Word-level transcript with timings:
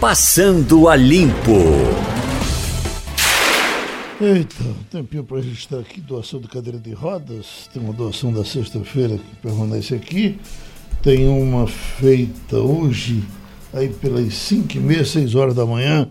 Passando 0.00 0.88
a 0.88 0.94
Limpo. 0.94 1.58
Eita, 4.20 4.64
tempinho 4.92 5.24
para 5.24 5.38
registrar 5.38 5.80
aqui, 5.80 6.00
doação 6.00 6.38
de 6.38 6.46
cadeira 6.46 6.78
de 6.78 6.92
rodas. 6.92 7.68
Tem 7.74 7.82
uma 7.82 7.92
doação 7.92 8.32
da 8.32 8.44
sexta-feira 8.44 9.18
que 9.18 9.36
permanece 9.42 9.96
aqui. 9.96 10.38
Tem 11.02 11.26
uma 11.26 11.66
feita 11.66 12.58
hoje, 12.58 13.24
aí 13.74 13.88
pelas 13.88 14.32
5 14.34 14.76
e 14.76 14.78
meia, 14.78 15.04
6 15.04 15.34
horas 15.34 15.56
da 15.56 15.66
manhã. 15.66 16.08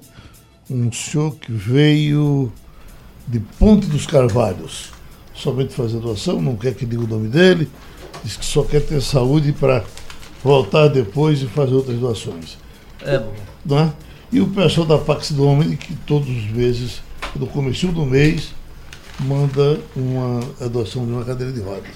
Um 0.69 0.91
senhor 0.91 1.37
que 1.37 1.53
veio 1.53 2.51
de 3.25 3.39
Ponte 3.39 3.87
dos 3.87 4.05
Carvalhos. 4.05 4.89
Somente 5.33 5.73
fazer 5.73 5.99
doação, 5.99 6.41
não 6.41 6.57
quer 6.57 6.75
que 6.75 6.85
diga 6.85 7.03
o 7.03 7.07
nome 7.07 7.29
dele. 7.29 7.69
Diz 8.21 8.35
que 8.35 8.45
só 8.45 8.63
quer 8.63 8.81
ter 8.81 9.01
saúde 9.01 9.53
para 9.53 9.81
voltar 10.43 10.89
depois 10.89 11.41
e 11.41 11.47
fazer 11.47 11.73
outras 11.73 11.97
doações. 11.97 12.66
É 13.07 13.17
bom. 13.17 13.33
Não 13.65 13.79
é? 13.79 13.93
E 14.31 14.41
o 14.41 14.47
pessoal 14.47 14.85
da 14.85 14.97
Pax 14.97 15.31
do 15.31 15.45
Homem, 15.45 15.77
que 15.77 15.95
todos 15.95 16.27
os 16.27 16.51
meses 16.51 17.01
no 17.33 17.47
começo 17.47 17.87
do 17.87 18.05
mês, 18.05 18.53
manda 19.19 19.79
uma 19.95 20.41
adoção 20.59 21.05
de 21.05 21.13
uma 21.13 21.23
cadeira 21.23 21.53
de 21.53 21.61
rodas. 21.61 21.93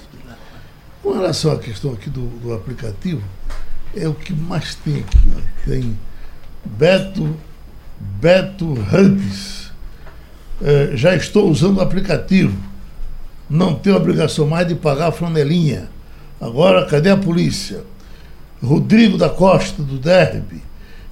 Com 1.04 1.14
relação 1.14 1.52
à 1.52 1.60
questão 1.60 1.92
aqui 1.92 2.10
do, 2.10 2.28
do 2.40 2.54
aplicativo, 2.54 3.22
é 3.96 4.08
o 4.08 4.14
que 4.14 4.34
mais 4.34 4.76
tem 4.76 5.00
aqui. 5.00 5.20
Tem 5.66 6.00
Beto, 6.64 7.36
Beto 8.00 8.74
Hunts. 8.74 9.72
É, 10.62 10.92
já 10.96 11.14
estou 11.16 11.50
usando 11.50 11.78
o 11.78 11.82
aplicativo. 11.82 12.56
Não 13.50 13.76
tenho 13.76 13.98
obrigação 13.98 14.48
mais 14.48 14.66
de 14.66 14.76
pagar 14.76 15.08
a 15.08 15.12
flanelinha. 15.12 15.90
Agora, 16.40 16.86
cadê 16.86 17.10
a 17.10 17.18
polícia? 17.18 17.84
Rodrigo 18.64 19.18
da 19.18 19.30
Costa, 19.30 19.84
do 19.84 19.98
Derby. 19.98 20.71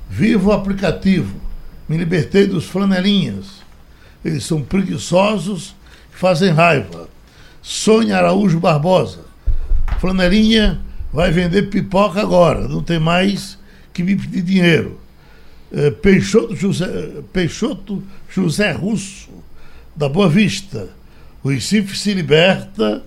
Viva 0.10 0.50
o 0.50 0.52
aplicativo. 0.52 1.40
Me 1.88 1.98
libertei 1.98 2.48
dos 2.48 2.66
flanelinhas. 2.66 3.62
Eles 4.26 4.44
são 4.44 4.62
preguiçosos, 4.62 5.76
fazem 6.12 6.52
raiva. 6.52 7.08
Sônia 7.62 8.18
Araújo 8.18 8.60
Barbosa. 8.60 9.22
Flanelinha 10.00 10.80
vai 11.12 11.32
vender 11.32 11.64
pipoca 11.64 12.22
agora, 12.22 12.68
não 12.68 12.82
tem 12.82 13.00
mais 13.00 13.58
que 13.94 14.04
me 14.04 14.16
pedir 14.16 14.42
dinheiro. 14.42 15.00
É, 15.72 15.92
Peixoto, 15.92 16.56
José, 16.56 16.88
Peixoto 17.32 18.04
José 18.30 18.72
Russo, 18.72 19.30
da 19.96 20.10
Boa 20.10 20.30
Vista. 20.30 20.90
O 21.44 21.50
Recife 21.50 21.98
se 21.98 22.14
liberta 22.14 23.04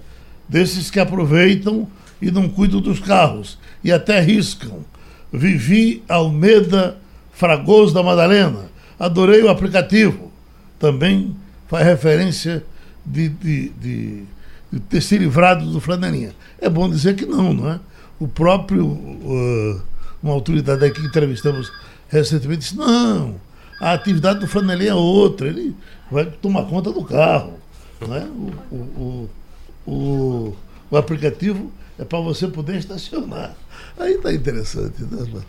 desses 0.48 0.90
que 0.90 1.00
aproveitam 1.00 1.88
e 2.20 2.30
não 2.30 2.48
cuidam 2.48 2.80
dos 2.80 3.00
carros 3.00 3.58
e 3.82 3.90
até 3.90 4.20
riscam. 4.20 4.84
Vivi 5.32 6.02
Almeida 6.08 6.98
Fragoso 7.32 7.94
da 7.94 8.02
Madalena. 8.02 8.70
Adorei 8.98 9.42
o 9.42 9.48
aplicativo 9.48 10.30
também 10.78 11.34
faz 11.68 11.86
referência 11.86 12.64
de, 13.04 13.28
de, 13.28 13.68
de, 13.70 14.24
de, 14.72 14.80
ter 14.80 15.00
se 15.00 15.16
livrado 15.16 15.64
do 15.70 15.80
flanelinha. 15.80 16.34
É 16.60 16.68
bom 16.68 16.88
dizer 16.88 17.16
que 17.16 17.24
não, 17.24 17.52
não 17.52 17.70
é? 17.70 17.80
O 18.20 18.28
próprio, 18.28 18.86
uh, 18.86 19.82
uma 20.22 20.32
autoridade 20.34 20.84
aqui 20.84 21.00
que 21.00 21.06
entrevistamos 21.06 21.72
recentemente 22.08 22.60
disse, 22.60 22.76
não, 22.76 23.36
a 23.80 23.92
atividade 23.92 24.40
do 24.40 24.46
flanelinha 24.46 24.90
é 24.90 24.94
outra, 24.94 25.48
ele 25.48 25.74
vai 26.10 26.26
tomar 26.26 26.64
conta 26.66 26.92
do 26.92 27.02
carro. 27.04 27.54
Não 28.00 28.14
é? 28.14 28.24
o, 28.70 28.76
o, 28.76 29.30
o, 29.86 30.56
o 30.90 30.96
aplicativo 30.96 31.72
é 31.98 32.04
para 32.04 32.20
você 32.20 32.48
poder 32.48 32.76
estacionar. 32.76 33.54
Aí 33.98 34.14
está 34.14 34.32
interessante. 34.32 35.02
Né? 35.02 35.46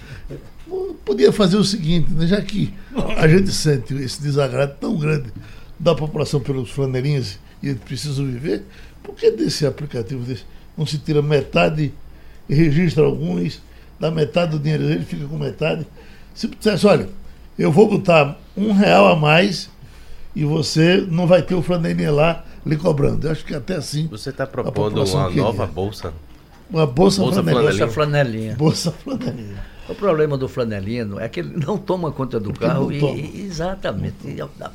Podia 1.06 1.32
fazer 1.32 1.58
o 1.58 1.64
seguinte, 1.64 2.12
né? 2.12 2.28
já 2.28 2.42
que 2.42 2.74
a 3.18 3.28
gente 3.28 3.52
sente 3.52 3.94
esse 3.96 4.22
desagrado 4.22 4.76
tão 4.80 4.98
grande 4.98 5.32
da 5.80 5.96
população 5.96 6.40
pelos 6.40 6.70
flanelinhas 6.70 7.40
e 7.62 7.70
eles 7.70 7.82
precisam 7.82 8.26
viver, 8.26 8.64
por 9.02 9.16
que 9.16 9.32
desse 9.32 9.66
aplicativo 9.66 10.24
desse 10.24 10.44
não 10.78 10.86
se 10.86 10.98
tira 10.98 11.22
metade 11.22 11.94
e 12.50 12.56
registra 12.56 13.04
alguns, 13.04 13.62
dá 14.00 14.10
metade 14.10 14.52
do 14.52 14.60
dinheiro 14.60 14.88
dele, 14.88 15.06
fica 15.06 15.26
com 15.26 15.38
metade? 15.38 15.86
Se 16.34 16.48
dissesse, 16.48 16.86
olha, 16.88 17.08
eu 17.58 17.72
vou 17.72 17.88
botar 17.88 18.38
um 18.58 18.72
real 18.74 19.08
a 19.08 19.16
mais 19.16 19.70
e 20.36 20.44
você 20.44 21.06
não 21.10 21.28
vai 21.28 21.42
ter 21.42 21.54
o 21.54 21.62
flanelinha 21.62 22.12
lá 22.12 22.44
lhe 22.66 22.76
cobrando. 22.76 23.28
Eu 23.28 23.32
acho 23.32 23.46
que 23.46 23.54
até 23.54 23.76
assim. 23.76 24.08
Você 24.08 24.30
está 24.30 24.48
propondo 24.48 25.04
uma 25.04 25.28
queria. 25.28 25.44
nova 25.44 25.68
bolsa? 25.68 26.14
Uma 26.70 26.86
bolsa, 26.86 27.22
bolsa 27.22 27.44
flanelinha. 27.44 27.86
Bolsa 27.86 27.88
flanelinha. 27.88 28.56
Bolsa 28.56 28.92
flanelinha. 28.92 29.74
O 29.88 29.94
problema 29.94 30.38
do 30.38 30.48
flanelino 30.48 31.20
é 31.20 31.28
que 31.28 31.42
ele 31.42 31.58
não 31.58 31.78
toma 31.78 32.12
conta 32.12 32.40
do 32.40 32.52
Porque 32.52 32.66
carro 32.66 32.92
e, 32.92 33.44
exatamente, 33.46 34.16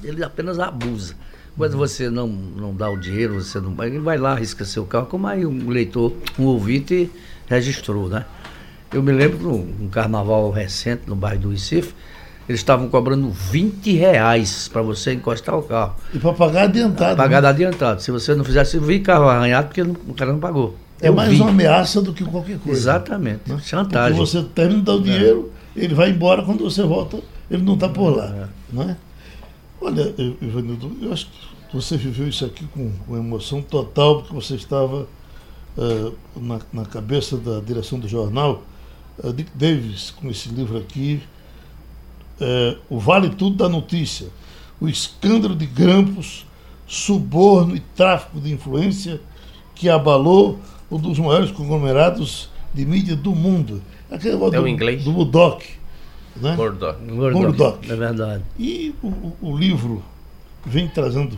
ele 0.04 0.22
apenas 0.22 0.58
abusa. 0.58 1.14
Quando 1.56 1.72
uhum. 1.72 1.78
você 1.78 2.10
não, 2.10 2.28
não 2.28 2.74
dá 2.74 2.90
o 2.90 2.96
dinheiro, 2.96 3.42
você 3.42 3.58
não 3.58 3.74
ele 3.82 3.98
vai 3.98 4.18
lá, 4.18 4.32
arrisca 4.32 4.64
seu 4.64 4.84
carro, 4.84 5.06
como 5.06 5.26
aí 5.26 5.46
um 5.46 5.70
leitor, 5.70 6.12
um 6.38 6.44
ouvinte 6.44 7.10
registrou, 7.48 8.08
né? 8.08 8.26
Eu 8.92 9.02
me 9.02 9.12
lembro 9.12 9.50
um, 9.50 9.84
um 9.84 9.88
carnaval 9.88 10.50
recente 10.50 11.02
no 11.06 11.16
bairro 11.16 11.40
do 11.40 11.50
Recife, 11.50 11.94
eles 12.48 12.60
estavam 12.60 12.88
cobrando 12.88 13.28
20 13.28 13.92
reais 13.94 14.68
para 14.68 14.82
você 14.82 15.14
encostar 15.14 15.58
o 15.58 15.62
carro. 15.62 15.96
E 16.14 16.18
para 16.18 16.32
pagar 16.32 16.62
adiantado. 16.64 17.16
Pagar 17.16 17.42
né? 17.42 17.48
adiantado. 17.48 18.02
Se 18.02 18.10
você 18.10 18.34
não 18.34 18.44
fizesse, 18.44 18.78
vi 18.78 19.00
carro 19.00 19.28
arranhado 19.28 19.68
porque 19.68 19.82
o 19.82 20.14
cara 20.14 20.32
não 20.32 20.38
pagou. 20.38 20.76
É 21.00 21.10
mais 21.10 21.30
vi. 21.30 21.40
uma 21.40 21.50
ameaça 21.50 22.02
do 22.02 22.12
que 22.12 22.24
qualquer 22.24 22.58
coisa. 22.58 22.78
Exatamente. 22.78 23.42
Né? 23.46 23.58
Chantagem. 23.62 24.16
Porque 24.16 24.30
você 24.30 24.42
termina 24.42 24.80
de 24.80 24.84
dar 24.84 24.94
o 24.94 25.02
dinheiro, 25.02 25.52
é. 25.76 25.84
ele 25.84 25.94
vai 25.94 26.10
embora, 26.10 26.42
quando 26.42 26.64
você 26.64 26.82
volta, 26.82 27.20
ele 27.50 27.62
não 27.62 27.74
está 27.74 27.88
por 27.88 28.16
lá. 28.16 28.26
É. 28.26 28.48
Não 28.72 28.82
é? 28.82 28.96
Olha, 29.80 30.14
Ivanildo, 30.42 30.96
eu 31.00 31.12
acho 31.12 31.26
que 31.26 31.76
você 31.76 31.96
viveu 31.96 32.28
isso 32.28 32.44
aqui 32.44 32.66
com, 32.66 32.90
com 33.06 33.16
emoção 33.16 33.62
total, 33.62 34.16
porque 34.16 34.34
você 34.34 34.56
estava 34.56 35.06
uh, 35.76 36.14
na, 36.36 36.60
na, 36.72 36.84
cabeça 36.84 37.36
da 37.36 37.60
direção 37.60 37.98
do 37.98 38.08
jornal. 38.08 38.62
Uh, 39.22 39.32
Dick 39.32 39.50
Davis, 39.54 40.10
com 40.10 40.28
esse 40.28 40.48
livro 40.48 40.78
aqui, 40.78 41.22
uh, 42.40 42.78
O 42.90 42.98
Vale 42.98 43.30
Tudo 43.30 43.56
da 43.56 43.68
Notícia, 43.68 44.28
o 44.80 44.88
escândalo 44.88 45.54
de 45.54 45.66
grampos, 45.66 46.44
suborno 46.86 47.76
e 47.76 47.80
tráfico 47.80 48.40
de 48.40 48.52
influência 48.52 49.20
que 49.74 49.88
abalou 49.88 50.58
um 50.90 50.98
dos 50.98 51.18
maiores 51.18 51.50
conglomerados 51.50 52.50
de 52.72 52.84
mídia 52.84 53.16
do 53.16 53.34
mundo. 53.34 53.82
Aquele 54.10 54.34
é 54.34 54.38
do, 54.38 54.62
o 54.62 54.68
inglês? 54.68 55.04
Do 55.04 55.12
Murdoch. 55.12 55.64
Né? 56.36 56.54
Murdoch. 56.56 56.98
Murdoch. 57.02 57.90
É 57.90 57.96
verdade. 57.96 58.42
E 58.58 58.94
o, 59.02 59.32
o, 59.42 59.56
livro 59.56 60.02
vem 60.64 60.88
trazendo 60.88 61.36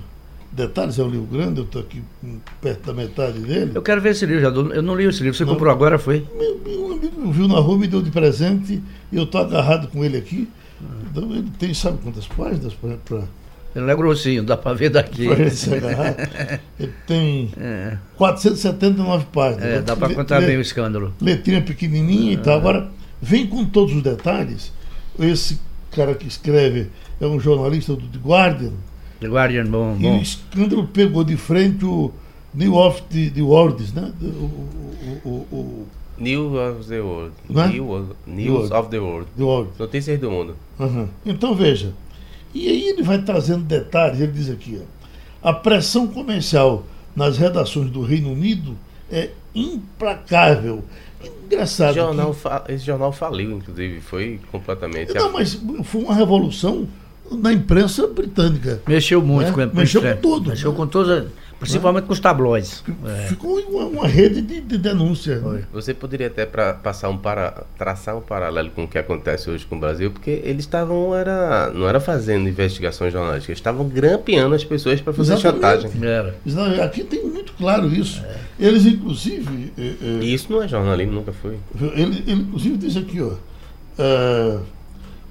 detalhes, 0.53 0.99
é 0.99 1.03
um 1.03 1.09
livro 1.09 1.27
grande, 1.27 1.61
eu 1.61 1.65
estou 1.65 1.81
aqui 1.81 2.03
perto 2.61 2.87
da 2.87 2.93
metade 2.93 3.39
dele. 3.41 3.73
Eu 3.75 3.83
quero 3.83 4.01
ver 4.01 4.11
esse 4.11 4.27
livro, 4.27 4.43
já, 4.43 4.49
eu 4.49 4.83
não 4.83 4.95
li 4.95 5.05
esse 5.05 5.23
livro, 5.23 5.37
você 5.37 5.45
não, 5.45 5.55
comprou 5.55 5.73
agora, 5.73 5.99
foi? 5.99 6.27
Meu, 6.37 6.61
meu 6.65 6.93
amigo 6.93 7.33
viu 7.33 7.49
na 7.49 7.59
rua, 7.59 7.79
me 7.79 7.87
deu 7.87 8.03
de 8.03 8.11
presente, 8.11 8.83
e 9.11 9.17
eu 9.17 9.25
estou 9.25 9.41
agarrado 9.41 9.89
com 9.89 10.05
ele 10.05 10.17
aqui. 10.17 10.49
Então 11.11 11.31
ele 11.35 11.51
tem, 11.59 11.73
sabe 11.75 11.99
quantas 12.03 12.27
páginas 12.27 12.75
para 12.75 13.23
ele 13.75 13.85
não 13.85 13.93
é 13.93 13.97
grossinho, 13.97 14.43
dá 14.43 14.57
para 14.57 14.75
ver 14.75 14.91
daqui. 14.91 15.27
Ele 16.79 16.93
tem 17.07 17.51
é. 17.57 17.97
479 18.17 19.27
páginas. 19.33 19.65
É, 19.65 19.81
dá 19.81 19.95
para 19.95 20.13
contar 20.13 20.41
bem 20.41 20.57
o 20.57 20.61
escândalo. 20.61 21.15
Letrinha 21.21 21.63
pequenininha 21.63 22.33
e 22.33 22.37
tal. 22.37 22.59
Agora, 22.59 22.89
vem 23.23 23.47
com 23.47 23.65
todos 23.65 23.95
os 23.95 24.03
detalhes. 24.03 24.73
Esse 25.19 25.61
cara 25.93 26.15
que 26.15 26.27
escreve 26.27 26.89
é 27.21 27.27
um 27.27 27.39
jornalista 27.39 27.95
do 27.95 28.07
The 28.09 28.19
Guardian. 28.19 28.73
The 29.21 29.29
Guardian, 29.29 29.67
bom, 29.67 29.97
e 29.99 30.03
bom. 30.03 30.19
o 30.19 30.23
escândalo 30.23 30.89
pegou 30.89 31.23
de 31.23 31.37
frente 31.37 31.85
o 31.85 32.11
New 32.55 32.75
of 32.75 33.03
the, 33.03 33.31
the 33.31 33.43
Worlds, 33.43 33.93
né? 33.93 34.11
O, 34.21 34.25
o, 34.25 35.21
o, 35.25 35.31
o 35.53 35.87
News 36.19 36.55
of 36.55 36.89
the 36.89 37.01
World. 37.01 37.33
Né? 37.49 37.69
New, 37.69 38.17
News 38.27 38.71
of 38.71 38.91
the 38.91 38.99
World. 38.99 39.29
the 39.37 39.43
world. 39.43 39.71
Notícias 39.79 40.19
do 40.19 40.31
mundo. 40.31 40.57
Uhum. 40.79 41.09
Então 41.25 41.55
veja, 41.55 41.93
e 42.55 42.69
aí 42.69 42.89
ele 42.89 43.03
vai 43.03 43.21
trazendo 43.23 43.65
detalhes, 43.65 44.21
ele 44.21 44.33
diz 44.33 44.51
aqui, 44.51 44.81
ó, 44.81 45.49
a 45.49 45.53
pressão 45.53 46.07
comercial 46.07 46.85
nas 47.15 47.39
redações 47.39 47.91
do 47.91 48.03
Reino 48.03 48.33
Unido 48.33 48.77
é 49.11 49.31
implacável. 49.55 50.85
Engraçado. 51.45 51.95
Jornal 51.95 52.35
que... 52.35 52.73
Esse 52.73 52.85
jornal 52.85 53.13
faliu, 53.13 53.53
inclusive, 53.53 54.01
foi 54.01 54.41
completamente. 54.51 55.15
Não, 55.15 55.33
mas 55.33 55.61
foi 55.85 56.03
uma 56.03 56.15
revolução 56.15 56.87
na 57.31 57.53
imprensa 57.53 58.07
britânica. 58.07 58.81
Mexeu 58.87 59.23
muito 59.23 59.49
né? 59.49 59.53
com 59.53 59.61
a 59.61 59.65
imprensa. 59.65 60.01
Mexeu 60.01 60.03
com 60.03 60.21
tudo. 60.21 60.51
Mexeu 60.51 60.71
né? 60.71 60.77
com 60.77 60.87
todas 60.87 61.29
Principalmente 61.61 62.07
com 62.07 62.13
os 62.13 62.21
tabloides. 62.21 62.83
É. 63.07 63.27
Ficou 63.29 63.61
uma, 63.61 63.85
uma 63.85 64.09
rede 64.09 64.41
de, 64.41 64.61
de 64.61 64.79
denúncia. 64.79 65.39
Né? 65.41 65.65
Você 65.73 65.95
poderia 65.95 66.27
até 66.27 66.47
pra, 66.47 66.73
passar 66.73 67.09
um 67.11 67.17
para, 67.17 67.65
traçar 67.79 68.17
um 68.17 68.21
paralelo 68.21 68.71
com 68.71 68.85
o 68.85 68.89
que 68.89 68.99
acontece 68.99 69.51
hoje 69.51 69.67
com 69.67 69.77
o 69.77 69.79
Brasil, 69.79 70.11
porque 70.11 70.41
eles 70.43 70.65
estavam 70.65 71.15
era 71.15 71.71
não 71.71 71.87
era 71.87 72.01
fazendo 72.01 72.49
investigações 72.49 73.13
jornalísticas, 73.13 73.59
estavam 73.59 73.89
grampeando 73.89 74.55
as 74.55 74.65
pessoas 74.65 75.01
para 75.01 75.13
fazer 75.13 75.35
Exatamente. 75.35 75.83
chantagem. 75.83 76.09
Era. 76.09 76.85
Aqui 76.85 77.05
tem 77.05 77.25
muito 77.25 77.53
claro 77.53 77.87
isso. 77.95 78.25
É. 78.25 78.37
Eles 78.59 78.87
inclusive. 78.87 79.73
É, 79.79 80.23
é, 80.23 80.25
isso 80.25 80.51
não 80.51 80.63
é 80.63 80.67
jornalismo, 80.67 81.13
nunca 81.13 81.33
foi. 81.33 81.59
Ele, 81.95 82.25
ele 82.27 82.43
inclusive 82.43 82.77
diz 82.79 82.97
aqui, 82.97 83.21
ó. 83.21 83.33
É, 83.99 84.59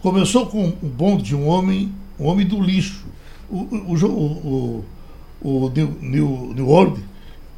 Começou 0.01 0.45
com 0.45 0.69
o 0.69 0.87
bonde 0.87 1.23
de 1.23 1.35
um 1.35 1.45
homem, 1.47 1.91
um 2.17 2.25
homem 2.25 2.47
do 2.47 2.61
lixo. 2.61 3.05
O, 3.49 3.57
o, 3.57 3.93
o, 3.93 4.07
o, 4.07 4.85
o 5.41 5.69
New, 5.69 5.97
New, 6.01 6.53
New 6.55 6.67
World, 6.67 7.03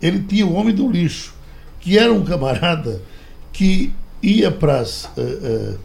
ele 0.01 0.19
tinha 0.23 0.45
o 0.45 0.53
homem 0.53 0.73
do 0.73 0.89
lixo, 0.89 1.33
que 1.79 1.97
era 1.97 2.11
um 2.11 2.23
camarada 2.23 3.01
que 3.51 3.93
ia 4.21 4.51
para 4.51 4.79
as. 4.79 5.05
Uh, 5.17 5.77
uh, 5.77 5.79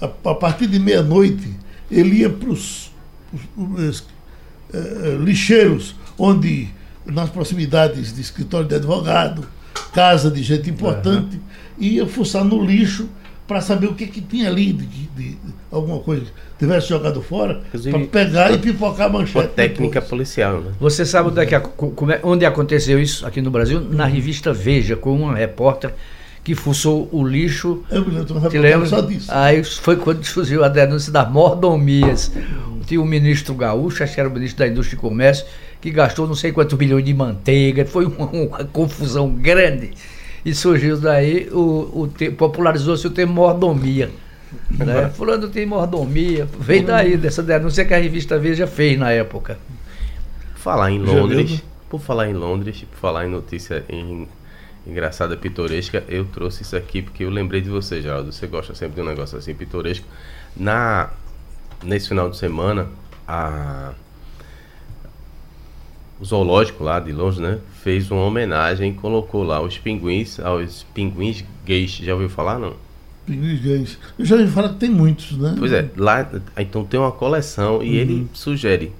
a, 0.00 0.30
a, 0.30 0.34
partir 0.34 0.66
de 0.66 0.78
meia-noite, 0.78 1.48
ele 1.90 2.18
ia 2.18 2.30
para 2.30 2.50
os 2.50 2.90
uh, 3.56 4.04
lixeiros, 5.22 5.94
onde 6.18 6.68
nas 7.06 7.30
proximidades 7.30 8.14
de 8.14 8.20
escritório 8.20 8.66
de 8.66 8.74
advogado, 8.74 9.46
casa 9.92 10.30
de 10.30 10.42
gente 10.42 10.70
importante, 10.70 11.36
uhum. 11.36 11.42
ia 11.78 12.06
fuçar 12.06 12.44
no 12.44 12.64
lixo 12.64 13.08
para 13.46 13.60
saber 13.60 13.86
o 13.86 13.94
que, 13.94 14.06
que 14.06 14.20
tinha 14.20 14.48
ali 14.48 14.72
de, 14.72 14.86
de, 14.86 15.06
de 15.06 15.38
alguma 15.70 15.98
coisa 16.00 16.22
que 16.22 16.30
tivesse 16.58 16.88
jogado 16.88 17.20
fora, 17.20 17.62
para 17.90 17.98
pegar 18.06 18.52
e 18.52 18.58
pipocar 18.58 19.06
a 19.06 19.10
manchete. 19.10 19.38
Uma 19.38 19.48
técnica 19.48 19.94
depois. 19.94 20.08
policial. 20.08 20.60
Né? 20.60 20.72
Você 20.80 21.04
sabe 21.04 21.28
onde, 21.28 21.40
é 21.40 21.46
que, 21.46 21.60
onde 22.22 22.46
aconteceu 22.46 23.00
isso 23.00 23.26
aqui 23.26 23.42
no 23.42 23.50
Brasil? 23.50 23.80
Na 23.80 24.06
revista 24.06 24.52
Veja, 24.52 24.96
com 24.96 25.14
uma 25.14 25.34
repórter 25.34 25.92
que 26.42 26.54
fuçou 26.54 27.08
o 27.10 27.26
lixo. 27.26 27.82
Eu 27.90 28.04
me 28.04 28.14
lembro, 28.14 28.50
te 28.50 28.58
lembra? 28.58 28.86
só 28.86 29.00
disso. 29.00 29.28
Aí 29.30 29.62
foi 29.64 29.96
quando 29.96 30.24
surgiu 30.24 30.62
a 30.64 30.68
denúncia 30.68 31.12
das 31.12 31.30
mordomias. 31.30 32.32
Tinha 32.86 33.00
o 33.00 33.06
ministro 33.06 33.54
Gaúcho, 33.54 34.04
acho 34.04 34.14
que 34.14 34.20
era 34.20 34.28
o 34.28 34.32
ministro 34.32 34.58
da 34.58 34.68
Indústria 34.70 34.96
e 34.96 35.00
Comércio, 35.00 35.46
que 35.80 35.90
gastou 35.90 36.26
não 36.26 36.34
sei 36.34 36.52
quantos 36.52 36.76
bilhões 36.76 37.04
de 37.04 37.14
manteiga. 37.14 37.86
Foi 37.86 38.04
uma, 38.04 38.26
uma 38.26 38.64
confusão 38.64 39.30
grande 39.30 39.92
e 40.44 40.54
surgiu 40.54 40.98
daí, 40.98 41.48
o, 41.50 42.02
o 42.02 42.32
popularizou-se 42.36 43.06
o 43.06 43.10
termo 43.10 43.34
mordomia. 43.34 44.10
Né? 44.70 45.08
Fulano 45.10 45.48
tem 45.48 45.66
mordomia. 45.66 46.46
Veio 46.58 46.86
daí, 46.86 47.16
dessa 47.16 47.42
denúncia 47.42 47.84
que 47.84 47.94
a 47.94 47.98
revista 47.98 48.38
Veja 48.38 48.66
fez 48.66 48.98
na 48.98 49.10
época. 49.10 49.58
Falar 50.54 50.90
em 50.90 50.98
Londres, 50.98 51.62
por 51.88 52.00
falar 52.00 52.28
em 52.28 52.34
Londres, 52.34 52.84
por 52.90 52.98
falar 52.98 53.26
em 53.26 53.30
notícia 53.30 53.84
em, 53.88 54.28
engraçada, 54.86 55.36
pitoresca, 55.36 56.04
eu 56.08 56.24
trouxe 56.24 56.62
isso 56.62 56.76
aqui 56.76 57.02
porque 57.02 57.24
eu 57.24 57.30
lembrei 57.30 57.60
de 57.60 57.70
você, 57.70 58.00
Geraldo. 58.00 58.32
Você 58.32 58.46
gosta 58.46 58.74
sempre 58.74 58.96
de 58.96 59.00
um 59.00 59.04
negócio 59.04 59.38
assim 59.38 59.54
pitoresco. 59.54 60.06
Na, 60.56 61.10
nesse 61.82 62.08
final 62.08 62.30
de 62.30 62.36
semana, 62.36 62.88
a 63.26 63.92
o 66.20 66.24
zoológico 66.24 66.84
lá 66.84 67.00
de 67.00 67.12
Londres, 67.12 67.38
né, 67.38 67.58
fez 67.82 68.10
uma 68.10 68.22
homenagem 68.22 68.90
e 68.90 68.94
colocou 68.94 69.42
lá 69.42 69.60
os 69.60 69.78
pinguins, 69.78 70.38
aos 70.40 70.84
pinguins 70.94 71.44
gays. 71.64 71.90
Já 71.90 72.14
ouviu 72.14 72.28
falar, 72.28 72.58
não? 72.58 72.74
Pinguins 73.26 73.60
gays. 73.60 73.98
Eu 74.18 74.24
já 74.24 74.36
ouvi 74.36 74.50
falar 74.50 74.70
que 74.70 74.76
tem 74.76 74.90
muitos, 74.90 75.36
né? 75.36 75.54
Pois 75.58 75.72
é, 75.72 75.88
lá 75.96 76.28
então 76.58 76.84
tem 76.84 77.00
uma 77.00 77.12
coleção 77.12 77.82
e 77.82 77.88
uhum. 77.88 77.94
ele 77.94 78.28
sugere 78.32 78.92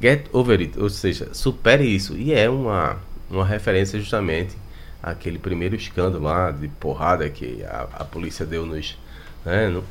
get 0.00 0.26
over 0.32 0.58
it, 0.58 0.78
ou 0.78 0.88
seja, 0.88 1.28
supere 1.32 1.84
isso. 1.84 2.16
E 2.16 2.32
é 2.32 2.48
uma, 2.48 2.96
uma 3.30 3.44
referência 3.44 3.98
justamente 3.98 4.56
àquele 5.02 5.38
primeiro 5.38 5.76
escândalo 5.76 6.24
lá 6.24 6.50
de 6.50 6.68
porrada 6.68 7.28
que 7.28 7.62
a, 7.64 7.88
a 7.92 8.04
polícia 8.04 8.46
deu 8.46 8.66
nos, 8.66 8.98
né, 9.44 9.68
no, 9.68 9.84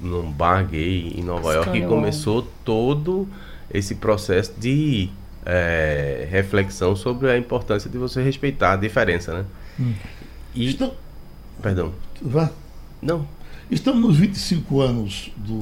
num 0.00 0.30
bar 0.30 0.66
gay 0.66 1.12
em 1.16 1.22
Nova 1.22 1.52
York 1.54 1.76
e 1.76 1.86
começou 1.86 2.46
todo 2.64 3.28
esse 3.72 3.94
processo 3.96 4.52
de 4.58 5.10
é, 5.50 6.28
reflexão 6.30 6.94
sobre 6.94 7.30
a 7.30 7.38
importância 7.38 7.88
de 7.88 7.96
você 7.96 8.22
respeitar 8.22 8.74
a 8.74 8.76
diferença, 8.76 9.32
né? 9.32 9.44
Hum. 9.80 9.94
E, 10.54 10.68
Estou... 10.68 10.94
Perdão. 11.62 11.92
Vá. 12.20 12.50
Não. 13.00 13.26
Estamos 13.70 14.02
nos 14.02 14.16
25 14.18 14.80
anos 14.80 15.30
do, 15.36 15.58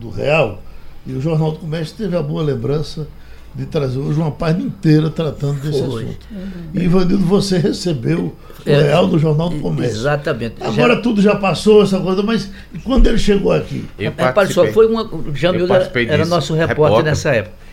do 0.00 0.08
Real 0.08 0.62
e 1.06 1.12
o 1.12 1.20
Jornal 1.20 1.52
do 1.52 1.58
Comércio 1.58 1.94
teve 1.96 2.16
a 2.16 2.22
boa 2.22 2.42
lembrança 2.42 3.06
de 3.54 3.66
trazer 3.66 3.98
hoje 3.98 4.18
uma 4.18 4.30
página 4.30 4.64
inteira 4.64 5.10
tratando 5.10 5.60
desse 5.60 5.78
Foi. 5.84 6.04
assunto. 6.04 6.26
Uhum. 6.30 6.70
E, 6.74 6.84
Ivanildo, 6.84 7.24
você 7.24 7.58
recebeu 7.58 8.34
o 8.66 8.70
é, 8.70 8.82
Real 8.82 9.06
do 9.06 9.18
Jornal 9.18 9.50
do 9.50 9.58
Comércio. 9.60 9.98
Exatamente. 9.98 10.56
Agora 10.60 10.94
já... 10.94 11.00
tudo 11.00 11.20
já 11.20 11.36
passou, 11.36 11.82
essa 11.82 11.98
coisa, 12.00 12.22
mas 12.22 12.50
quando 12.84 13.06
ele 13.06 13.18
chegou 13.18 13.52
aqui? 13.52 13.84
Eu 13.98 14.12
é, 14.16 14.72
foi 14.72 14.86
uma. 14.86 15.08
Jamil 15.34 15.66
era, 15.72 15.90
era 15.94 16.26
nosso 16.26 16.54
repórter, 16.54 16.84
repórter 16.84 17.04
nessa 17.04 17.30
época. 17.30 17.67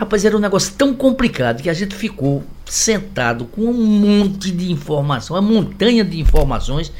Rapaz, 0.00 0.24
era 0.24 0.34
um 0.34 0.40
negócio 0.40 0.72
tão 0.78 0.94
complicado 0.94 1.62
que 1.62 1.68
a 1.68 1.74
gente 1.74 1.94
ficou 1.94 2.42
sentado 2.64 3.44
com 3.44 3.60
um 3.60 3.74
monte 3.74 4.50
de 4.50 4.72
informação, 4.72 5.36
uma 5.36 5.42
montanha 5.42 6.02
de 6.02 6.18
informações, 6.18 6.90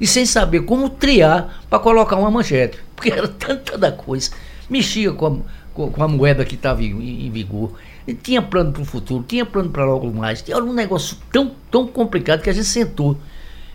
e 0.00 0.08
sem 0.08 0.26
saber 0.26 0.62
como 0.62 0.90
triar 0.90 1.62
para 1.70 1.78
colocar 1.78 2.16
uma 2.16 2.32
manchete. 2.32 2.76
Porque 2.96 3.12
era 3.12 3.28
tanta 3.28 3.78
da 3.78 3.92
coisa. 3.92 4.32
Mexia 4.68 5.12
com 5.12 5.26
a, 5.26 5.36
com, 5.72 5.92
com 5.92 6.02
a 6.02 6.08
moeda 6.08 6.44
que 6.44 6.56
estava 6.56 6.82
em, 6.82 7.26
em, 7.26 7.30
vigor. 7.30 7.74
E 8.04 8.12
tinha 8.12 8.42
plano 8.42 8.72
para 8.72 8.82
o 8.82 8.84
futuro, 8.84 9.24
tinha 9.28 9.46
plano 9.46 9.70
para 9.70 9.84
logo 9.84 10.10
mais. 10.12 10.42
Era 10.48 10.64
um 10.64 10.72
negócio 10.72 11.16
tão, 11.32 11.52
tão 11.70 11.86
complicado 11.86 12.42
que 12.42 12.50
a 12.50 12.52
gente 12.52 12.66
sentou. 12.66 13.16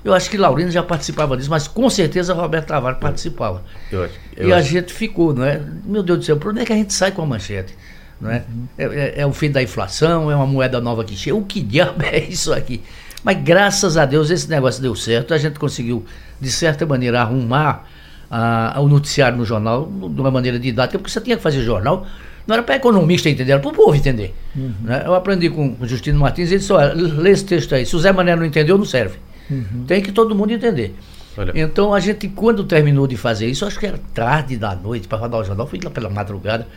Eu 0.03 0.13
acho 0.13 0.29
que 0.29 0.35
Laurino 0.35 0.69
já 0.69 0.83
participava 0.83 1.37
disso, 1.37 1.49
mas 1.49 1.69
com 1.69 1.89
certeza 1.89 2.33
Roberto 2.33 2.67
Tavares 2.67 2.99
participava. 2.99 3.63
Eu 3.89 4.03
acho, 4.03 4.19
eu 4.35 4.49
e 4.49 4.51
acho. 4.51 4.59
a 4.59 4.61
gente 4.61 4.93
ficou, 4.93 5.33
não 5.33 5.45
é? 5.45 5.61
Meu 5.85 6.03
Deus 6.03 6.19
do 6.19 6.25
céu, 6.25 6.35
por 6.35 6.51
onde 6.51 6.59
é 6.59 6.65
que 6.65 6.73
a 6.73 6.75
gente 6.75 6.93
sai 6.93 7.13
com 7.13 7.21
a 7.21 7.25
manchete? 7.25 7.73
Não 8.23 8.31
é? 8.31 8.45
Uhum. 8.47 8.67
É, 8.77 8.83
é, 8.83 9.13
é, 9.21 9.25
o 9.25 9.33
fim 9.33 9.51
da 9.51 9.61
inflação, 9.61 10.31
é 10.31 10.35
uma 10.35 10.47
moeda 10.47 10.79
nova 10.79 11.03
que 11.03 11.15
chega. 11.15 11.35
O 11.35 11.43
que 11.43 11.61
diabo 11.61 12.01
é 12.03 12.19
isso 12.19 12.53
aqui? 12.53 12.81
Mas 13.23 13.37
graças 13.43 13.97
a 13.97 14.05
Deus 14.05 14.29
esse 14.29 14.49
negócio 14.49 14.81
deu 14.81 14.95
certo. 14.95 15.33
A 15.33 15.37
gente 15.37 15.59
conseguiu, 15.59 16.05
de 16.39 16.49
certa 16.49 16.85
maneira, 16.85 17.21
arrumar 17.21 17.85
ah, 18.31 18.75
o 18.79 18.87
noticiário 18.87 19.37
no 19.37 19.45
jornal 19.45 19.85
de 19.85 20.21
uma 20.21 20.31
maneira 20.31 20.57
didática, 20.57 20.97
porque 20.97 21.11
você 21.11 21.19
tinha 21.19 21.35
que 21.35 21.43
fazer 21.43 21.61
jornal. 21.61 22.07
Não 22.47 22.55
era 22.55 22.63
para 22.63 22.75
economista 22.75 23.29
entender, 23.29 23.53
era 23.53 23.61
para 23.61 23.71
o 23.71 23.73
povo 23.73 23.95
entender. 23.95 24.33
Uhum. 24.55 24.73
Né? 24.81 25.03
Eu 25.05 25.13
aprendi 25.13 25.49
com 25.49 25.77
o 25.79 25.87
Justino 25.87 26.19
Martins, 26.19 26.49
ele 26.49 26.59
disse: 26.59 26.73
olha, 26.73 26.93
lê 26.93 27.31
esse 27.31 27.45
texto 27.45 27.75
aí. 27.75 27.85
Se 27.85 27.95
o 27.95 27.99
Zé 27.99 28.11
Mané 28.11 28.35
não 28.35 28.45
entendeu, 28.45 28.77
não 28.77 28.85
serve. 28.85 29.17
Uhum. 29.49 29.85
Tem 29.87 30.01
que 30.01 30.11
todo 30.11 30.33
mundo 30.33 30.51
entender. 30.51 30.95
Olha. 31.37 31.51
Então 31.55 31.93
a 31.93 31.99
gente, 31.99 32.27
quando 32.27 32.63
terminou 32.63 33.07
de 33.07 33.17
fazer 33.17 33.47
isso, 33.47 33.65
acho 33.65 33.79
que 33.79 33.85
era 33.85 33.99
tarde 34.13 34.57
da 34.57 34.75
noite 34.75 35.07
para 35.07 35.17
rodar 35.17 35.39
o 35.39 35.43
jornal, 35.43 35.67
fui 35.67 35.79
lá 35.81 35.89
pela 35.89 36.09
madrugada. 36.09 36.67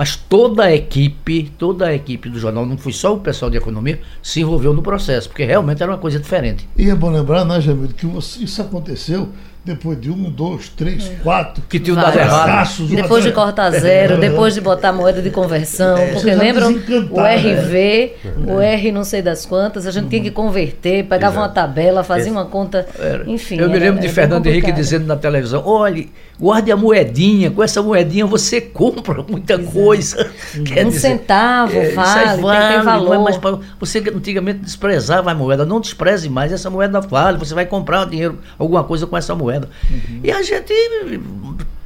Mas 0.00 0.16
toda 0.16 0.64
a 0.64 0.74
equipe, 0.74 1.52
toda 1.58 1.88
a 1.88 1.94
equipe 1.94 2.30
do 2.30 2.38
jornal, 2.38 2.64
não 2.64 2.78
foi 2.78 2.90
só 2.90 3.14
o 3.14 3.20
pessoal 3.20 3.50
de 3.50 3.58
economia, 3.58 4.00
se 4.22 4.40
envolveu 4.40 4.72
no 4.72 4.80
processo, 4.80 5.28
porque 5.28 5.44
realmente 5.44 5.82
era 5.82 5.92
uma 5.92 5.98
coisa 5.98 6.18
diferente. 6.18 6.66
E 6.74 6.88
é 6.88 6.94
bom 6.94 7.10
lembrar, 7.10 7.44
né, 7.44 7.60
Jamil, 7.60 7.88
que 7.88 8.06
isso 8.42 8.62
aconteceu 8.62 9.28
depois 9.70 10.00
de 10.00 10.10
um, 10.10 10.28
dois, 10.28 10.68
três, 10.68 11.06
é. 11.06 11.14
quatro. 11.22 11.62
Que 11.68 11.78
tinha 11.78 11.94
dado 11.94 12.18
errado. 12.18 12.88
Depois 12.88 13.22
de 13.22 13.30
cortar 13.30 13.70
zero, 13.78 14.18
depois 14.18 14.52
de 14.52 14.60
botar 14.60 14.92
moeda 14.92 15.22
de 15.22 15.30
conversão. 15.30 15.96
É, 15.96 16.12
porque 16.12 16.34
lembram 16.34 16.72
o 16.72 17.20
RV, 17.20 18.12
né? 18.24 18.52
o 18.52 18.60
R 18.60 18.92
não 18.92 19.04
sei 19.04 19.22
das 19.22 19.46
quantas, 19.46 19.86
a 19.86 19.92
gente 19.92 20.08
tinha 20.08 20.22
que 20.22 20.30
converter, 20.30 21.04
pegava 21.04 21.34
Exato. 21.34 21.46
uma 21.46 21.48
tabela, 21.48 22.02
fazia 22.02 22.32
uma 22.32 22.44
conta. 22.44 22.86
Enfim. 23.26 23.58
Eu 23.58 23.70
me 23.70 23.78
lembro 23.78 24.00
de 24.00 24.08
Fernando 24.08 24.46
Henrique 24.46 24.72
dizendo 24.72 25.06
na 25.06 25.16
televisão: 25.16 25.62
olhe, 25.64 26.10
guarde 26.38 26.72
a 26.72 26.76
moedinha, 26.76 27.50
com 27.50 27.62
essa 27.62 27.80
moedinha 27.80 28.26
você 28.26 28.60
compra 28.60 29.22
muita 29.22 29.54
Exato. 29.54 29.72
coisa. 29.72 30.30
Quer 30.66 30.84
um 30.84 30.88
dizer, 30.88 31.00
centavo, 31.00 31.76
é, 31.76 31.90
vale, 31.90 32.42
vale, 32.42 32.74
tem 32.74 32.82
valor. 32.82 33.20
Mas 33.20 33.38
você 33.78 33.98
antigamente 33.98 34.58
desprezava 34.60 35.30
a 35.30 35.34
moeda, 35.34 35.64
não 35.64 35.80
despreze 35.80 36.28
mais, 36.28 36.52
essa 36.52 36.68
moeda 36.68 37.00
vale, 37.00 37.38
você 37.38 37.54
vai 37.54 37.66
comprar 37.66 38.04
dinheiro, 38.06 38.38
alguma 38.58 38.82
coisa 38.82 39.06
com 39.06 39.16
essa 39.16 39.34
moeda 39.34 39.59
moeda. 39.60 39.70
Uhum. 39.90 40.20
E 40.24 40.30
a 40.30 40.42
gente 40.42 40.72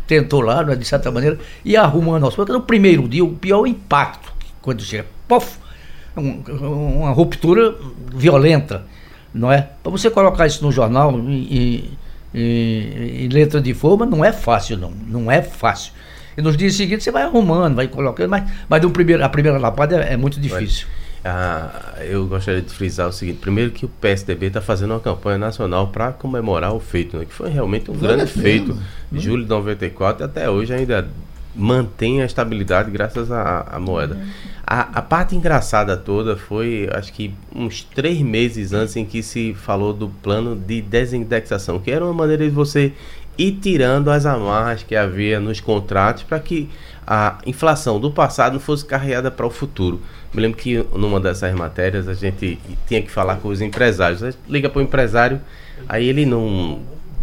tentou 0.07 0.41
lá, 0.41 0.63
né, 0.63 0.77
de 0.77 0.85
certa 0.85 1.11
maneira, 1.11 1.39
e 1.65 1.77
arrumando 1.77 2.25
aos 2.25 2.35
poucos. 2.35 2.55
No 2.55 2.63
primeiro 2.63 3.09
dia, 3.09 3.25
o 3.25 3.35
pior 3.35 3.67
impacto, 3.67 4.33
quando 4.63 4.83
chega, 4.83 5.07
pof, 5.27 5.59
um, 6.17 6.43
uma 7.01 7.11
ruptura 7.11 7.75
violenta, 8.15 8.85
não 9.33 9.51
é? 9.51 9.69
Para 9.83 9.91
você 9.91 10.11
colocar 10.11 10.47
isso 10.47 10.65
no 10.65 10.71
jornal 10.71 11.13
em, 11.19 11.99
letra 13.31 13.61
de 13.61 13.75
forma, 13.75 14.07
não 14.07 14.25
é 14.25 14.33
fácil, 14.33 14.77
não. 14.77 14.91
Não 14.91 15.31
é 15.31 15.43
fácil. 15.43 15.93
E 16.37 16.43
nos 16.43 16.57
dias 16.57 16.75
seguintes 16.75 17.05
você 17.05 17.11
vai 17.11 17.23
arrumando, 17.23 17.77
vai 17.77 17.89
colocando, 17.89 18.29
mas, 18.29 18.45
mas 18.69 18.83
no 18.83 18.91
primeiro, 18.91 19.25
a 19.25 19.29
primeira 19.29 19.59
lapada 19.59 20.03
é, 20.03 20.15
é 20.15 20.17
muito 20.17 20.41
difícil. 20.41 20.87
Ah, 21.25 21.95
eu 22.01 22.27
gostaria 22.27 22.61
de 22.61 22.71
frisar 22.71 23.09
o 23.09 23.13
seguinte: 23.13 23.39
primeiro, 23.39 23.71
que 23.71 23.87
o 23.87 23.89
PSDB 23.89 24.47
está 24.47 24.61
fazendo 24.61 24.91
uma 24.91 25.01
campanha 25.01 25.39
nacional 25.39 25.89
para 25.89 26.13
comemorar 26.13 26.75
o 26.75 26.81
feito, 26.81 27.17
né, 27.17 27.25
que 27.25 27.33
foi 27.33 27.49
realmente 27.49 27.91
um 27.91 27.97
grande 27.97 28.27
feito. 28.27 28.77
De 29.11 29.21
julho 29.21 29.45
de 29.45 29.49
94 29.49 30.25
até 30.25 30.51
hoje 30.51 30.75
ainda 30.75 31.09
mantém 31.55 32.21
a 32.21 32.27
estabilidade 32.27 32.91
graças 32.91 33.31
à, 33.31 33.79
moeda. 33.81 34.19
A, 34.67 34.99
a, 34.99 35.03
parte 35.03 35.37
engraçada 35.37 35.97
toda 35.97 36.37
foi, 36.37 36.89
acho 36.93 37.13
que 37.13 37.33
uns 37.55 37.85
três 37.85 38.21
meses 38.21 38.73
antes 38.73 38.97
em 38.97 39.05
que 39.05 39.23
se 39.23 39.55
falou 39.55 39.93
do 39.93 40.09
plano 40.09 40.57
de 40.57 40.83
desindexação, 40.83 41.79
que 41.79 41.91
era 41.91 42.05
uma 42.05 42.15
maneira 42.15 42.45
de 42.45 42.51
você 42.51 42.93
ir 43.39 43.53
tirando 43.53 44.11
as 44.11 44.27
amarras 44.27 44.83
que 44.83 44.97
havia 44.97 45.39
nos 45.39 45.61
contratos 45.61 46.23
para 46.23 46.41
que 46.41 46.69
a 47.07 47.39
inflação 47.47 48.01
do 48.01 48.11
passado 48.11 48.55
não 48.55 48.61
fosse 48.61 48.85
carregada 48.85 49.31
para 49.31 49.47
o 49.47 49.51
futuro. 49.51 50.01
Me 50.35 50.43
lembro 50.43 50.59
que 50.59 50.85
numa 50.97 51.21
dessas 51.21 51.55
matérias 51.55 52.09
a 52.09 52.15
gente 52.15 52.59
tinha 52.87 53.01
que 53.01 53.11
falar 53.11 53.37
com 53.37 53.49
os 53.49 53.61
empresários. 53.61 54.23
A 54.23 54.31
gente 54.31 54.41
liga 54.49 54.69
para 54.69 54.81
o 54.81 54.83
empresário, 54.83 55.41
aí 55.89 56.09
ele 56.09 56.27
não 56.27 56.81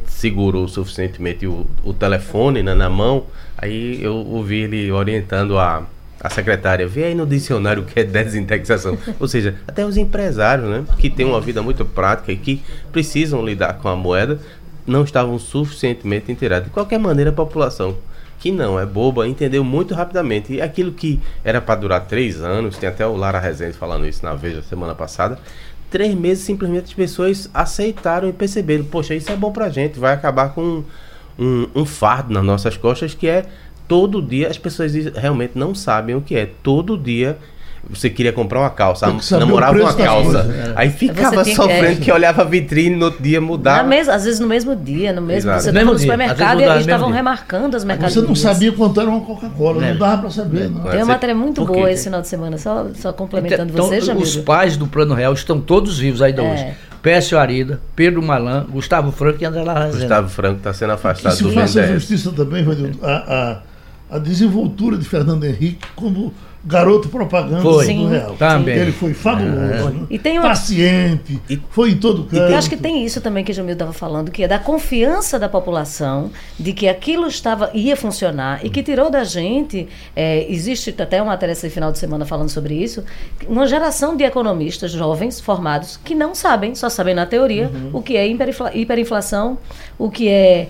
segurou 0.08 0.68
suficientemente 0.68 1.46
o, 1.46 1.66
o 1.84 1.94
telefone 1.94 2.64
né, 2.64 2.74
na 2.74 2.90
mão, 2.90 3.26
Aí 3.62 4.04
eu 4.04 4.16
ouvi 4.16 4.62
ele 4.62 4.92
orientando 4.92 5.60
a, 5.60 5.84
a 6.20 6.30
secretária, 6.32 6.88
vê 6.88 7.04
aí 7.04 7.16
no 7.16 7.28
dicionário 7.28 7.84
o 7.84 7.86
que 7.86 8.00
é 8.00 8.04
desindexação. 8.04 8.98
Ou 9.20 9.28
seja, 9.28 9.56
até 9.68 9.86
os 9.86 9.98
empresários, 9.98 10.68
né, 10.68 10.84
que 10.98 11.12
têm 11.12 11.28
uma 11.28 11.40
vida 11.40 11.62
muito 11.62 11.86
prática 11.86 12.32
e 12.32 12.38
que 12.38 12.64
precisam 12.92 13.46
lidar 13.46 13.74
com 13.74 13.88
a 13.88 13.96
moeda, 13.96 14.40
não 14.88 15.04
estavam 15.04 15.38
suficientemente 15.38 16.32
inteirados. 16.32 16.70
De 16.70 16.74
qualquer 16.74 16.98
maneira, 16.98 17.30
a 17.30 17.34
população 17.34 17.96
que 18.42 18.52
não 18.52 18.80
é 18.80 18.86
boba 18.88 19.28
entendeu 19.28 19.64
muito 19.64 19.94
rapidamente. 19.94 20.54
E 20.54 20.62
aquilo 20.62 20.92
que 20.92 21.20
era 21.44 21.62
para 21.62 21.80
durar 21.80 22.08
três 22.08 22.42
anos, 22.42 22.76
tem 22.76 22.90
até 22.90 23.06
o 23.06 23.16
Lara 23.16 23.40
Rezende 23.40 23.78
falando 23.78 24.08
isso 24.08 24.26
na 24.26 24.34
Veja 24.34 24.64
semana 24.64 24.96
passada, 24.96 25.38
três 25.92 26.16
meses 26.16 26.44
simplesmente 26.44 26.86
as 26.86 26.94
pessoas 26.94 27.50
aceitaram 27.54 28.28
e 28.28 28.34
perceberam, 28.34 28.84
poxa, 28.84 29.14
isso 29.14 29.32
é 29.32 29.36
bom 29.36 29.52
pra 29.52 29.70
gente, 29.70 30.00
vai 30.00 30.14
acabar 30.14 30.56
com 30.56 30.84
um, 31.38 31.68
um 31.76 31.86
fardo 31.86 32.34
nas 32.34 32.44
nossas 32.44 32.76
costas 32.76 33.14
que 33.14 33.28
é 33.28 33.46
todo 33.88 34.22
dia, 34.22 34.48
as 34.48 34.58
pessoas 34.58 34.94
realmente 35.16 35.52
não 35.56 35.76
sabem 35.76 36.16
o 36.16 36.22
que 36.22 36.36
é, 36.36 36.50
todo 36.64 36.98
dia 36.98 37.38
você 37.90 38.10
queria 38.10 38.32
comprar 38.32 38.60
uma 38.60 38.70
calça, 38.70 39.08
namorava 39.38 39.78
uma 39.78 39.94
calça. 39.94 40.40
É. 40.40 40.74
Aí 40.76 40.90
ficava 40.90 41.44
sofrendo 41.44 41.98
que... 41.98 42.06
que 42.06 42.12
olhava 42.12 42.44
a 42.44 42.46
vitrine 42.46 42.96
no 42.96 43.06
outro 43.06 43.22
dia 43.22 43.42
mudava. 43.42 43.88
Mesma, 43.88 44.14
às 44.14 44.24
vezes 44.24 44.40
no 44.40 44.48
mesmo 44.48 44.76
dia, 44.76 45.12
no 45.12 45.22
mesmo 45.22 45.50
Exato. 45.50 45.64
Você 45.64 45.70
estava 45.70 45.92
no 45.92 46.00
supermercado 46.00 46.62
e 46.62 46.64
eles 46.64 46.82
estavam 46.82 47.10
remarcando 47.10 47.76
as 47.76 47.84
mercadorias. 47.84 48.22
Você 48.22 48.28
não 48.28 48.36
sabia 48.36 48.72
quanto 48.72 49.02
era 49.02 49.10
uma 49.10 49.22
Coca-Cola, 49.22 49.82
não 49.82 49.98
dava 49.98 50.22
para 50.22 50.30
saber. 50.30 50.70
Não. 50.70 50.84
Tem 50.84 51.00
uma 51.00 51.08
matéria 51.08 51.36
muito 51.36 51.66
boa 51.66 51.92
esse 51.92 52.06
final 52.06 52.22
de 52.22 52.28
semana, 52.28 52.58
só, 52.58 52.88
só 52.96 53.12
complementando 53.12 53.74
então, 53.74 53.88
você, 53.88 54.02
Jamil. 54.02 54.22
Os 54.22 54.38
pais 54.38 54.78
do 54.78 54.88
Plano 54.88 55.14
Real 55.14 55.34
estão 55.34 55.60
todos 55.60 56.00
vivos 56.00 56.22
ainda 56.22 56.44
é. 56.44 56.54
hoje. 56.54 56.68
Pécio 57.02 57.38
Arida, 57.38 57.82
Pedro 57.96 58.22
Malan, 58.22 58.68
Gustavo 58.70 59.12
Franco 59.12 59.42
e 59.42 59.46
André 59.46 59.64
Larrazena. 59.64 60.00
Gustavo 60.00 60.30
Franco 60.30 60.58
está 60.58 60.72
sendo 60.72 60.94
afastado 60.94 61.36
do 61.36 61.50
BNDES. 61.50 61.70
Isso 61.70 61.80
faça 61.80 61.94
justiça 61.94 62.32
também, 62.32 62.64
a, 63.02 63.62
a, 64.12 64.18
a 64.18 64.20
desenvoltura 64.20 64.98
de 64.98 65.06
Fernando 65.06 65.44
Henrique 65.44 65.88
como 65.96 66.32
garoto 66.64 67.10
propaganda 67.10 67.62
foi. 67.62 67.94
do 67.94 68.08
Real. 68.08 68.36
Também. 68.36 68.78
Ele 68.78 68.92
foi 68.92 69.14
fabuloso, 69.14 70.08
é. 70.10 70.14
e 70.14 70.40
uma... 70.40 70.50
paciente, 70.50 71.42
e... 71.50 71.60
foi 71.70 71.92
em 71.92 71.98
todo 71.98 72.24
canto. 72.24 72.36
Eu 72.36 72.56
acho 72.56 72.70
que 72.70 72.78
tem 72.78 73.04
isso 73.04 73.20
também 73.20 73.44
que 73.44 73.52
o 73.52 73.56
Jamil 73.56 73.74
estava 73.74 73.94
falando, 73.94 74.30
que 74.30 74.44
é 74.44 74.48
da 74.48 74.60
confiança 74.60 75.40
da 75.40 75.50
população 75.50 76.32
de 76.60 76.74
que 76.74 76.88
aquilo 76.88 77.28
estava 77.28 77.72
ia 77.74 77.96
funcionar 77.96 78.64
e 78.64 78.70
que 78.70 78.84
tirou 78.84 79.10
da 79.10 79.24
gente, 79.24 79.88
é, 80.16 80.46
existe 80.52 80.94
até 81.02 81.22
uma 81.22 81.32
matéria 81.32 81.54
esse 81.54 81.70
final 81.70 81.92
de 81.92 81.98
semana 81.98 82.26
falando 82.26 82.50
sobre 82.50 82.76
isso, 82.76 83.04
uma 83.48 83.66
geração 83.66 84.16
de 84.16 84.24
economistas 84.24 84.92
jovens 84.92 85.40
formados 85.40 86.00
que 86.04 86.14
não 86.14 86.36
sabem, 86.36 86.76
só 86.76 86.90
sabem 86.90 87.16
na 87.16 87.26
teoria, 87.26 87.72
uhum. 87.74 87.90
o 87.94 88.02
que 88.02 88.16
é 88.16 88.28
hiperinflação, 88.74 89.58
o 89.98 90.12
que 90.12 90.30
é 90.30 90.70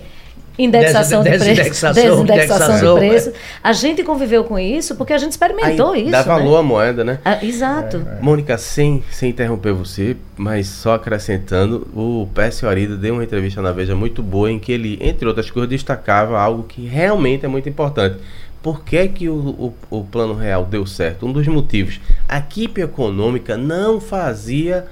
Indexação, 0.64 1.22
Des, 1.22 1.32
de 1.32 1.38
desindexação, 1.38 1.92
preço, 1.92 2.24
desindexação 2.24 2.94
de 2.94 2.98
preço. 2.98 3.32
A 3.62 3.72
gente 3.72 4.02
conviveu 4.02 4.44
com 4.44 4.58
isso 4.58 4.94
porque 4.94 5.12
a 5.12 5.18
gente 5.18 5.32
experimentou 5.32 5.92
Aí, 5.92 6.02
isso. 6.02 6.10
Dá 6.10 6.22
valor 6.22 6.54
né? 6.54 6.58
à 6.58 6.62
moeda, 6.62 7.04
né? 7.04 7.18
Ah, 7.24 7.44
exato. 7.44 7.96
É, 7.96 8.18
é. 8.18 8.22
Mônica, 8.22 8.56
sem, 8.58 9.02
sem 9.10 9.30
interromper 9.30 9.72
você, 9.72 10.16
mas 10.36 10.66
só 10.68 10.94
acrescentando, 10.94 11.86
o 11.94 12.28
Pécio 12.34 12.68
Arida 12.68 12.96
deu 12.96 13.14
uma 13.14 13.24
entrevista 13.24 13.60
na 13.60 13.72
Veja 13.72 13.94
muito 13.94 14.22
boa 14.22 14.50
em 14.50 14.58
que 14.58 14.72
ele, 14.72 14.98
entre 15.00 15.26
outras 15.26 15.50
coisas, 15.50 15.68
destacava 15.68 16.38
algo 16.38 16.64
que 16.64 16.86
realmente 16.86 17.44
é 17.44 17.48
muito 17.48 17.68
importante. 17.68 18.16
Por 18.62 18.84
que, 18.84 19.08
que 19.08 19.28
o, 19.28 19.34
o, 19.90 19.98
o 19.98 20.04
Plano 20.04 20.34
Real 20.34 20.64
deu 20.64 20.86
certo? 20.86 21.26
Um 21.26 21.32
dos 21.32 21.46
motivos, 21.48 22.00
a 22.28 22.38
equipe 22.38 22.80
econômica 22.80 23.56
não 23.56 24.00
fazia 24.00 24.86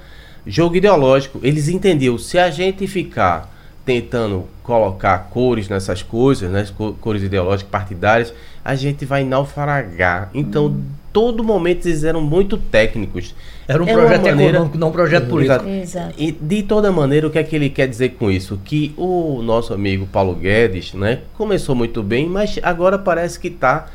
jogo 0.44 0.76
ideológico. 0.76 1.38
Eles 1.42 1.68
entendiam, 1.68 2.18
se 2.18 2.38
a 2.38 2.50
gente 2.50 2.86
ficar 2.86 3.59
tentando 3.84 4.44
colocar 4.62 5.18
cores 5.30 5.68
nessas 5.68 6.02
coisas, 6.02 6.50
né, 6.50 6.66
cores 7.00 7.22
ideológicas 7.22 7.70
partidárias, 7.70 8.32
a 8.64 8.74
gente 8.74 9.04
vai 9.04 9.24
naufragar. 9.24 10.30
Então, 10.34 10.66
hum. 10.66 10.82
todo 11.12 11.42
momento 11.42 11.86
eles 11.86 12.04
eram 12.04 12.20
muito 12.20 12.56
técnicos. 12.56 13.34
Era 13.66 13.82
um 13.82 13.88
é 13.88 13.92
projeto 13.92 14.22
maneira, 14.22 14.52
econômico, 14.52 14.78
não 14.78 14.88
um 14.88 14.92
projeto 14.92 15.28
político. 15.28 15.66
Exato. 15.66 16.14
E 16.18 16.30
de 16.30 16.62
toda 16.62 16.92
maneira, 16.92 17.26
o 17.26 17.30
que 17.30 17.38
é 17.38 17.42
que 17.42 17.56
ele 17.56 17.70
quer 17.70 17.88
dizer 17.88 18.10
com 18.10 18.30
isso? 18.30 18.60
Que 18.64 18.94
o 18.96 19.40
nosso 19.42 19.72
amigo 19.72 20.06
Paulo 20.06 20.34
Guedes, 20.34 20.92
né, 20.94 21.20
começou 21.34 21.74
muito 21.74 22.02
bem, 22.02 22.28
mas 22.28 22.58
agora 22.62 22.98
parece 22.98 23.40
que 23.40 23.48
está 23.48 23.86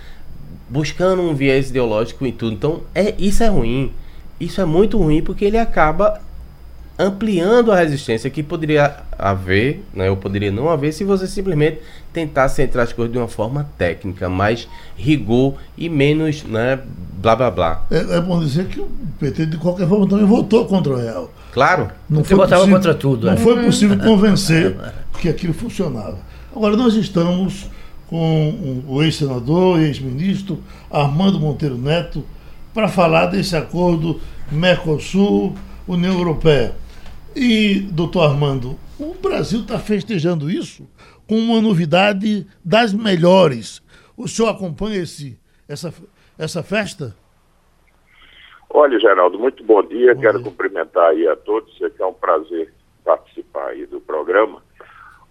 buscando 0.68 1.22
um 1.22 1.36
viés 1.36 1.70
ideológico 1.70 2.26
em 2.26 2.32
tudo. 2.32 2.54
Então, 2.54 2.82
é 2.94 3.14
isso 3.20 3.44
é 3.44 3.48
ruim. 3.48 3.92
Isso 4.40 4.60
é 4.60 4.66
muito 4.66 4.98
ruim 4.98 5.22
porque 5.22 5.46
ele 5.46 5.58
acaba 5.58 6.20
ampliando 6.98 7.72
a 7.72 7.76
resistência 7.78 8.30
que 8.30 8.42
poderia 8.42 8.98
haver, 9.18 9.84
né, 9.94 10.10
ou 10.10 10.16
poderia 10.16 10.52
não 10.52 10.70
haver, 10.70 10.94
se 10.94 11.04
você 11.04 11.28
simplesmente 11.28 11.80
tentasse 12.14 12.62
entrar 12.62 12.84
as 12.84 12.94
coisas 12.94 13.12
de 13.12 13.18
uma 13.18 13.28
forma 13.28 13.70
técnica, 13.78 14.30
mais 14.30 14.68
rigor 14.96 15.56
e 15.78 15.90
menos 15.90 16.44
né, 16.44 16.80
blá 17.22 17.36
blá 17.36 17.52
blá. 17.52 17.86
É, 17.92 18.18
é 18.18 18.22
bom 18.22 18.40
dizer 18.40 18.68
que 18.68 18.80
o 18.80 18.90
PT, 19.20 19.48
de 19.48 19.58
qualquer 19.58 19.88
forma, 19.88 20.08
também 20.08 20.26
votou 20.26 20.66
contra 20.66 20.94
o 20.94 20.96
Real. 20.96 21.32
Claro. 21.52 21.90
Não 22.10 22.22
Você 22.24 22.30
foi 22.30 22.38
votava 22.38 22.62
possível, 22.62 22.78
contra 22.78 22.94
tudo. 22.94 23.28
Não 23.28 23.34
é. 23.34 23.38
foi 23.38 23.64
possível 23.64 23.98
convencer 24.04 24.76
que 25.20 25.30
aquilo 25.30 25.54
funcionava. 25.54 26.18
Agora, 26.56 26.78
nós 26.78 26.94
estamos 26.96 27.70
com 28.08 28.84
o 28.88 29.02
ex-senador 29.02 29.80
e 29.80 29.86
ex-ministro 29.86 30.60
Armando 30.92 31.40
Monteiro 31.40 31.78
Neto 31.78 32.24
para 32.74 32.88
falar 32.88 33.28
desse 33.28 33.56
acordo 33.56 34.20
Mercosul-União 34.52 36.14
Europeia. 36.14 36.74
E, 37.36 37.80
doutor 37.92 38.22
Armando, 38.30 38.80
o 38.98 39.14
Brasil 39.14 39.60
está 39.60 39.78
festejando 39.78 40.50
isso 40.50 40.88
com 41.28 41.36
uma 41.36 41.62
novidade 41.62 42.48
das 42.64 42.94
melhores. 42.94 43.84
O 44.16 44.26
senhor 44.26 44.48
acompanha 44.48 45.02
esse, 45.02 45.38
essa, 45.68 45.94
essa 46.40 46.64
festa? 46.64 47.14
Olha, 48.70 48.98
Geraldo, 48.98 49.38
muito 49.38 49.64
bom 49.66 49.84
dia. 49.84 50.16
Bom 50.16 50.22
Quero 50.22 50.38
dia. 50.38 50.50
cumprimentar 50.50 51.10
aí 51.10 51.28
a 51.28 51.36
todos. 51.36 51.76
É 51.82 51.90
que 51.90 52.02
é 52.02 52.06
um 52.06 52.14
prazer 52.14 52.74
participar 53.04 53.68
aí 53.68 53.86
do 53.86 54.00
programa. 54.00 54.64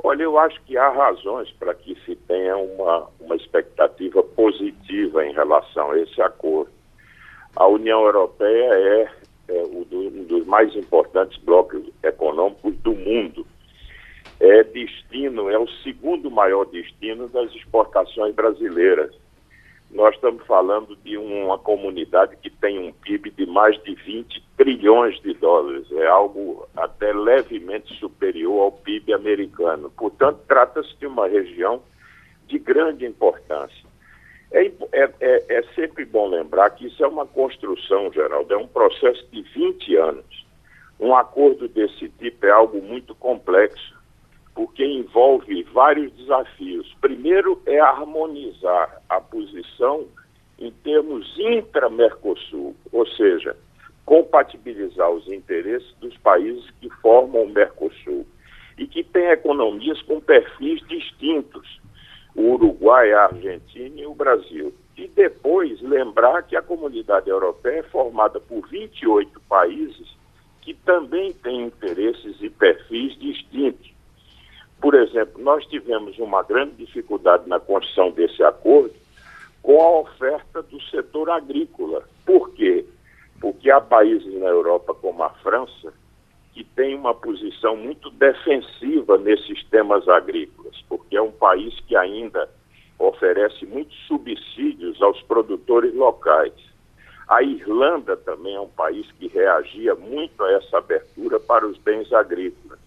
Olha, 0.02 0.24
eu 0.24 0.38
acho 0.38 0.60
que 0.64 0.76
há 0.76 0.90
razões 0.90 1.50
para 1.52 1.72
que 1.72 1.96
se 2.04 2.14
tenha 2.14 2.54
uma, 2.54 3.08
uma 3.18 3.34
expectativa 3.34 4.22
positiva 4.22 5.24
em 5.24 5.32
relação 5.32 5.92
a 5.92 5.98
esse 5.98 6.20
acordo. 6.20 6.70
A 7.56 7.66
União 7.66 8.04
Europeia 8.04 8.74
é 8.74 9.10
é, 9.48 9.62
um 9.62 10.24
dos 10.24 10.46
mais 10.46 10.74
importantes 10.74 11.38
blocos 11.42 11.82
econômicos 12.02 12.74
do 12.76 12.94
mundo. 12.94 13.46
É 14.40 14.64
destino, 14.64 15.48
é 15.48 15.58
o 15.58 15.68
segundo 15.82 16.30
maior 16.30 16.64
destino 16.66 17.28
das 17.28 17.54
exportações 17.54 18.34
brasileiras. 18.34 19.14
Nós 19.90 20.14
estamos 20.16 20.44
falando 20.44 20.96
de 21.04 21.16
uma 21.16 21.56
comunidade 21.56 22.36
que 22.38 22.50
tem 22.50 22.78
um 22.78 22.92
PIB 22.92 23.30
de 23.30 23.46
mais 23.46 23.80
de 23.84 23.94
20 23.94 24.42
trilhões 24.56 25.20
de 25.20 25.34
dólares. 25.34 25.86
É 25.92 26.06
algo 26.08 26.66
até 26.76 27.12
levemente 27.12 27.94
superior 28.00 28.62
ao 28.62 28.72
PIB 28.72 29.12
americano. 29.12 29.90
Portanto, 29.96 30.40
trata-se 30.48 30.96
de 30.98 31.06
uma 31.06 31.28
região 31.28 31.80
de 32.48 32.58
grande 32.58 33.06
importância. 33.06 33.83
É, 34.54 34.66
é, 34.92 35.10
é, 35.20 35.44
é, 35.48 35.62
sempre 35.74 36.04
bom 36.04 36.28
lembrar 36.28 36.70
que 36.70 36.86
isso 36.86 37.02
é 37.02 37.08
uma 37.08 37.26
construção, 37.26 38.12
Geraldo, 38.12 38.54
é 38.54 38.56
um 38.56 38.68
processo 38.68 39.26
de 39.32 39.42
20 39.42 39.96
anos. 39.96 40.46
Um 41.00 41.12
acordo 41.12 41.66
desse 41.66 42.08
tipo 42.08 42.46
é 42.46 42.52
algo 42.52 42.80
muito 42.80 43.16
complexo, 43.16 43.98
porque 44.54 44.84
envolve 44.84 45.64
vários 45.64 46.12
desafios. 46.12 46.94
Primeiro 47.00 47.60
é 47.66 47.80
harmonizar 47.80 49.02
a 49.08 49.20
posição 49.20 50.06
em 50.56 50.70
termos 50.70 51.36
intra-Mercosul, 51.36 52.76
ou 52.92 53.06
seja, 53.08 53.56
compatibilizar 54.06 55.10
os 55.10 55.26
interesses 55.26 55.92
dos 56.00 56.16
países 56.18 56.70
que 56.80 56.88
formam 57.02 57.42
o 57.42 57.50
Mercosul 57.50 58.24
e 58.78 58.86
que 58.86 59.02
têm 59.02 59.30
economias 59.30 60.00
com 60.02 60.20
perfis 60.20 60.80
distintos 60.86 61.82
o 62.34 62.52
Uruguai, 62.52 62.73
a 62.90 63.24
Argentina 63.24 64.00
e 64.00 64.06
o 64.06 64.14
Brasil. 64.14 64.74
E 64.96 65.08
depois 65.08 65.80
lembrar 65.80 66.42
que 66.42 66.56
a 66.56 66.62
comunidade 66.62 67.28
europeia 67.28 67.80
é 67.80 67.82
formada 67.84 68.38
por 68.40 68.68
28 68.68 69.40
países 69.48 70.14
que 70.60 70.72
também 70.72 71.32
têm 71.32 71.66
interesses 71.66 72.36
e 72.40 72.48
perfis 72.48 73.18
distintos. 73.18 73.92
Por 74.80 74.94
exemplo, 74.94 75.42
nós 75.42 75.64
tivemos 75.66 76.18
uma 76.18 76.42
grande 76.42 76.72
dificuldade 76.76 77.48
na 77.48 77.60
construção 77.60 78.10
desse 78.10 78.42
acordo 78.42 78.94
com 79.62 79.80
a 79.80 80.00
oferta 80.00 80.62
do 80.62 80.80
setor 80.82 81.30
agrícola. 81.30 82.02
Por 82.24 82.50
quê? 82.50 82.84
Porque 83.40 83.70
há 83.70 83.80
países 83.80 84.32
na 84.34 84.46
Europa, 84.46 84.94
como 84.94 85.22
a 85.22 85.30
França, 85.30 85.92
que 86.52 86.62
tem 86.62 86.94
uma 86.94 87.14
posição 87.14 87.76
muito 87.76 88.10
defensiva 88.10 89.18
nesses 89.18 89.64
temas 89.64 90.06
agrícolas, 90.08 90.82
porque 90.88 91.16
é 91.16 91.22
um 91.22 91.32
país 91.32 91.74
que 91.80 91.96
ainda 91.96 92.48
oferece 92.98 93.66
muitos 93.66 93.96
subsídios 94.06 95.00
aos 95.02 95.20
produtores 95.22 95.94
locais. 95.94 96.52
A 97.28 97.42
Irlanda 97.42 98.16
também 98.16 98.54
é 98.54 98.60
um 98.60 98.68
país 98.68 99.10
que 99.12 99.28
reagia 99.28 99.94
muito 99.94 100.42
a 100.42 100.52
essa 100.52 100.78
abertura 100.78 101.40
para 101.40 101.66
os 101.66 101.78
bens 101.78 102.12
agrícolas. 102.12 102.78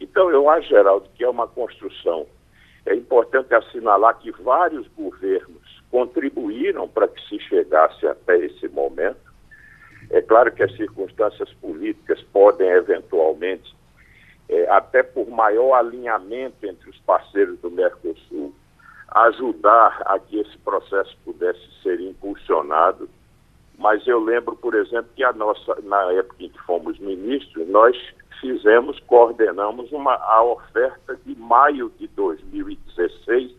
Então, 0.00 0.30
eu 0.30 0.48
acho, 0.48 0.68
Geraldo, 0.68 1.08
que 1.14 1.22
é 1.22 1.28
uma 1.28 1.46
construção 1.46 2.26
É 2.86 2.94
importante 2.94 3.54
assinalar 3.54 4.18
que 4.18 4.30
vários 4.42 4.88
governos 4.88 5.82
contribuíram 5.90 6.88
para 6.88 7.08
que 7.08 7.20
se 7.28 7.38
chegasse 7.40 8.06
até 8.06 8.38
esse 8.38 8.68
momento. 8.68 9.30
É 10.10 10.20
claro 10.22 10.50
que 10.50 10.62
as 10.62 10.74
circunstâncias 10.76 11.52
políticas 11.54 12.22
podem 12.32 12.68
eventualmente, 12.68 13.76
é, 14.48 14.68
até 14.70 15.02
por 15.02 15.28
maior 15.28 15.74
alinhamento 15.74 16.66
entre 16.66 16.88
os 16.90 16.98
parceiros 17.00 17.58
do 17.60 17.70
Mercosul, 17.70 18.52
ajudar 19.10 20.02
a 20.06 20.18
que 20.18 20.38
esse 20.38 20.56
processo 20.58 21.16
pudesse 21.24 21.60
ser 21.82 22.00
impulsionado. 22.00 23.08
Mas 23.78 24.06
eu 24.06 24.20
lembro, 24.20 24.54
por 24.56 24.74
exemplo, 24.74 25.10
que 25.16 25.24
a 25.24 25.32
nossa, 25.32 25.76
na 25.82 26.12
época 26.12 26.44
em 26.44 26.48
que 26.48 26.60
fomos 26.62 26.98
ministros, 26.98 27.66
nós 27.68 27.96
fizemos, 28.40 28.98
coordenamos 29.00 29.90
uma, 29.92 30.14
a 30.14 30.42
oferta 30.42 31.16
de 31.24 31.34
maio 31.36 31.90
de 31.98 32.06
2016, 32.08 33.54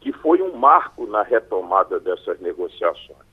que 0.00 0.12
foi 0.12 0.40
um 0.42 0.56
marco 0.56 1.06
na 1.06 1.22
retomada 1.22 1.98
dessas 1.98 2.38
negociações. 2.40 3.26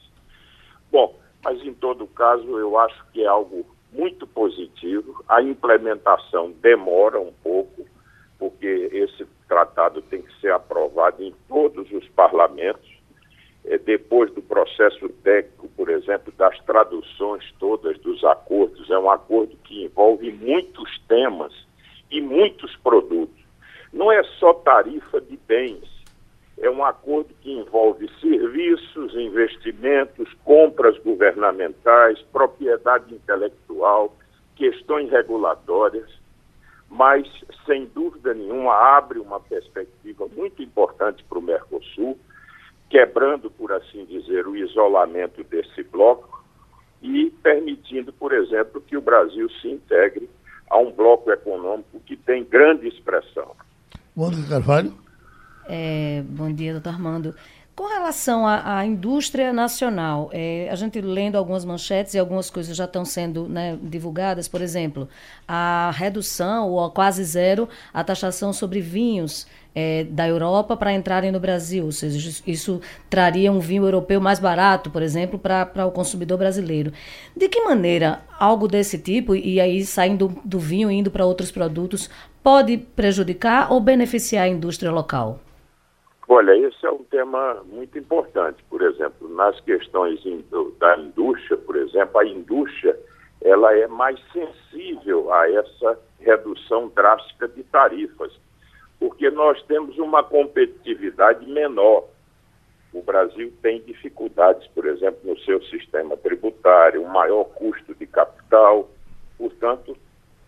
Bom, 0.91 1.15
mas 1.43 1.61
em 1.61 1.73
todo 1.73 2.07
caso 2.07 2.57
eu 2.57 2.77
acho 2.79 3.03
que 3.11 3.23
é 3.23 3.27
algo 3.27 3.65
muito 3.91 4.25
positivo. 4.25 5.23
A 5.27 5.41
implementação 5.41 6.51
demora 6.61 7.19
um 7.19 7.33
pouco, 7.43 7.85
porque 8.39 8.89
esse 8.91 9.25
tratado 9.53 10.01
tem 10.01 10.23
que 10.23 10.41
ser 10.41 10.51
aprovado 10.51 11.23
em 11.23 11.31
todos 11.47 11.91
os 11.91 12.07
parlamentos. 12.09 12.91
É, 13.65 13.77
depois 13.77 14.33
do 14.33 14.41
processo 14.41 15.07
técnico, 15.23 15.69
por 15.77 15.89
exemplo, 15.89 16.33
das 16.35 16.57
traduções 16.65 17.45
todas 17.59 17.97
dos 17.99 18.23
acordos, 18.23 18.89
é 18.89 18.97
um 18.97 19.09
acordo 19.09 19.55
que 19.63 19.85
envolve 19.85 20.31
muitos 20.31 20.99
temas 21.07 21.53
e 22.09 22.19
muitos 22.19 22.75
produtos. 22.77 23.41
Não 23.93 24.11
é 24.11 24.23
só 24.23 24.53
tarifa 24.53 25.21
de 25.21 25.37
bens, 25.47 25.87
é 26.57 26.69
um 26.69 26.83
acordo 26.83 27.29
que 27.41 27.51
envolve 27.51 28.09
serviços, 28.19 29.15
investimentos, 29.15 30.33
compras 30.43 30.97
governamentais, 30.97 32.19
propriedade 32.33 33.13
intelectual, 33.13 34.15
questões 34.55 35.11
regulatórias, 35.11 36.09
mas, 36.93 37.27
sem 37.65 37.87
dúvida 37.87 38.35
nenhuma, 38.35 38.71
abre 38.73 39.17
uma 39.17 39.39
perspectiva 39.39 40.27
muito 40.35 40.61
importante 40.61 41.23
para 41.23 41.39
o 41.39 41.41
Mercosul 41.41 42.17
quebrando, 42.87 43.49
por 43.49 43.71
assim 43.71 44.05
dizer, 44.05 44.45
o 44.45 44.55
isolamento 44.55 45.43
desse 45.43 45.81
bloco 45.81 46.43
e 47.01 47.31
permitindo, 47.41 48.13
por 48.13 48.31
exemplo, 48.31 48.79
que 48.79 48.95
o 48.95 49.01
Brasil 49.01 49.49
se 49.59 49.69
integre 49.69 50.29
a 50.69 50.77
um 50.77 50.91
bloco 50.91 51.31
econômico 51.31 51.99
que 52.05 52.15
tem 52.15 52.43
grande 52.43 52.87
expressão. 52.87 53.55
Mônica 54.15 54.47
Carvalho. 54.47 54.93
É, 55.67 56.21
bom 56.27 56.53
dia, 56.53 56.73
doutor 56.73 56.89
Armando. 56.89 57.33
Com 57.75 57.87
relação 57.87 58.45
à, 58.45 58.77
à 58.77 58.85
indústria 58.85 59.51
nacional, 59.51 60.29
é, 60.31 60.69
a 60.71 60.75
gente 60.75 61.01
lendo 61.01 61.37
algumas 61.37 61.65
manchetes 61.65 62.13
e 62.13 62.19
algumas 62.19 62.47
coisas 62.47 62.77
já 62.77 62.85
estão 62.85 63.03
sendo 63.03 63.49
né, 63.49 63.79
divulgadas, 63.81 64.47
por 64.47 64.61
exemplo, 64.61 65.09
a 65.47 65.91
redução 65.95 66.69
ou 66.69 66.83
a 66.85 66.91
quase 66.91 67.23
zero 67.23 67.67
a 67.91 68.03
taxação 68.03 68.53
sobre 68.53 68.79
vinhos 68.79 69.47
é, 69.73 70.03
da 70.03 70.27
Europa 70.27 70.77
para 70.77 70.93
entrarem 70.93 71.31
no 71.31 71.39
Brasil, 71.39 71.85
ou 71.85 71.91
seja, 71.91 72.43
isso 72.45 72.79
traria 73.09 73.51
um 73.51 73.59
vinho 73.59 73.85
europeu 73.85 74.21
mais 74.21 74.39
barato, 74.39 74.91
por 74.91 75.01
exemplo, 75.01 75.39
para 75.39 75.87
o 75.87 75.91
consumidor 75.91 76.37
brasileiro. 76.37 76.93
De 77.35 77.49
que 77.49 77.59
maneira 77.61 78.21
algo 78.39 78.67
desse 78.67 78.99
tipo, 78.99 79.35
e 79.35 79.59
aí 79.59 79.83
saindo 79.83 80.39
do 80.45 80.59
vinho 80.59 80.91
e 80.91 80.95
indo 80.95 81.09
para 81.09 81.25
outros 81.25 81.51
produtos, 81.51 82.07
pode 82.43 82.77
prejudicar 82.77 83.73
ou 83.73 83.79
beneficiar 83.79 84.43
a 84.45 84.49
indústria 84.49 84.91
local? 84.91 85.39
Olha, 86.35 86.57
esse 86.57 86.83
é 86.83 86.89
um 86.89 87.03
tema 87.03 87.63
muito 87.65 87.95
importante. 87.95 88.63
Por 88.67 88.81
exemplo, 88.81 89.29
nas 89.35 89.59
questões 89.59 90.19
da 90.79 90.97
indústria, 90.97 91.55
por 91.57 91.75
exemplo, 91.75 92.19
a 92.19 92.25
indústria 92.25 92.99
ela 93.39 93.71
é 93.77 93.85
mais 93.85 94.19
sensível 94.31 95.31
a 95.31 95.47
essa 95.47 95.99
redução 96.19 96.87
drástica 96.87 97.47
de 97.47 97.61
tarifas, 97.65 98.33
porque 98.99 99.29
nós 99.29 99.61
temos 99.67 99.95
uma 99.99 100.23
competitividade 100.23 101.45
menor. 101.45 102.05
O 102.91 103.03
Brasil 103.03 103.53
tem 103.61 103.83
dificuldades, 103.83 104.67
por 104.69 104.87
exemplo, 104.87 105.19
no 105.23 105.37
seu 105.41 105.61
sistema 105.65 106.17
tributário, 106.17 107.03
um 107.03 107.09
maior 107.09 107.43
custo 107.43 107.93
de 107.93 108.07
capital. 108.07 108.89
Portanto, 109.37 109.95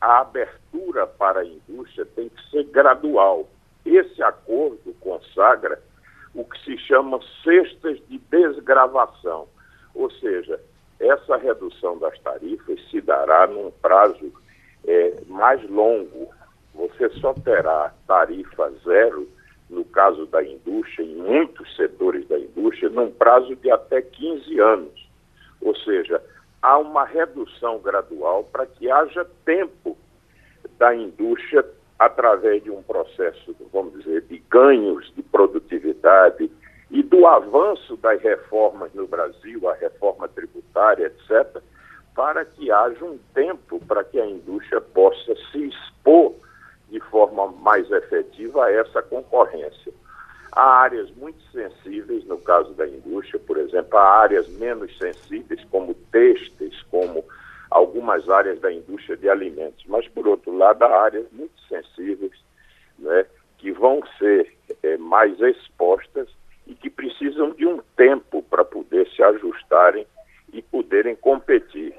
a 0.01 0.21
abertura 0.21 1.05
para 1.05 1.41
a 1.41 1.45
indústria 1.45 2.07
tem 2.15 2.27
que 2.29 2.49
ser 2.49 2.63
gradual 2.63 3.47
esse 3.86 4.23
acordo 4.23 4.93
consagra 4.99 5.79
o 6.35 6.43
que 6.43 6.63
se 6.63 6.77
chama 6.77 7.19
cestas 7.43 7.97
de 8.07 8.19
desgravação, 8.29 9.47
ou 9.93 10.11
seja, 10.11 10.59
essa 10.99 11.37
redução 11.37 11.97
das 11.97 12.19
tarifas 12.19 12.79
se 12.89 12.99
dará 13.01 13.47
num 13.47 13.71
prazo 13.81 14.31
é, 14.85 15.13
mais 15.27 15.67
longo. 15.69 16.29
Você 16.73 17.09
só 17.21 17.33
terá 17.33 17.93
tarifa 18.05 18.69
zero, 18.83 19.27
no 19.69 19.85
caso 19.85 20.25
da 20.25 20.43
indústria, 20.43 21.05
em 21.05 21.15
muitos 21.15 21.73
setores 21.75 22.27
da 22.27 22.37
indústria, 22.37 22.89
num 22.89 23.11
prazo 23.11 23.55
de 23.55 23.71
até 23.71 24.01
15 24.01 24.59
anos. 24.59 25.09
Ou 25.61 25.75
seja, 25.77 26.21
há 26.61 26.77
uma 26.77 27.05
redução 27.05 27.79
gradual 27.79 28.43
para 28.43 28.65
que 28.65 28.91
haja 28.91 29.25
tempo 29.45 29.97
da 30.77 30.93
indústria 30.93 31.65
através 31.97 32.63
de 32.63 32.71
um 32.71 32.84
processo, 32.84 33.55
vamos 33.71 33.93
dizer, 33.99 34.21
de 34.23 34.38
ganhos 34.49 35.12
de 35.15 35.23
produtividade 35.23 36.51
e 36.91 37.01
do 37.01 37.25
avanço 37.25 37.97
das 37.97 38.21
reformas 38.21 38.93
no 38.93 39.08
Brasil, 39.08 39.67
a 39.69 39.73
reforma 39.73 40.27
tributária, 40.27 41.05
etc., 41.05 41.62
para 42.15 42.45
que 42.45 42.71
haja 42.71 43.03
um 43.03 43.17
tempo 43.34 43.79
para 43.86 44.03
que 44.03 44.19
a 44.19 44.25
indústria 44.25 44.79
possa 44.79 45.36
se 45.51 45.67
expor 45.67 46.34
de 46.89 46.99
forma 46.99 47.47
mais 47.47 47.89
efetiva 47.91 48.65
a 48.65 48.71
essa 48.71 49.01
concorrência. 49.01 49.91
Há 50.51 50.84
áreas 50.84 51.12
muito 51.15 51.41
sensíveis, 51.51 52.23
no 52.25 52.38
caso 52.38 52.71
da 52.73 52.88
indústria, 52.88 53.41
por 53.45 53.58
exemplo, 53.58 53.97
há 53.97 54.21
áreas 54.21 54.47
menos 54.47 54.97
sensíveis, 54.97 55.62
como 55.69 55.93
têxteis, 56.12 56.81
como 56.84 57.25
algumas 57.75 58.29
áreas 58.29 58.57
da 58.61 58.71
indústria 58.71 59.17
de 59.17 59.27
alimentos, 59.29 59.83
mas, 59.88 60.07
por 60.07 60.25
outro 60.25 60.57
lado, 60.57 60.81
há 60.83 61.03
áreas 61.03 61.25
muito 61.33 61.59
sensíveis 61.67 62.31
né, 62.97 63.25
que 63.57 63.69
vão 63.73 64.01
ser 64.17 64.55
é, 64.81 64.95
mais 64.97 65.38
expostas 65.41 66.29
e 66.65 66.73
que 66.73 66.89
precisam 66.89 67.51
de 67.51 67.67
um 67.67 67.81
tempo 67.97 68.41
para 68.43 68.63
poder 68.63 69.05
se 69.13 69.21
ajustarem 69.21 70.07
e 70.53 70.61
poderem 70.61 71.17
competir. 71.17 71.93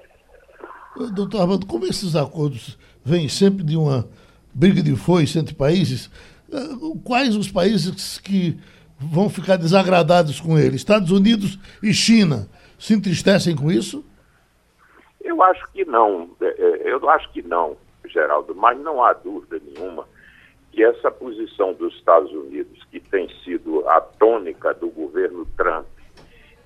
Doutor 1.15 1.43
Armando, 1.43 1.67
como 1.67 1.85
esses 1.85 2.17
acordos 2.17 2.79
vêm 3.05 3.29
sempre 3.29 3.63
de 3.63 3.77
uma 3.77 4.09
briga 4.55 4.83
de 4.83 4.97
foice 4.97 5.39
entre 5.39 5.55
países, 5.55 6.11
eh, 6.51 6.57
quais 7.05 7.37
os 7.37 7.51
países 7.51 8.19
que 8.19 8.59
vão 8.99 9.29
ficar 9.29 9.57
desagradados 9.57 10.41
com 10.41 10.59
ele? 10.59 10.75
Estados 10.75 11.11
Unidos 11.11 11.59
e 11.83 11.93
China 11.93 12.49
se 12.79 12.95
entristecem 12.95 13.55
com 13.55 13.71
isso? 13.71 14.03
Eu 15.27 15.43
acho 15.43 15.67
que 15.73 15.85
não, 15.85 16.31
é, 16.41 16.47
é, 16.47 16.93
eu 16.93 17.11
acho 17.11 17.29
que 17.33 17.43
não, 17.43 17.77
Geraldo, 18.05 18.55
mas 18.55 18.79
não 18.79 19.03
há 19.03 19.13
dúvida 19.13 19.61
nenhuma 19.61 20.07
que 20.71 20.85
essa 20.85 21.11
posição 21.11 21.73
dos 21.73 21.93
Estados 21.95 22.31
Unidos, 22.31 22.85
que 22.91 23.01
tem 23.01 23.29
sido 23.43 23.89
a 23.89 24.01
tônica 24.01 24.73
do 24.75 24.89
governo 24.89 25.45
Trump, 25.57 25.87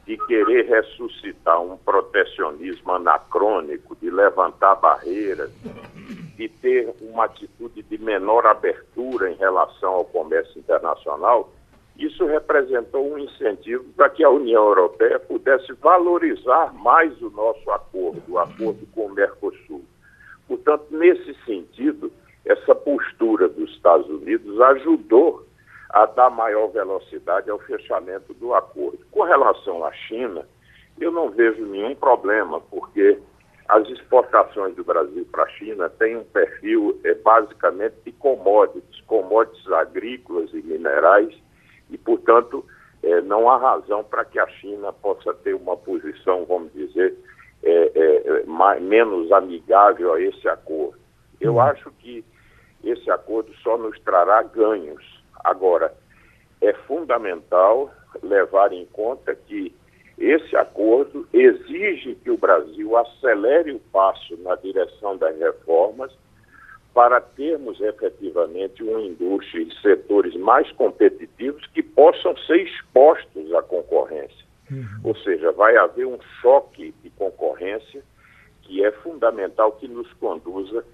de 0.07 0.18
querer 0.27 0.66
ressuscitar 0.66 1.62
um 1.62 1.79
protecionismo 1.79 2.92
anacrônico, 2.92 3.96
de 3.96 4.11
levantar 4.11 4.75
barreiras, 4.75 5.51
de 6.37 6.49
ter 6.49 6.92
uma 7.01 7.25
atitude 7.25 7.83
de 7.83 7.99
menor 7.99 8.46
abertura 8.46 9.31
em 9.31 9.37
relação 9.37 9.92
ao 9.94 10.05
comércio 10.05 10.59
internacional, 10.59 11.51
isso 11.96 12.24
representou 12.26 13.12
um 13.12 13.18
incentivo 13.18 13.85
para 13.96 14.09
que 14.11 14.24
a 14.24 14.31
União 14.31 14.64
Europeia 14.64 15.18
pudesse 15.18 15.72
valorizar 15.74 16.72
mais 16.74 17.20
o 17.20 17.31
nosso 17.31 17.70
acordo, 17.70 18.22
o 18.29 18.38
acordo 18.38 18.87
com 18.94 19.07
o 19.07 19.12
Mercosul. 19.12 19.85
Portanto, 20.48 20.87
nesse 20.90 21.35
sentido, 21.44 22.11
essa 22.44 22.74
postura 22.74 23.48
dos 23.48 23.70
Estados 23.70 24.09
Unidos 24.09 24.61
ajudou 24.61 25.46
a 25.90 26.07
dar 26.07 26.31
maior 26.31 26.68
velocidade 26.68 27.50
ao 27.50 27.59
fechamento 27.59 28.33
do 28.35 28.55
acordo. 28.55 28.98
Com 29.11 29.22
relação 29.22 29.85
à 29.85 29.92
China, 29.92 30.46
eu 31.00 31.11
não 31.11 31.31
vejo 31.31 31.64
nenhum 31.66 31.94
problema, 31.94 32.61
porque 32.61 33.18
as 33.68 33.88
exportações 33.88 34.74
do 34.74 34.85
Brasil 34.85 35.26
para 35.31 35.44
a 35.44 35.48
China 35.48 35.88
têm 35.88 36.16
um 36.16 36.24
perfil 36.24 36.98
é, 37.05 37.14
basicamente 37.14 37.94
de 38.05 38.12
commodities, 38.12 39.00
commodities 39.07 39.70
agrícolas 39.72 40.53
e 40.53 40.62
minerais, 40.62 41.35
e, 41.90 41.98
portanto, 41.98 42.64
é, 43.03 43.20
não 43.22 43.48
há 43.48 43.57
razão 43.57 44.05
para 44.05 44.24
que 44.24 44.38
a 44.38 44.46
China 44.46 44.92
possa 44.92 45.33
ter 45.35 45.55
uma 45.55 45.76
posição, 45.76 46.44
vamos 46.44 46.72
dizer, 46.72 47.16
é, 47.62 47.92
é, 47.94 48.44
mais, 48.44 48.83
menos 48.83 49.31
amigável 49.33 50.14
a 50.14 50.20
esse 50.20 50.48
acordo. 50.48 50.98
Eu 51.40 51.55
uhum. 51.55 51.61
acho 51.61 51.90
que 51.92 52.24
esse 52.85 53.11
acordo 53.11 53.53
só 53.62 53.76
nos 53.76 53.98
trará 54.00 54.42
ganhos. 54.42 55.03
Agora, 55.44 55.94
é 56.61 56.72
fundamental 56.72 57.90
levar 58.22 58.72
em 58.72 58.85
conta 58.87 59.35
que 59.35 59.74
esse 60.18 60.55
acordo 60.55 61.26
exige 61.33 62.14
que 62.16 62.31
o 62.31 62.37
Brasil 62.37 62.94
acelere 62.96 63.72
o 63.72 63.81
passo 63.90 64.37
na 64.38 64.55
direção 64.57 65.16
das 65.16 65.38
reformas 65.38 66.12
para 66.94 67.20
termos 67.20 67.81
efetivamente 67.81 68.83
uma 68.83 69.00
indústria 69.00 69.62
e 69.62 69.81
setores 69.81 70.35
mais 70.37 70.70
competitivos 70.72 71.64
que 71.68 71.83
possam 71.83 72.37
ser 72.46 72.62
expostos 72.62 73.53
à 73.55 73.62
concorrência. 73.62 74.44
Uhum. 74.70 75.00
Ou 75.05 75.16
seja, 75.16 75.53
vai 75.53 75.76
haver 75.76 76.07
um 76.07 76.18
choque 76.40 76.94
de 77.03 77.11
concorrência 77.11 78.03
que 78.62 78.85
é 78.85 78.92
fundamental 78.92 79.72
que 79.72 79.88
nos 79.88 80.12
conduza 80.14 80.85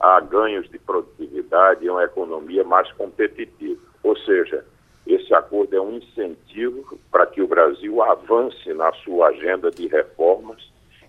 a 0.00 0.20
ganhos 0.20 0.68
de 0.70 0.78
produtividade 0.78 1.84
e 1.84 1.90
uma 1.90 2.04
economia 2.04 2.64
mais 2.64 2.90
competitiva. 2.92 3.80
Ou 4.02 4.16
seja, 4.18 4.64
esse 5.06 5.32
acordo 5.34 5.74
é 5.74 5.80
um 5.80 5.96
incentivo 5.96 6.98
para 7.10 7.26
que 7.26 7.40
o 7.40 7.46
Brasil 7.46 8.02
avance 8.02 8.72
na 8.74 8.92
sua 9.04 9.28
agenda 9.28 9.70
de 9.70 9.86
reformas 9.86 10.62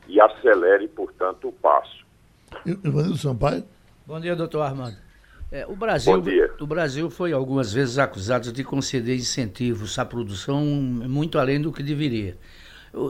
e 0.07 0.21
acelere, 0.21 0.87
portanto, 0.87 1.49
o 1.49 1.51
passo. 1.51 2.05
Ivanildo 2.65 3.17
Sampaio? 3.17 3.63
Bom 4.07 4.21
dia, 4.21 4.37
doutor 4.37 4.61
Armando. 4.61 4.95
É, 5.51 5.65
o, 5.67 5.75
Brasil, 5.75 6.23
o 6.61 6.65
Brasil 6.65 7.09
foi 7.09 7.33
algumas 7.33 7.73
vezes 7.73 7.99
acusado 7.99 8.53
de 8.53 8.63
conceder 8.63 9.17
incentivos 9.17 9.99
à 9.99 10.05
produção 10.05 10.63
muito 10.63 11.37
além 11.37 11.61
do 11.61 11.73
que 11.73 11.83
deveria. 11.83 12.37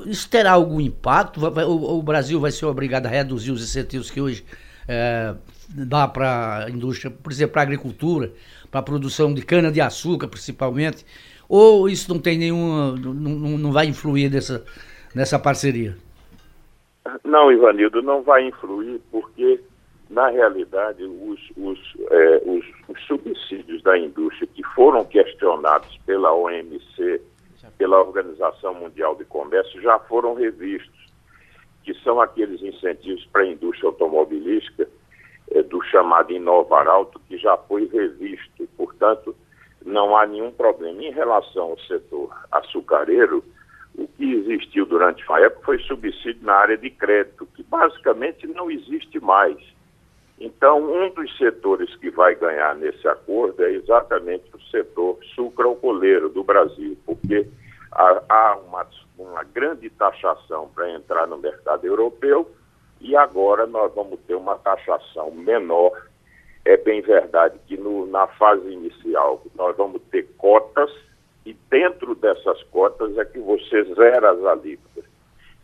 Isso 0.07 0.27
terá 0.27 0.53
algum 0.53 0.81
impacto? 0.81 1.39
O, 1.39 1.99
o 1.99 2.01
Brasil 2.01 2.39
vai 2.39 2.49
ser 2.49 2.65
obrigado 2.65 3.05
a 3.05 3.09
reduzir 3.09 3.51
os 3.51 3.61
incentivos 3.61 4.09
que 4.09 4.19
hoje 4.19 4.43
é, 4.87 5.35
dá 5.69 6.07
para 6.07 6.65
a 6.65 6.69
indústria, 6.71 7.11
por 7.11 7.31
exemplo, 7.31 7.53
para 7.53 7.61
a 7.61 7.65
agricultura, 7.65 8.31
para 8.71 8.79
a 8.79 8.83
produção 8.83 9.31
de 9.35 9.45
cana-de-açúcar, 9.45 10.27
principalmente? 10.27 11.05
Ou 11.47 11.87
isso 11.87 12.11
não 12.11 12.19
tem 12.19 12.39
nenhuma. 12.39 12.95
não, 12.97 13.55
não 13.59 13.71
vai 13.71 13.85
influir 13.85 14.31
nessa, 14.31 14.65
nessa 15.13 15.37
parceria? 15.37 15.95
Não, 17.23 17.51
Ivanildo, 17.51 18.01
não 18.01 18.23
vai 18.23 18.47
influir, 18.47 18.99
porque 19.11 19.61
na 20.09 20.29
realidade, 20.29 21.03
os, 21.03 21.39
os, 21.57 21.79
é, 22.09 22.41
os, 22.45 22.65
os, 22.87 23.05
subsídios 23.05 23.81
da 23.83 23.97
indústria 23.97 24.47
que 24.47 24.63
foram 24.73 25.03
questionados 25.05 25.97
pela 26.05 26.33
OMC, 26.33 27.21
pela 27.77 27.99
Organização 27.99 28.73
Mundial 28.73 29.15
de 29.15 29.25
Comércio, 29.25 29.81
já 29.81 29.99
foram 29.99 30.33
revistos, 30.33 31.07
que 31.83 31.93
são 32.03 32.21
aqueles 32.21 32.61
incentivos 32.61 33.25
para 33.31 33.41
a 33.41 33.47
indústria 33.47 33.89
automobilística 33.89 34.87
é, 35.51 35.61
do 35.61 35.81
chamado 35.83 36.31
Inovar 36.31 36.87
Alto, 36.87 37.19
que 37.27 37.37
já 37.37 37.57
foi 37.57 37.87
revisto. 37.87 38.67
Portanto, 38.77 39.35
não 39.85 40.15
há 40.17 40.25
nenhum 40.25 40.51
problema. 40.51 41.03
Em 41.03 41.11
relação 41.11 41.71
ao 41.71 41.79
setor 41.79 42.29
açucareiro, 42.51 43.43
o 43.95 44.07
que 44.07 44.33
existiu 44.33 44.85
durante 44.85 45.23
a 45.29 45.39
época 45.41 45.65
foi 45.65 45.79
subsídio 45.79 46.45
na 46.45 46.53
área 46.53 46.77
de 46.77 46.89
crédito, 46.89 47.47
que 47.55 47.63
basicamente 47.63 48.47
não 48.47 48.69
existe 48.69 49.19
mais. 49.19 49.57
Então, 50.39 50.79
um 50.79 51.09
dos 51.09 51.35
setores 51.37 51.95
que 51.95 52.11
vai 52.11 52.35
ganhar 52.35 52.75
nesse 52.75 53.07
acordo 53.07 53.63
é 53.63 53.71
exatamente 53.71 54.45
o 54.53 54.61
setor 54.69 55.17
sucroalcooleiro 55.33 56.29
do 56.29 56.43
Brasil, 56.43 56.95
porque 57.05 57.47
há, 57.91 58.57
uma, 58.67 58.85
uma 59.17 59.43
grande 59.43 59.89
taxação 59.89 60.69
para 60.75 60.91
entrar 60.91 61.25
no 61.27 61.37
mercado 61.37 61.85
europeu 61.85 62.49
e 63.01 63.15
agora 63.15 63.65
nós 63.65 63.93
vamos 63.95 64.19
ter 64.27 64.35
uma 64.35 64.55
taxação 64.55 65.31
menor. 65.31 66.07
É 66.63 66.77
bem 66.77 67.01
verdade 67.01 67.57
que 67.65 67.75
no, 67.75 68.05
na 68.05 68.27
fase 68.27 68.67
inicial 68.69 69.41
nós 69.55 69.75
vamos 69.75 70.01
ter 70.11 70.23
cotas 70.37 70.91
e 71.45 71.53
dentro 71.69 72.13
dessas 72.13 72.61
cotas 72.63 73.17
é 73.17 73.25
que 73.25 73.39
você 73.39 73.83
zera 73.95 74.31
as 74.31 74.43
alíquotas. 74.43 75.05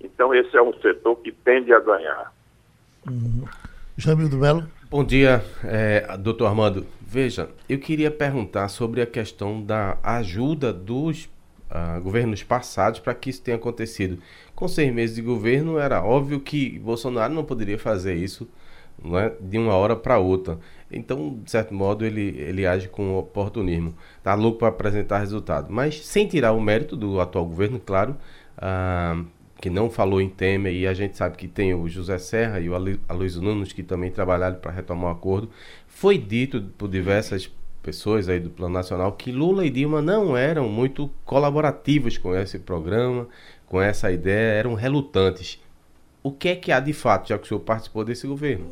Então, 0.02 0.34
esse 0.34 0.56
é 0.58 0.62
um 0.62 0.74
setor 0.80 1.18
que 1.18 1.32
tende 1.32 1.74
a 1.74 1.80
ganhar. 1.80 2.34
Uhum. 3.08 3.46
Jamil 3.96 4.28
do 4.28 4.38
Belo. 4.38 4.68
Bom 4.90 5.04
dia, 5.04 5.46
é, 5.64 6.18
doutor 6.18 6.48
Armando. 6.48 6.86
Veja, 7.00 7.50
eu 7.70 7.78
queria 7.78 8.10
perguntar 8.10 8.68
sobre 8.70 9.02
a 9.02 9.06
questão 9.06 9.62
da 9.62 10.00
ajuda 10.02 10.74
dos 10.74 11.26
uh, 11.70 12.02
governos 12.02 12.42
passados 12.42 13.00
para 13.00 13.14
que 13.14 13.30
isso 13.30 13.44
tenha 13.44 13.56
acontecido. 13.56 14.18
Com 14.56 14.68
seis 14.68 14.92
meses 14.92 15.16
de 15.16 15.22
governo, 15.22 15.78
era 15.78 16.04
óbvio 16.04 16.40
que 16.40 16.80
Bolsonaro 16.80 17.32
não 17.32 17.44
poderia 17.46 17.78
fazer 17.78 18.16
isso 18.16 18.50
não 19.02 19.18
é, 19.18 19.32
de 19.40 19.60
uma 19.60 19.76
hora 19.76 19.96
para 19.96 20.18
outra. 20.18 20.58
Então, 20.92 21.40
de 21.44 21.52
certo 21.52 21.74
modo, 21.74 22.04
ele, 22.04 22.36
ele 22.40 22.66
age 22.66 22.88
com 22.88 23.16
oportunismo. 23.18 23.96
Está 24.18 24.34
louco 24.34 24.60
para 24.60 24.70
apresentar 24.70 25.20
resultado. 25.20 25.72
Mas, 25.72 26.04
sem 26.04 26.28
tirar 26.28 26.54
o 26.54 26.62
mérito 26.62 26.96
do 26.96 27.20
atual 27.20 27.46
governo, 27.46 27.80
claro, 27.80 28.18
uh, 28.58 29.24
que 29.64 29.70
não 29.70 29.90
falou 29.90 30.20
em 30.20 30.28
Temer, 30.28 30.74
e 30.74 30.86
a 30.86 30.94
gente 30.94 31.16
sabe 31.16 31.38
que 31.38 31.48
tem 31.48 31.74
o 31.74 31.88
José 31.88 32.18
Serra 32.18 32.60
e 32.60 32.68
o 32.68 32.74
Aloysio 33.08 33.42
Nunes, 33.42 33.72
que 33.72 33.82
também 33.82 34.12
trabalharam 34.12 34.58
para 34.58 34.74
retomar 34.74 35.06
o 35.06 35.16
acordo. 35.16 35.50
Foi 35.88 36.18
dito 36.18 36.62
por 36.78 36.90
diversas 36.90 37.50
pessoas 37.82 38.28
aí 38.28 38.42
do 38.42 38.50
Plano 38.50 38.74
Nacional 38.74 39.14
que 39.14 39.32
Lula 39.32 39.66
e 39.66 39.70
Dilma 39.70 40.02
não 40.02 40.36
eram 40.36 40.68
muito 40.68 41.10
colaborativos 41.24 42.18
com 42.18 42.36
esse 42.36 42.60
programa, 42.60 43.26
com 43.66 43.82
essa 43.82 44.12
ideia, 44.12 44.52
eram 44.52 44.74
relutantes. 44.74 45.62
O 46.22 46.30
que 46.30 46.50
é 46.50 46.56
que 46.58 46.70
há 46.70 46.82
de 46.82 46.92
fato, 46.92 47.30
já 47.30 47.38
que 47.38 47.46
o 47.46 47.48
senhor 47.48 47.62
participou 47.62 48.04
desse 48.04 48.28
governo? 48.28 48.70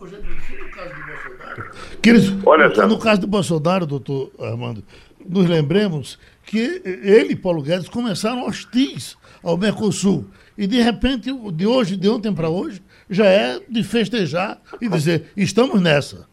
Queridos, 2.02 2.36
Olha, 2.46 2.70
já... 2.76 2.86
no 2.86 3.00
caso 3.00 3.22
do 3.22 3.28
Bolsonaro, 3.28 3.86
doutor 3.86 4.30
Armando, 4.38 4.84
nos 5.26 5.48
lembremos 5.48 6.20
que 6.46 6.82
ele 6.84 7.32
e 7.32 7.36
Paulo 7.38 7.62
Guedes 7.62 7.88
começaram 7.88 8.46
hostis 8.46 9.16
ao 9.42 9.58
Mercosul. 9.58 10.26
E 10.62 10.68
de 10.68 10.80
repente, 10.80 11.32
de 11.54 11.66
hoje, 11.66 11.98
de 11.98 12.08
ontem 12.08 12.32
para 12.32 12.48
hoje, 12.48 12.84
já 13.10 13.26
é 13.26 13.60
de 13.68 13.84
festejar 13.84 14.62
e 14.80 14.88
dizer, 14.88 15.32
estamos 15.36 15.82
nessa. 15.82 16.30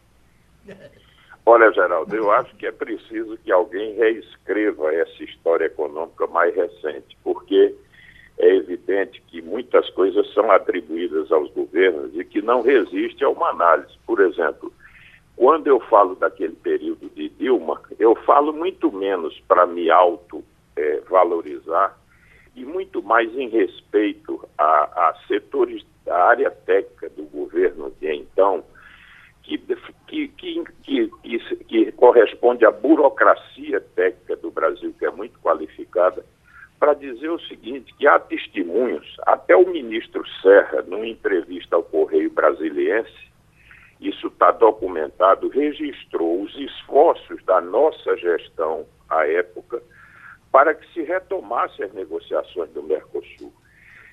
Olha, 1.43 1.73
Geraldo, 1.73 2.15
eu 2.15 2.31
acho 2.31 2.55
que 2.55 2.67
é 2.67 2.71
preciso 2.71 3.39
que 3.43 3.51
alguém 3.51 3.95
reescreva 3.95 4.93
essa 4.93 5.23
história 5.23 5.65
econômica 5.65 6.27
mais 6.27 6.55
recente, 6.55 7.17
porque 7.23 7.73
é 8.37 8.55
evidente 8.55 9.19
que 9.29 9.41
muitas 9.41 9.89
coisas 9.89 10.31
são 10.31 10.51
atribuídas 10.51 11.31
aos 11.31 11.49
governos 11.49 12.11
e 12.13 12.23
que 12.23 12.39
não 12.39 12.61
resiste 12.61 13.23
a 13.23 13.29
uma 13.29 13.49
análise. 13.49 13.97
Por 14.05 14.19
exemplo, 14.19 14.71
quando 15.35 15.65
eu 15.65 15.79
falo 15.79 16.13
daquele 16.13 16.53
período 16.53 17.09
de 17.15 17.29
Dilma, 17.29 17.81
eu 17.97 18.13
falo 18.27 18.53
muito 18.53 18.91
menos 18.91 19.41
para 19.47 19.65
me 19.65 19.89
auto-valorizar 19.89 21.95
é, 21.95 21.99
e 22.55 22.65
muito 22.65 23.01
mais 23.01 23.33
em 23.35 23.49
respeito 23.49 24.47
a, 24.57 25.09
a 25.09 25.15
setores 25.27 25.83
da 26.05 26.23
área 26.25 26.51
técnica 26.51 27.09
do 27.09 27.23
governo 27.23 27.91
de 27.99 28.11
então, 28.13 28.63
que, 29.43 29.57
que, 30.07 30.27
que, 30.27 30.63
que, 30.83 31.09
que 31.67 31.91
corresponde 31.93 32.65
à 32.65 32.71
burocracia 32.71 33.81
técnica 33.95 34.35
do 34.35 34.51
Brasil, 34.51 34.93
que 34.97 35.05
é 35.05 35.11
muito 35.11 35.39
qualificada, 35.39 36.23
para 36.79 36.93
dizer 36.93 37.29
o 37.29 37.39
seguinte, 37.41 37.93
que 37.95 38.07
há 38.07 38.17
testemunhos, 38.19 39.17
até 39.25 39.55
o 39.55 39.67
ministro 39.67 40.23
Serra, 40.41 40.81
numa 40.83 41.07
entrevista 41.07 41.75
ao 41.75 41.83
Correio 41.83 42.31
Brasiliense, 42.31 43.29
isso 43.99 44.27
está 44.27 44.51
documentado, 44.51 45.49
registrou 45.49 46.41
os 46.41 46.57
esforços 46.57 47.43
da 47.43 47.59
nossa 47.59 48.15
gestão 48.15 48.85
à 49.09 49.27
época 49.27 49.81
para 50.51 50.73
que 50.73 50.91
se 50.93 51.01
retomasse 51.03 51.83
as 51.83 51.93
negociações 51.93 52.69
do 52.71 52.83
Mercosul. 52.83 53.53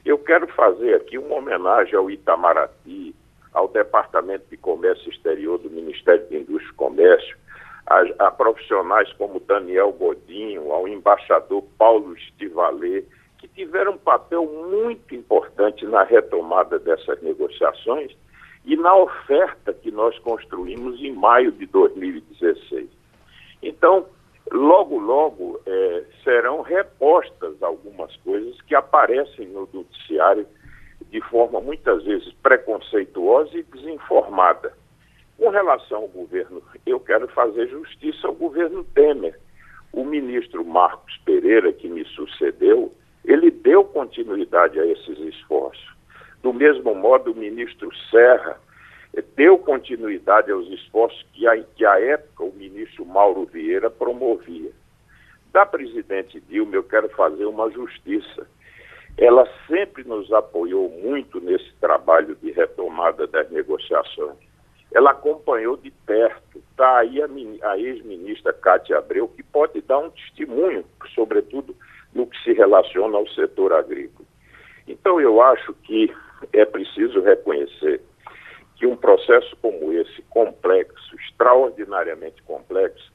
Eu 0.04 0.18
quero 0.18 0.46
fazer 0.48 0.94
aqui 0.94 1.18
uma 1.18 1.36
homenagem 1.36 1.94
ao 1.94 2.10
Itamaraty, 2.10 3.14
ao 3.52 3.68
Departamento 3.68 4.44
de 4.50 4.56
Comércio 4.56 5.10
Exterior 5.10 5.58
do 5.58 5.70
Ministério 5.70 6.26
de 6.28 6.36
Indústria 6.36 6.70
e 6.70 6.74
Comércio, 6.74 7.36
a, 7.86 8.26
a 8.26 8.30
profissionais 8.30 9.12
como 9.14 9.40
Daniel 9.40 9.92
Godinho, 9.92 10.70
ao 10.72 10.86
embaixador 10.86 11.64
Paulo 11.78 12.14
Estivalê, 12.14 13.04
que 13.38 13.48
tiveram 13.48 13.92
um 13.92 13.98
papel 13.98 14.44
muito 14.44 15.14
importante 15.14 15.84
na 15.86 16.02
retomada 16.02 16.78
dessas 16.78 17.20
negociações 17.22 18.14
e 18.64 18.76
na 18.76 18.94
oferta 18.96 19.72
que 19.72 19.90
nós 19.90 20.18
construímos 20.18 21.00
em 21.00 21.12
maio 21.12 21.52
de 21.52 21.66
2016. 21.66 22.88
Então, 23.62 24.06
logo, 24.52 24.98
logo 24.98 25.60
é, 25.66 26.04
serão 26.22 26.62
repostas 26.62 27.62
algumas 27.62 28.14
coisas 28.16 28.60
que 28.62 28.74
aparecem 28.74 29.48
no 29.48 29.68
noticiário 29.72 30.46
de 31.10 31.20
forma 31.22 31.60
muitas 31.60 32.04
vezes 32.04 32.32
preconceituosa 32.42 33.56
e 33.56 33.62
desinformada. 33.62 34.72
Com 35.38 35.50
relação 35.50 36.02
ao 36.02 36.08
governo, 36.08 36.62
eu 36.86 36.98
quero 36.98 37.28
fazer 37.28 37.68
justiça 37.68 38.26
ao 38.26 38.34
governo 38.34 38.84
Temer. 38.84 39.38
O 39.92 40.04
ministro 40.04 40.64
Marcos 40.64 41.16
Pereira, 41.24 41.72
que 41.72 41.88
me 41.88 42.04
sucedeu, 42.06 42.92
ele 43.24 43.50
deu 43.50 43.84
continuidade 43.84 44.78
a 44.78 44.86
esses 44.86 45.18
esforços. 45.18 45.86
Do 46.42 46.52
mesmo 46.52 46.94
modo, 46.94 47.32
o 47.32 47.36
ministro 47.36 47.90
Serra 48.10 48.58
deu 49.22 49.58
continuidade 49.58 50.50
aos 50.50 50.66
esforços 50.68 51.24
que, 51.32 51.46
a, 51.46 51.56
que 51.62 51.84
à 51.84 51.98
época 52.00 52.44
o 52.44 52.52
ministro 52.52 53.04
Mauro 53.04 53.46
Vieira 53.46 53.90
promovia. 53.90 54.70
Da 55.52 55.64
presidente 55.64 56.40
Dilma, 56.40 56.74
eu 56.74 56.84
quero 56.84 57.08
fazer 57.10 57.46
uma 57.46 57.70
justiça. 57.70 58.46
Ela 59.16 59.48
sempre 59.66 60.04
nos 60.04 60.30
apoiou 60.32 60.90
muito 60.90 61.40
nesse 61.40 61.72
trabalho 61.80 62.36
de 62.36 62.50
retomada 62.50 63.26
das 63.26 63.50
negociações. 63.50 64.36
Ela 64.92 65.12
acompanhou 65.12 65.76
de 65.78 65.90
perto. 65.90 66.58
Está 66.70 66.98
aí 66.98 67.22
a, 67.22 67.26
a 67.70 67.78
ex-ministra 67.78 68.52
Cátia 68.52 68.98
Abreu, 68.98 69.28
que 69.28 69.42
pode 69.42 69.80
dar 69.80 69.98
um 69.98 70.10
testemunho, 70.10 70.84
sobretudo 71.14 71.74
no 72.14 72.26
que 72.26 72.38
se 72.42 72.52
relaciona 72.52 73.16
ao 73.16 73.26
setor 73.28 73.72
agrícola. 73.72 74.26
Então, 74.86 75.18
eu 75.20 75.40
acho 75.40 75.72
que 75.84 76.14
é 76.52 76.64
preciso 76.66 77.20
reconhecer 77.22 78.00
que 78.76 78.86
um 78.86 78.96
processo 78.96 79.56
como 79.56 79.92
esse, 79.92 80.22
complexo, 80.30 81.16
extraordinariamente 81.16 82.42
complexo, 82.42 83.12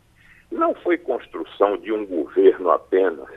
não 0.51 0.73
foi 0.75 0.97
construção 0.97 1.77
de 1.77 1.91
um 1.93 2.05
governo 2.05 2.71
apenas, 2.71 3.29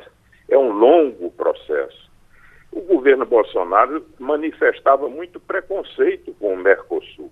é 0.49 0.59
um 0.59 0.73
longo 0.73 1.31
processo. 1.31 2.11
O 2.73 2.81
governo 2.81 3.25
Bolsonaro 3.25 4.05
manifestava 4.19 5.09
muito 5.09 5.39
preconceito 5.39 6.35
com 6.41 6.55
o 6.55 6.57
Mercosul. 6.57 7.31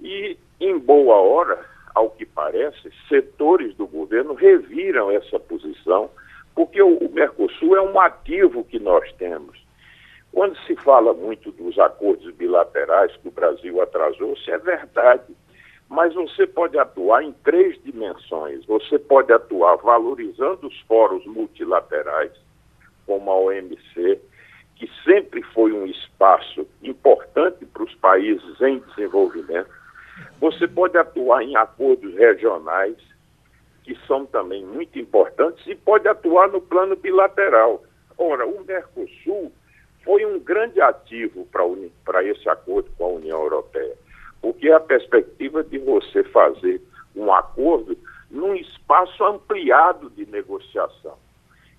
E, 0.00 0.38
em 0.60 0.78
boa 0.78 1.16
hora, 1.16 1.58
ao 1.94 2.10
que 2.10 2.24
parece, 2.24 2.90
setores 3.08 3.74
do 3.74 3.86
governo 3.86 4.34
reviram 4.34 5.10
essa 5.10 5.38
posição, 5.38 6.10
porque 6.54 6.80
o, 6.80 7.08
Mercosul 7.10 7.76
é 7.76 7.82
um 7.82 7.98
ativo 8.00 8.64
que 8.64 8.78
nós 8.78 9.10
temos. 9.14 9.61
Quando 10.32 10.56
se 10.60 10.74
fala 10.76 11.12
muito 11.12 11.52
dos 11.52 11.78
acordos 11.78 12.34
bilaterais 12.34 13.14
que 13.18 13.28
o 13.28 13.32
Brasil 13.32 13.80
atrasou, 13.82 14.32
isso 14.32 14.50
é 14.50 14.58
verdade. 14.58 15.36
Mas 15.88 16.14
você 16.14 16.46
pode 16.46 16.78
atuar 16.78 17.22
em 17.22 17.32
três 17.44 17.80
dimensões. 17.82 18.64
Você 18.64 18.98
pode 18.98 19.30
atuar 19.30 19.76
valorizando 19.76 20.66
os 20.66 20.80
fóruns 20.88 21.26
multilaterais, 21.26 22.32
como 23.06 23.30
a 23.30 23.36
OMC, 23.36 24.18
que 24.76 24.90
sempre 25.04 25.42
foi 25.42 25.72
um 25.72 25.84
espaço 25.84 26.66
importante 26.82 27.66
para 27.66 27.82
os 27.82 27.94
países 27.96 28.58
em 28.62 28.78
desenvolvimento. 28.78 29.70
Você 30.40 30.66
pode 30.66 30.96
atuar 30.96 31.42
em 31.42 31.54
acordos 31.56 32.14
regionais, 32.14 32.96
que 33.84 33.94
são 34.06 34.24
também 34.24 34.64
muito 34.64 34.98
importantes, 34.98 35.66
e 35.66 35.74
pode 35.74 36.08
atuar 36.08 36.48
no 36.48 36.62
plano 36.62 36.96
bilateral. 36.96 37.82
Ora, 38.16 38.46
o 38.46 38.64
Mercosul 38.64 39.52
foi 40.04 40.24
um 40.26 40.38
grande 40.38 40.80
ativo 40.80 41.46
para 42.04 42.24
esse 42.24 42.48
acordo 42.48 42.90
com 42.96 43.04
a 43.04 43.08
União 43.08 43.40
Europeia, 43.40 43.94
porque 44.40 44.68
é 44.68 44.74
a 44.74 44.80
perspectiva 44.80 45.62
de 45.62 45.78
você 45.78 46.24
fazer 46.24 46.80
um 47.14 47.32
acordo 47.32 47.96
num 48.30 48.54
espaço 48.54 49.22
ampliado 49.24 50.10
de 50.10 50.26
negociação. 50.26 51.16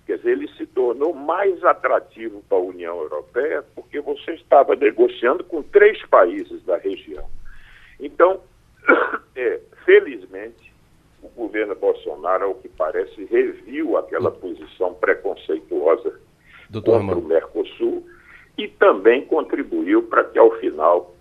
Quer 0.06 0.18
dizer, 0.18 0.32
ele 0.32 0.48
se 0.56 0.66
tornou 0.66 1.14
mais 1.14 1.64
atrativo 1.64 2.42
para 2.48 2.58
a 2.58 2.62
União 2.62 2.98
Europeia 3.00 3.64
porque 3.74 4.00
você 4.00 4.32
estava 4.32 4.76
negociando 4.76 5.42
com 5.44 5.62
três 5.62 6.04
países 6.06 6.62
da 6.64 6.76
região. 6.76 7.28
Então, 7.98 8.40
é, 9.34 9.60
felizmente, 9.84 10.72
o 11.22 11.28
governo 11.28 11.74
Bolsonaro, 11.74 12.44
ao 12.44 12.54
que 12.56 12.68
parece, 12.68 13.24
reviu 13.24 13.96
aquela 13.96 14.30
posição 14.30 14.92
preconceituosa 14.94 16.20
Doutor 16.74 16.98
contra 16.98 17.12
Armando. 17.12 17.24
o 17.24 17.28
Mercosul 17.28 18.06
e 18.56 18.68
também 18.68 19.24
contribuiu 19.24 20.02
para 20.02 20.24
que, 20.24 20.38
ao 20.38 20.50
final, 20.58 21.14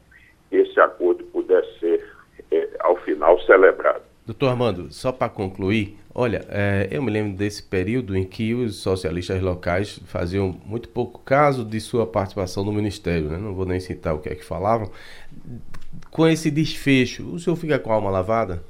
esse 0.51 0.79
acordo 0.79 1.23
pudesse 1.25 1.79
ser, 1.79 2.05
é, 2.51 2.69
ao 2.79 2.95
final, 2.97 3.39
celebrado. 3.41 4.03
Doutor 4.25 4.49
Armando, 4.49 4.91
só 4.93 5.11
para 5.11 5.27
concluir, 5.27 5.97
olha, 6.15 6.45
é, 6.49 6.87
eu 6.89 7.01
me 7.01 7.11
lembro 7.11 7.35
desse 7.35 7.61
período 7.61 8.15
em 8.15 8.23
que 8.23 8.53
os 8.53 8.81
socialistas 8.81 9.41
locais 9.41 9.99
faziam 10.05 10.55
muito 10.65 10.87
pouco 10.87 11.19
caso 11.19 11.65
de 11.65 11.81
sua 11.81 12.07
participação 12.07 12.63
no 12.63 12.71
Ministério, 12.71 13.29
né? 13.29 13.37
não 13.37 13.53
vou 13.53 13.65
nem 13.65 13.81
citar 13.81 14.15
o 14.15 14.19
que 14.19 14.29
é 14.29 14.35
que 14.35 14.45
falavam. 14.45 14.89
Com 16.09 16.25
esse 16.25 16.49
desfecho, 16.49 17.33
o 17.33 17.39
senhor 17.39 17.57
fica 17.57 17.77
com 17.77 17.91
a 17.91 17.95
alma 17.95 18.09
lavada? 18.09 18.63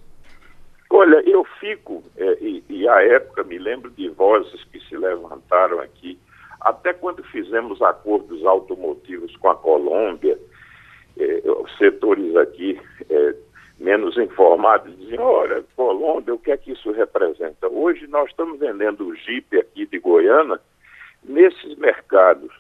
Olha, 0.90 1.22
eu 1.30 1.46
fico, 1.60 2.04
é, 2.18 2.38
e, 2.42 2.64
e 2.70 2.88
à 2.88 3.04
época 3.04 3.44
me 3.44 3.60
lembro 3.60 3.92
de 3.92 4.10
vozes 4.10 4.64
que 4.72 4.80
se 4.80 4.98
levantaram 4.98 5.80
aqui 5.80 6.18
até 6.64 6.94
quando 6.94 7.24
fizemos 7.26 7.82
acordos 7.82 8.46
automotivos 8.46 9.36
com 9.38 9.50
a 9.50 9.56
Colômbia, 9.56 10.40
eh, 11.18 11.44
setores 11.78 12.36
aqui 12.36 12.80
eh, 13.10 13.36
menos 13.80 14.18
informados 14.18 14.98
diziam, 14.98 15.24
olha, 15.24 15.64
Colômbia, 15.76 16.34
o 16.34 16.40
que 16.40 16.52
é 16.52 16.58
que 16.58 16.72
isso 16.72 16.92
representa? 16.92 17.68
Hoje 17.68 18.08
nós 18.08 18.30
estamos 18.30 18.60
vendendo 18.60 19.06
o 19.06 19.16
Jeep 19.16 19.58
aqui 19.60 19.86
de 19.86 20.00
Goiânia 20.00 20.60
nesses 21.24 21.76
mercados. 21.78 22.52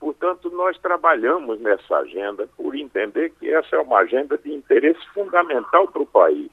Portanto, 0.00 0.48
nós 0.50 0.78
trabalhamos 0.78 1.60
nessa 1.60 1.98
agenda 1.98 2.48
por 2.56 2.74
entender 2.74 3.30
que 3.38 3.52
essa 3.52 3.76
é 3.76 3.78
uma 3.80 3.98
agenda 3.98 4.38
de 4.38 4.52
interesse 4.52 5.04
fundamental 5.12 5.88
para 5.88 6.02
o 6.02 6.06
país. 6.06 6.50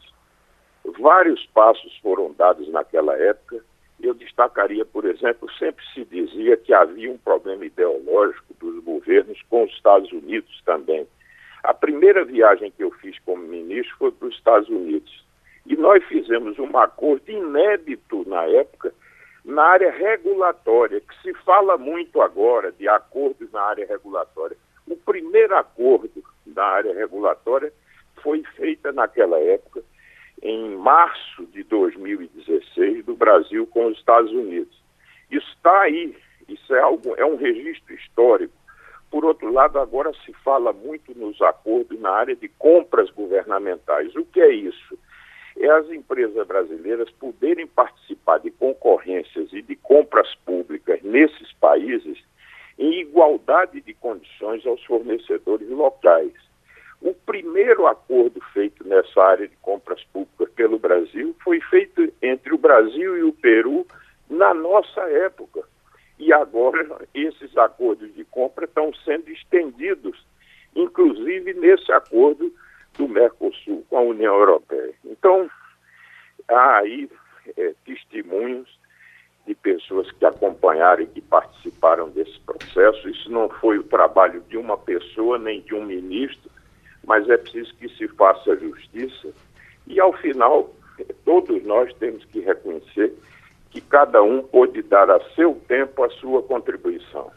Vários 1.00 1.46
passos 1.48 1.96
foram 2.00 2.34
dados 2.34 2.68
naquela 2.70 3.16
época, 3.18 3.64
eu 4.06 4.14
destacaria, 4.14 4.86
por 4.86 5.06
exemplo, 5.06 5.52
sempre 5.58 5.84
se 5.94 6.06
dizia 6.06 6.58
que 6.58 6.74
havia 6.74 7.12
um 7.12 7.18
problema 7.18 7.66
ideológico 7.66 8.54
dos 8.60 8.84
governos 8.84 9.42
com 9.50 9.64
os 9.64 9.72
Estados 9.72 10.12
Unidos 10.12 10.62
também. 10.66 11.08
A 11.64 11.74
primeira 11.74 12.24
viagem 12.24 12.72
que 12.72 12.84
eu 12.84 12.92
fiz 12.92 13.18
como 13.20 13.42
ministro 13.44 13.96
foi 13.98 14.12
para 14.12 14.28
os 14.28 14.36
Estados 14.36 14.70
Unidos. 14.70 15.26
E 15.66 15.76
nós 15.76 16.04
fizemos 16.06 16.60
um 16.60 16.78
acordo 16.78 17.30
inédito 17.30 18.24
na 18.28 18.44
época 18.44 18.94
na 19.44 19.64
área 19.64 19.92
regulatória, 19.92 21.00
que 21.00 21.22
se 21.22 21.34
fala 21.44 21.78
muito 21.78 22.20
agora 22.20 22.72
de 22.72 22.88
acordos 22.88 23.52
na 23.52 23.62
área 23.62 23.86
regulatória. 23.86 24.58
O 24.88 24.96
primeiro 24.96 25.56
acordo 25.56 26.24
da 26.48 26.66
área 26.66 26.94
regulatória 26.94 27.72
foi 28.24 28.44
feita 28.56 28.92
naquela 28.92 29.40
época 29.40 29.84
em 30.46 30.76
março 30.76 31.44
de 31.48 31.64
2016 31.64 33.04
do 33.04 33.16
Brasil 33.16 33.66
com 33.66 33.88
os 33.88 33.98
Estados 33.98 34.32
Unidos. 34.32 34.80
Isso 35.32 35.48
está 35.56 35.82
aí, 35.82 36.16
isso 36.48 36.76
é, 36.76 36.80
algo, 36.80 37.16
é 37.18 37.26
um 37.26 37.36
registro 37.36 37.96
histórico. 37.96 38.54
Por 39.10 39.26
outro 39.26 39.52
lado, 39.52 39.80
agora 39.80 40.12
se 40.24 40.32
fala 40.44 40.72
muito 40.72 41.18
nos 41.18 41.42
acordos 41.42 42.00
na 42.00 42.12
área 42.12 42.36
de 42.36 42.48
compras 42.48 43.10
governamentais. 43.10 44.16
O 44.16 44.24
que 44.24 44.40
é 44.40 44.54
isso? 44.54 44.96
É 45.58 45.68
as 45.68 45.90
empresas 45.90 46.46
brasileiras 46.46 47.10
poderem 47.12 47.66
participar 47.66 48.38
de 48.38 48.52
concorrências 48.52 49.52
e 49.52 49.64
de 49.64 49.76
compras 49.76 50.36
públicas 50.46 51.02
nesses 51.02 51.54
países 51.54 52.24
em 52.78 53.00
igualdade 53.00 53.82
de 53.82 53.96
condições 53.96 54.64
aos 54.68 54.84
fornecedores 54.84 55.68
locais. 55.70 56.45
O 57.06 57.14
primeiro 57.14 57.86
acordo 57.86 58.42
feito 58.52 58.84
nessa 58.84 59.22
área 59.22 59.48
de 59.48 59.56
compras 59.58 60.04
públicas 60.06 60.50
pelo 60.56 60.80
Brasil 60.80 61.36
foi 61.44 61.62
feito 61.62 62.12
entre 62.20 62.52
o 62.52 62.58
Brasil 62.58 63.16
e 63.16 63.22
o 63.22 63.32
Peru 63.32 63.86
na 64.28 64.56
nossa 64.56 65.02
época. 65.02 65.62
E 66.18 66.34
agora 66.34 66.84
esses 67.14 67.56
acordos 67.58 68.12
de 68.16 68.26
compra 68.26 68.66
estão 68.66 68.92
sendo 69.06 69.30
estendidos, 69.30 70.26
inclusive 70.76 71.54
nesse 71.54 71.92
acordo 71.92 72.52
do 72.98 73.08
Mercosul 73.08 73.86
com 73.88 73.98
a 74.00 74.02
União 74.02 74.34
Europeia. 74.34 74.96
Então, 75.06 75.48
há 76.48 76.78
aí 76.78 77.08
é, 77.56 77.76
testemunhos 77.86 78.80
de 79.46 79.54
pessoas 79.54 80.12
que 80.14 80.26
acompanharam 80.26 81.04
e 81.04 81.08
que 81.08 81.22
participaram 81.22 82.10
desse 82.10 82.40
processo. 82.40 83.08
Isso 83.08 83.30
não 83.30 83.48
foi 83.48 83.78
o 83.78 83.84
trabalho 83.84 84.42
de 84.50 84.58
uma 84.58 84.76
pessoa 84.76 85.38
nem 85.38 85.62
de 85.62 85.76
um 85.76 85.86
ministro, 85.86 86.55
mas 87.08 87.28
é 87.30 87.38
preciso 87.38 87.74
que 87.76 87.90
se 87.90 88.08
faça 88.10 88.56
justiça 88.58 89.30
e, 89.88 90.00
ao 90.00 90.14
final, 90.14 90.74
todos 91.24 91.64
nós 91.64 91.94
temos 91.96 92.24
que 92.26 92.40
reconhecer 92.40 93.14
que 93.70 93.82
cada 93.82 94.24
um 94.24 94.42
pode 94.42 94.82
dar 94.84 95.10
a 95.10 95.20
seu 95.36 95.56
tempo 95.68 96.04
a 96.04 96.10
sua 96.12 96.42
contribuição. 96.42 97.30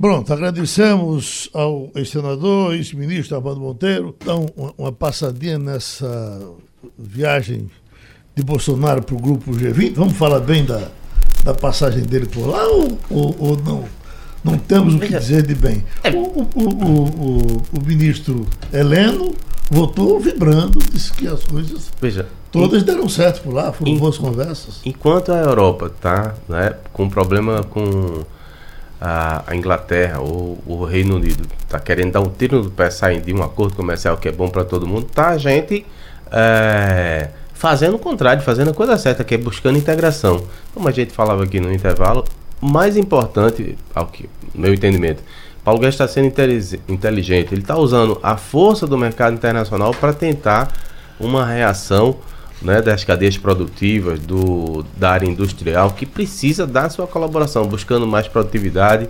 Pronto, 0.00 0.32
agradecemos 0.32 1.50
ao 1.52 1.90
ex-senador, 1.96 2.74
ex-ministro 2.74 3.36
Armando 3.36 3.60
Monteiro. 3.60 4.14
Então, 4.16 4.46
uma 4.76 4.92
passadinha 4.92 5.58
nessa 5.58 6.54
viagem 6.96 7.68
de 8.34 8.44
Bolsonaro 8.44 9.02
para 9.02 9.14
o 9.16 9.20
grupo 9.20 9.50
G20. 9.50 9.94
Vamos 9.94 10.16
falar 10.16 10.38
bem 10.38 10.64
da, 10.64 10.88
da 11.44 11.52
passagem 11.52 12.04
dele 12.04 12.26
por 12.26 12.46
lá 12.46 12.64
ou, 12.68 12.98
ou, 13.10 13.36
ou 13.40 13.56
não? 13.56 13.88
Não 14.42 14.58
temos 14.58 14.94
o 14.94 14.98
que 14.98 15.08
dizer 15.08 15.42
de 15.42 15.54
bem. 15.54 15.84
É. 16.02 16.10
O, 16.10 16.18
o, 16.20 16.48
o, 16.54 17.62
o, 17.72 17.84
ministro 17.84 18.46
Heleno 18.72 19.34
votou 19.70 20.20
vibrando, 20.20 20.78
disse 20.92 21.12
que 21.12 21.26
as 21.26 21.42
coisas 21.44 21.90
Veja, 22.00 22.26
todas 22.50 22.82
deram 22.82 23.08
certo 23.08 23.42
por 23.42 23.52
lá, 23.52 23.72
foram 23.72 23.96
boas 23.96 24.16
conversas. 24.16 24.80
Enquanto 24.84 25.32
a 25.32 25.38
Europa 25.38 25.86
está 25.86 26.34
né, 26.48 26.74
com 26.92 27.08
problema 27.08 27.62
com 27.64 28.24
a, 29.00 29.44
a, 29.46 29.56
Inglaterra 29.56 30.20
ou 30.20 30.58
o 30.66 30.84
Reino 30.84 31.16
Unido 31.16 31.46
está 31.64 31.78
querendo 31.78 32.12
dar 32.12 32.20
um 32.20 32.30
tiro 32.30 32.62
no 32.64 32.70
pé 32.70 32.90
saindo 32.90 33.24
de 33.24 33.32
um 33.32 33.42
acordo 33.42 33.74
comercial 33.74 34.16
que 34.16 34.28
é 34.28 34.32
bom 34.32 34.48
para 34.48 34.64
todo 34.64 34.86
mundo, 34.86 35.06
tá 35.06 35.30
a 35.30 35.38
gente 35.38 35.84
é, 36.30 37.28
fazendo 37.52 37.96
o 37.96 37.98
contrário, 37.98 38.42
fazendo 38.42 38.70
a 38.70 38.74
coisa 38.74 38.96
certa, 38.96 39.24
que 39.24 39.34
é 39.34 39.38
buscando 39.38 39.78
integração. 39.78 40.44
Como 40.72 40.88
a 40.88 40.92
gente 40.92 41.12
falava 41.12 41.44
aqui 41.44 41.60
no 41.60 41.72
intervalo, 41.72 42.24
mais 42.60 42.96
importante, 42.96 43.76
ao 43.94 44.06
que 44.06 44.28
meu 44.54 44.74
entendimento, 44.74 45.22
Paulo 45.64 45.80
Guedes 45.80 45.94
está 45.94 46.08
sendo 46.08 46.26
inteligente. 46.88 47.52
Ele 47.52 47.60
está 47.60 47.76
usando 47.76 48.18
a 48.22 48.36
força 48.36 48.86
do 48.86 48.96
mercado 48.96 49.34
internacional 49.34 49.92
para 49.92 50.12
tentar 50.12 50.72
uma 51.20 51.44
reação 51.44 52.16
né, 52.62 52.80
das 52.80 53.04
cadeias 53.04 53.36
produtivas, 53.36 54.18
do, 54.18 54.84
da 54.96 55.10
área 55.10 55.26
industrial, 55.26 55.90
que 55.90 56.06
precisa 56.06 56.66
dar 56.66 56.90
sua 56.90 57.06
colaboração, 57.06 57.66
buscando 57.66 58.06
mais 58.06 58.26
produtividade. 58.26 59.08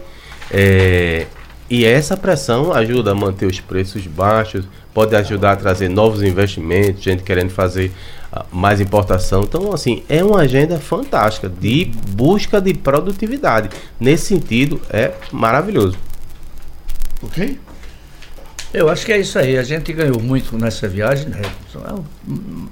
É, 0.50 1.26
e 1.70 1.84
essa 1.84 2.16
pressão 2.16 2.72
ajuda 2.72 3.12
a 3.12 3.14
manter 3.14 3.46
os 3.46 3.61
preços 3.61 4.06
baixos, 4.06 4.66
pode 4.92 5.14
ajudar 5.14 5.52
a 5.52 5.56
trazer 5.56 5.88
novos 5.88 6.22
investimentos, 6.22 7.02
gente 7.02 7.22
querendo 7.22 7.50
fazer 7.50 7.92
mais 8.52 8.80
importação. 8.80 9.42
Então, 9.42 9.72
assim, 9.72 10.02
é 10.08 10.22
uma 10.22 10.40
agenda 10.40 10.78
fantástica 10.78 11.48
de 11.48 11.86
busca 12.10 12.60
de 12.60 12.74
produtividade. 12.74 13.70
Nesse 13.98 14.26
sentido, 14.26 14.80
é 14.90 15.12
maravilhoso. 15.32 15.96
Ok? 17.22 17.58
Eu 18.72 18.88
acho 18.90 19.06
que 19.06 19.12
é 19.12 19.18
isso 19.18 19.38
aí. 19.38 19.56
A 19.56 19.62
gente 19.62 19.92
ganhou 19.92 20.20
muito 20.20 20.56
nessa 20.58 20.86
viagem, 20.86 21.28
né? 21.28 21.40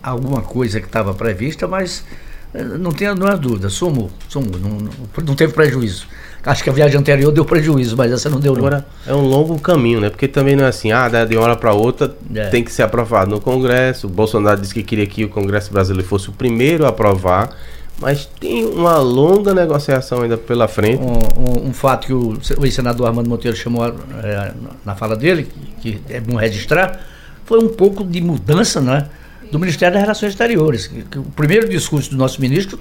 alguma 0.02 0.42
coisa 0.42 0.80
que 0.80 0.86
estava 0.86 1.14
prevista, 1.14 1.66
mas 1.66 2.04
eh, 2.52 2.62
não 2.62 2.92
tenha, 2.92 3.14
não 3.14 3.28
é 3.28 3.36
dúvida, 3.36 3.68
somou, 3.68 4.10
somou, 4.28 4.58
não, 4.58 4.70
não, 4.70 4.92
não, 5.24 5.34
teve 5.34 5.52
prejuízo. 5.52 6.06
Acho 6.46 6.62
que 6.62 6.70
a 6.70 6.72
viagem 6.72 6.98
anterior 6.98 7.32
deu 7.32 7.44
prejuízo, 7.44 7.96
mas 7.96 8.12
essa 8.12 8.30
não 8.30 8.38
deu 8.38 8.54
Agora, 8.54 8.86
é 9.06 9.12
um 9.12 9.26
longo 9.26 9.58
caminho, 9.58 10.00
né? 10.00 10.08
Porque 10.08 10.28
também 10.28 10.54
não 10.54 10.64
é 10.64 10.68
assim, 10.68 10.92
ah, 10.92 11.08
de 11.08 11.36
uma 11.36 11.44
hora 11.44 11.56
para 11.56 11.72
outra 11.72 12.14
é. 12.34 12.46
tem 12.46 12.62
que 12.62 12.72
ser 12.72 12.84
aprovado 12.84 13.30
no 13.30 13.40
Congresso. 13.40 14.06
O 14.06 14.10
Bolsonaro 14.10 14.60
disse 14.60 14.72
que 14.72 14.82
queria 14.82 15.06
que 15.06 15.24
o 15.24 15.28
Congresso 15.28 15.72
brasileiro 15.72 16.08
fosse 16.08 16.30
o 16.30 16.32
primeiro 16.32 16.86
a 16.86 16.90
aprovar 16.90 17.50
mas 17.98 18.26
tem 18.38 18.64
uma 18.66 18.98
longa 18.98 19.54
negociação 19.54 20.22
ainda 20.22 20.36
pela 20.36 20.68
frente. 20.68 21.02
Um, 21.02 21.64
um, 21.64 21.68
um 21.68 21.72
fato 21.72 22.06
que 22.06 22.12
o, 22.12 22.38
o 22.58 22.64
ex-senador 22.64 23.06
Armando 23.06 23.28
Monteiro 23.28 23.56
chamou 23.56 23.86
é, 23.86 24.52
na 24.84 24.94
fala 24.94 25.16
dele, 25.16 25.48
que, 25.80 26.00
é 26.08 26.20
bom 26.20 26.36
registrar, 26.36 27.00
foi 27.44 27.58
um 27.58 27.68
pouco 27.68 28.04
de 28.04 28.20
mudança, 28.20 28.80
né? 28.80 29.08
do 29.50 29.60
Ministério 29.60 29.94
das 29.94 30.02
Relações 30.02 30.32
Exteriores. 30.32 30.88
Que, 30.88 31.02
que 31.02 31.18
o 31.18 31.22
primeiro 31.22 31.68
discurso 31.68 32.10
do 32.10 32.16
nosso 32.16 32.40
ministro 32.40 32.78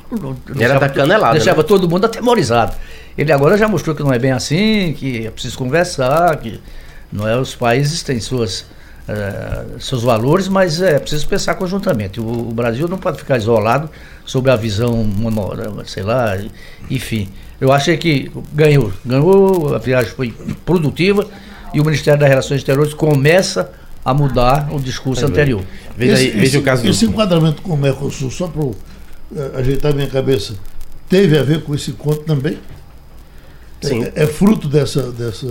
era 0.60 0.80
da 0.80 0.90
canelada. 0.90 1.34
Deixava 1.34 1.62
né? 1.62 1.68
todo 1.68 1.88
mundo 1.88 2.06
atemorizado. 2.06 2.76
Ele 3.18 3.32
agora 3.32 3.58
já 3.58 3.68
mostrou 3.68 3.96
que 3.96 4.04
não 4.04 4.14
é 4.14 4.20
bem 4.20 4.32
assim, 4.32 4.94
que 4.94 5.26
é 5.26 5.32
preciso 5.32 5.58
conversar, 5.58 6.36
que 6.38 6.60
não 7.12 7.28
é, 7.28 7.38
os 7.38 7.56
países 7.56 8.04
têm 8.04 8.20
suas 8.20 8.66
uh, 9.08 9.80
seus 9.80 10.04
valores, 10.04 10.48
mas 10.48 10.82
é 10.82 11.00
preciso 11.00 11.28
pensar 11.28 11.56
conjuntamente. 11.56 12.20
O, 12.20 12.50
o, 12.50 12.54
Brasil 12.54 12.88
não 12.88 12.98
pode 12.98 13.18
ficar 13.18 13.38
isolado 13.38 13.90
sobre 14.26 14.52
a 14.52 14.56
visão, 14.56 15.06
sei 15.86 16.04
lá, 16.04 16.38
enfim. 16.90 17.30
Eu 17.60 17.72
achei 17.72 17.96
que 17.98 18.32
ganhou, 18.54 18.92
ganhou, 19.06 19.74
a 19.74 19.78
viagem 19.78 20.12
foi 20.12 20.34
produtiva 20.66 21.26
e 21.74 21.80
o 21.80 21.86
Ministério 21.86 22.20
das 22.20 22.30
Relações 22.30 22.58
Exteriores 22.58 22.94
começa 22.94 23.72
a 24.04 24.14
mudar 24.14 24.70
o 24.74 24.80
discurso 24.80 25.24
é 25.24 25.28
anterior. 25.28 25.64
Veja, 25.98 26.14
esse, 26.14 26.24
aí, 26.24 26.32
veja 26.32 26.46
esse, 26.46 26.58
o 26.58 26.62
caso 26.62 26.88
esse 26.88 27.06
do... 27.06 27.12
enquadramento 27.12 27.62
com 27.62 27.74
o 27.74 27.78
Mercosul, 27.78 28.30
só 28.30 28.48
para 28.48 28.62
uh, 28.62 28.76
ajeitar 29.56 29.94
minha 29.94 30.08
cabeça, 30.08 30.56
teve 31.10 31.38
a 31.38 31.44
ver 31.44 31.64
com 31.64 31.74
esse 31.74 31.92
encontro 31.92 32.24
também? 32.24 32.58
Sim. 33.88 34.04
É, 34.04 34.24
é 34.24 34.28
fruto 34.28 34.68
dessa, 34.68 35.12
dessa 35.12 35.48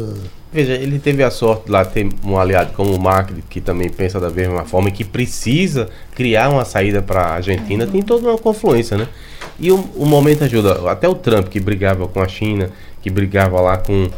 Veja, 0.55 0.75
ele 0.75 1.01
teve 1.01 1.21
a 1.25 1.33
sorte 1.33 1.65
de 1.65 1.73
lá 1.73 1.85
ter 1.85 2.09
um 2.25 2.39
aliado 2.39 2.73
como 2.75 2.95
o 2.95 3.01
Macri, 3.01 3.43
que 3.51 3.61
também 3.61 3.91
pensa 3.91 4.21
da 4.21 4.31
mesma 4.31 4.65
forma 4.65 4.89
e 4.89 4.93
que 4.93 5.03
precisa 5.03 5.89
criar 6.15 6.49
uma 6.49 6.65
saída 6.65 7.03
para 7.03 7.23
a 7.23 7.35
Argentina, 7.35 7.85
tem 7.89 8.01
toda 8.01 8.29
uma 8.29 8.39
confluência, 8.39 8.97
né? 8.97 9.09
E 9.59 9.73
o, 9.73 9.81
o, 9.97 10.07
momento 10.07 10.45
ajuda. 10.45 10.89
Até 10.89 11.09
o 11.09 11.15
Trump, 11.17 11.49
que 11.49 11.59
brigava 11.59 12.07
com 12.07 12.21
a 12.21 12.29
China, 12.29 12.71
que 13.03 13.11
brigava 13.11 13.61
lá 13.61 13.79
com 13.79 14.09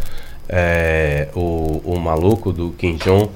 é, 0.47 1.29
o, 1.35 1.81
o 1.83 1.99
maluco 1.99 2.53
do 2.53 2.71
Kim 2.73 2.97
Jong, 2.97 3.31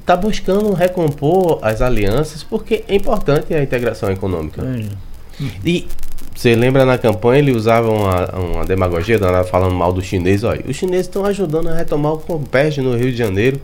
está 0.00 0.16
buscando 0.16 0.72
recompor 0.74 1.58
as 1.60 1.82
alianças 1.82 2.44
porque 2.44 2.84
é 2.86 2.94
importante 2.94 3.52
a 3.52 3.60
integração 3.60 4.12
econômica. 4.12 4.62
É. 4.62 5.44
E 5.64 5.88
você 6.34 6.54
lembra 6.56 6.84
na 6.84 6.98
campanha 6.98 7.38
ele 7.38 7.52
usava 7.52 7.88
uma, 7.90 8.26
uma 8.34 8.64
demagogia 8.64 9.18
falando 9.44 9.74
mal 9.74 9.92
do 9.92 10.02
chinês. 10.02 10.42
Olha, 10.42 10.64
os 10.68 10.76
chineses 10.76 11.06
estão 11.06 11.24
ajudando 11.24 11.68
a 11.68 11.74
retomar 11.74 12.12
o 12.14 12.18
Compérgio 12.18 12.82
no 12.82 12.96
Rio 12.96 13.12
de 13.12 13.16
Janeiro 13.16 13.60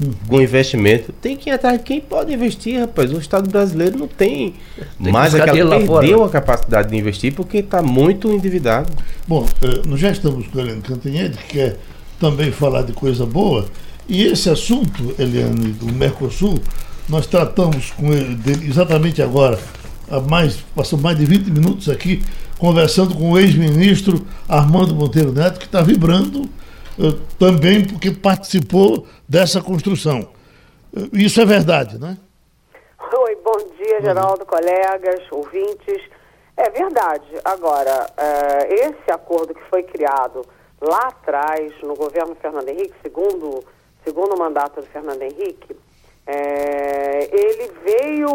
uhum. 0.00 0.12
com 0.28 0.40
investimento. 0.40 1.12
Tem 1.12 1.34
que 1.34 1.48
ir 1.48 1.54
atrás 1.54 1.78
de 1.78 1.84
quem 1.84 2.00
pode 2.00 2.32
investir, 2.32 2.78
rapaz. 2.78 3.10
O 3.10 3.18
Estado 3.18 3.48
brasileiro 3.48 3.98
não 3.98 4.06
tem, 4.06 4.54
tem 5.02 5.12
mais 5.12 5.34
aquela. 5.34 5.78
Perdeu 5.78 6.18
fora. 6.18 6.26
a 6.26 6.32
capacidade 6.32 6.90
de 6.90 6.96
investir 6.96 7.32
porque 7.32 7.58
está 7.58 7.82
muito 7.82 8.30
endividado. 8.30 8.92
Bom, 9.26 9.46
eh, 9.62 9.82
nós 9.86 9.98
já 9.98 10.10
estamos 10.10 10.46
com 10.48 10.58
a 10.58 10.62
Eliane 10.62 10.82
Cantanhede, 10.82 11.38
que 11.38 11.54
quer 11.54 11.78
também 12.20 12.52
falar 12.52 12.82
de 12.82 12.92
coisa 12.92 13.24
boa. 13.24 13.64
E 14.06 14.24
esse 14.24 14.50
assunto, 14.50 15.14
Eliane, 15.18 15.72
do 15.72 15.90
Mercosul, 15.90 16.60
nós 17.08 17.26
tratamos 17.26 17.90
com 17.92 18.12
ele 18.12 18.38
exatamente 18.68 19.22
agora 19.22 19.58
há 20.10 20.20
mais, 20.20 20.56
passou 20.74 20.98
mais 20.98 21.16
de 21.18 21.24
20 21.24 21.50
minutos 21.50 21.88
aqui 21.88 22.22
conversando 22.58 23.14
com 23.14 23.32
o 23.32 23.38
ex-ministro 23.38 24.24
Armando 24.48 24.94
Monteiro 24.94 25.32
Neto, 25.32 25.58
que 25.58 25.66
está 25.66 25.82
vibrando 25.82 26.42
uh, 26.98 27.12
também 27.38 27.84
porque 27.86 28.10
participou 28.10 29.06
dessa 29.28 29.60
construção. 29.60 30.28
Uh, 30.92 31.08
isso 31.12 31.40
é 31.40 31.44
verdade, 31.44 31.98
né? 31.98 32.16
Oi, 33.12 33.36
bom 33.44 33.58
dia, 33.76 34.00
Geraldo, 34.00 34.46
colegas, 34.46 35.20
ouvintes. 35.30 36.02
É 36.56 36.70
verdade. 36.70 37.26
Agora, 37.44 38.06
uh, 38.06 38.72
esse 38.72 39.12
acordo 39.12 39.54
que 39.54 39.62
foi 39.68 39.82
criado 39.82 40.42
lá 40.80 41.08
atrás, 41.08 41.72
no 41.82 41.94
governo 41.94 42.36
Fernando 42.40 42.68
Henrique, 42.68 42.94
segundo, 43.02 43.64
segundo 44.04 44.34
o 44.34 44.38
mandato 44.38 44.80
do 44.80 44.86
Fernando 44.86 45.22
Henrique, 45.22 45.76
é, 46.26 47.28
ele 47.30 47.70
veio, 47.84 48.32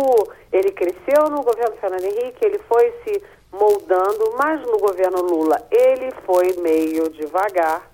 ele 0.51 0.71
cresceu 0.71 1.29
no 1.29 1.41
governo 1.41 1.75
Fernando 1.77 2.03
Henrique, 2.03 2.45
ele 2.45 2.59
foi 2.67 2.93
se 3.03 3.21
moldando, 3.51 4.35
mas 4.37 4.61
no 4.61 4.77
governo 4.77 5.21
Lula 5.21 5.57
ele 5.71 6.11
foi 6.25 6.53
meio 6.61 7.09
devagar. 7.09 7.89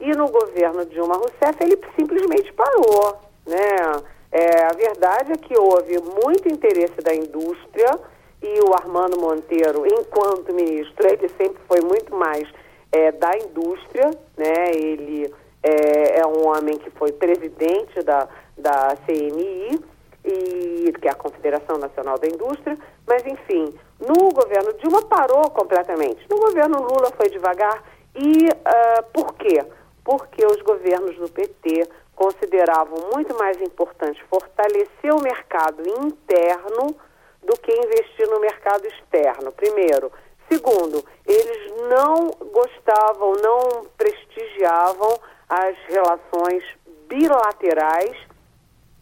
E 0.00 0.10
no 0.16 0.28
governo 0.28 0.84
Dilma 0.84 1.14
Rousseff 1.14 1.56
ele 1.60 1.78
simplesmente 1.96 2.52
parou. 2.52 3.16
Né? 3.46 4.02
É, 4.30 4.64
a 4.64 4.72
verdade 4.72 5.32
é 5.32 5.36
que 5.36 5.56
houve 5.56 5.98
muito 6.24 6.48
interesse 6.48 7.00
da 7.02 7.14
indústria 7.14 7.98
e 8.42 8.60
o 8.60 8.74
Armando 8.74 9.20
Monteiro, 9.20 9.86
enquanto 9.86 10.52
ministro, 10.52 11.06
ele 11.06 11.28
sempre 11.28 11.60
foi 11.68 11.80
muito 11.80 12.14
mais 12.14 12.48
é, 12.90 13.12
da 13.12 13.30
indústria, 13.38 14.10
né? 14.36 14.70
Ele 14.74 15.32
é, 15.62 16.18
é 16.20 16.26
um 16.26 16.48
homem 16.48 16.76
que 16.76 16.90
foi 16.90 17.12
presidente 17.12 18.02
da, 18.02 18.28
da 18.62 18.96
CNI, 19.04 19.78
e, 20.24 20.92
que 21.00 21.08
é 21.08 21.10
a 21.10 21.16
Confederação 21.16 21.78
Nacional 21.78 22.18
da 22.18 22.28
Indústria, 22.28 22.78
mas 23.06 23.26
enfim, 23.26 23.74
no 23.98 24.30
governo 24.30 24.72
Dilma 24.74 25.02
parou 25.02 25.50
completamente. 25.50 26.24
No 26.30 26.36
governo 26.36 26.78
Lula 26.80 27.10
foi 27.16 27.28
devagar. 27.28 27.82
E 28.14 28.46
uh, 28.46 29.02
por 29.12 29.34
quê? 29.34 29.64
Porque 30.04 30.44
os 30.44 30.60
governos 30.62 31.16
do 31.16 31.28
PT 31.28 31.88
consideravam 32.14 33.10
muito 33.14 33.36
mais 33.36 33.60
importante 33.60 34.22
fortalecer 34.28 35.12
o 35.12 35.22
mercado 35.22 35.82
interno 35.88 36.94
do 37.42 37.54
que 37.58 37.72
investir 37.72 38.28
no 38.28 38.38
mercado 38.38 38.86
externo, 38.86 39.50
primeiro. 39.52 40.12
Segundo, 40.48 41.02
eles 41.26 41.72
não 41.88 42.30
gostavam, 42.52 43.32
não 43.42 43.86
prestigiavam 43.96 45.18
as 45.48 45.76
relações 45.88 46.62
bilaterais 47.08 48.31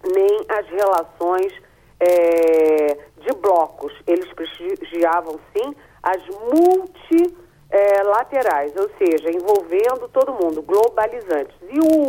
nem 0.05 0.45
as 0.49 0.67
relações 0.67 1.53
é, 2.01 2.99
de 3.19 3.33
blocos. 3.37 3.93
Eles 4.07 4.33
prestigiavam, 4.33 5.39
sim, 5.55 5.77
as 6.03 6.27
multilaterais, 6.29 8.75
é, 8.75 8.81
ou 8.81 8.89
seja, 8.99 9.31
envolvendo 9.31 10.09
todo 10.09 10.33
mundo, 10.33 10.63
globalizantes. 10.63 11.55
E 11.69 11.79
o, 11.79 12.07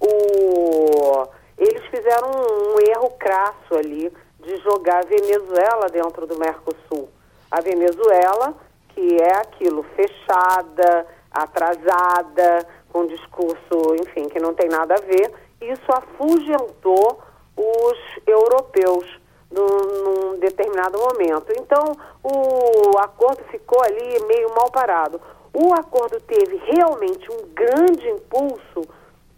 o, 0.00 1.28
eles 1.56 1.86
fizeram 1.86 2.30
um, 2.30 2.74
erro 2.90 3.10
crasso 3.18 3.74
ali 3.74 4.12
de 4.40 4.56
jogar 4.62 4.98
a 4.98 5.06
Venezuela 5.06 5.86
dentro 5.90 6.26
do 6.26 6.38
Mercosul. 6.38 7.08
A 7.50 7.60
Venezuela, 7.60 8.54
que 8.88 9.16
é 9.22 9.36
aquilo, 9.36 9.84
fechada, 9.94 11.06
atrasada, 11.30 12.66
com 12.92 13.06
discurso, 13.06 13.94
enfim, 14.00 14.28
que 14.28 14.40
não 14.40 14.52
tem 14.54 14.68
nada 14.68 14.94
a 14.94 15.00
ver, 15.00 15.32
isso 15.60 15.92
afugentou 15.92 17.20
os 17.58 17.98
europeus 18.26 19.04
num, 19.50 19.66
num 19.66 20.38
determinado 20.38 20.98
momento. 20.98 21.52
Então, 21.58 21.92
o 22.22 22.98
acordo 22.98 23.42
ficou 23.50 23.82
ali 23.82 24.22
meio 24.26 24.54
mal 24.54 24.70
parado. 24.70 25.20
O 25.52 25.72
acordo 25.74 26.20
teve 26.20 26.56
realmente 26.66 27.26
um 27.32 27.48
grande 27.54 28.08
impulso 28.08 28.82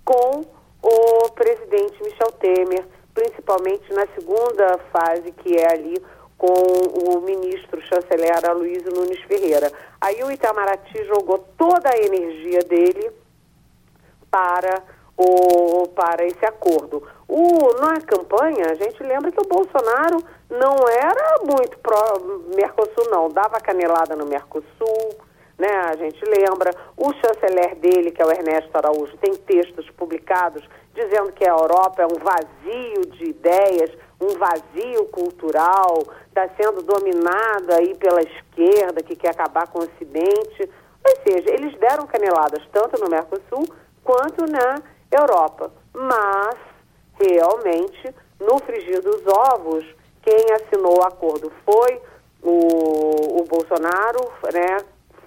com 0.05 0.45
o 0.83 1.31
presidente 1.33 2.03
Michel 2.03 2.33
Temer, 2.33 2.85
principalmente 3.15 3.93
na 3.93 4.07
segunda 4.15 4.79
fase, 4.93 5.31
que 5.33 5.57
é 5.57 5.73
ali 5.73 6.03
com 6.37 6.47
o 6.47 7.21
ministro 7.21 7.81
chanceler 7.83 8.33
Aloysio 8.49 8.93
Nunes 8.93 9.21
Ferreira. 9.25 9.71
Aí 10.01 10.23
o 10.25 10.31
Itamaraty 10.31 11.05
jogou 11.05 11.39
toda 11.57 11.91
a 11.91 11.99
energia 11.99 12.61
dele 12.61 13.13
para 14.31 14.83
o, 15.17 15.87
para 15.89 16.25
esse 16.25 16.45
acordo. 16.47 17.07
O, 17.33 17.81
na 17.81 18.01
campanha, 18.01 18.73
a 18.73 18.75
gente 18.75 19.01
lembra 19.05 19.31
que 19.31 19.41
o 19.41 19.47
Bolsonaro 19.47 20.19
não 20.51 20.75
era 20.89 21.39
muito 21.45 21.79
pró-Mercosul, 21.79 23.09
não. 23.09 23.29
Dava 23.29 23.61
canelada 23.61 24.17
no 24.17 24.27
Mercosul, 24.27 25.15
né? 25.57 25.69
A 25.89 25.95
gente 25.95 26.21
lembra. 26.25 26.75
O 26.97 27.13
chanceler 27.13 27.77
dele, 27.77 28.11
que 28.11 28.21
é 28.21 28.27
o 28.27 28.33
Ernesto 28.33 28.77
Araújo, 28.77 29.17
tem 29.19 29.37
textos 29.37 29.89
publicados 29.91 30.69
dizendo 30.93 31.31
que 31.31 31.49
a 31.49 31.53
Europa 31.53 32.03
é 32.03 32.07
um 32.07 32.19
vazio 32.19 33.07
de 33.13 33.31
ideias, 33.31 33.93
um 34.21 34.37
vazio 34.37 35.05
cultural, 35.13 36.03
está 36.27 36.49
sendo 36.61 36.83
dominado 36.83 37.73
aí 37.79 37.95
pela 37.95 38.23
esquerda 38.23 39.05
que 39.05 39.15
quer 39.15 39.31
acabar 39.31 39.69
com 39.69 39.79
o 39.79 39.83
Ocidente. 39.83 40.69
Ou 41.07 41.17
seja, 41.23 41.49
eles 41.49 41.79
deram 41.79 42.09
caneladas 42.09 42.67
tanto 42.73 43.01
no 43.01 43.09
Mercosul 43.09 43.65
quanto 44.03 44.51
na 44.51 44.83
Europa. 45.13 45.71
Mas, 45.95 46.70
realmente, 47.21 48.15
no 48.41 48.59
frigir 48.59 49.01
dos 49.03 49.23
ovos, 49.27 49.85
quem 50.23 50.45
assinou 50.55 50.99
o 50.99 51.05
acordo 51.05 51.53
foi 51.65 52.01
o, 52.43 53.41
o 53.41 53.45
Bolsonaro, 53.45 54.31
né? 54.53 54.79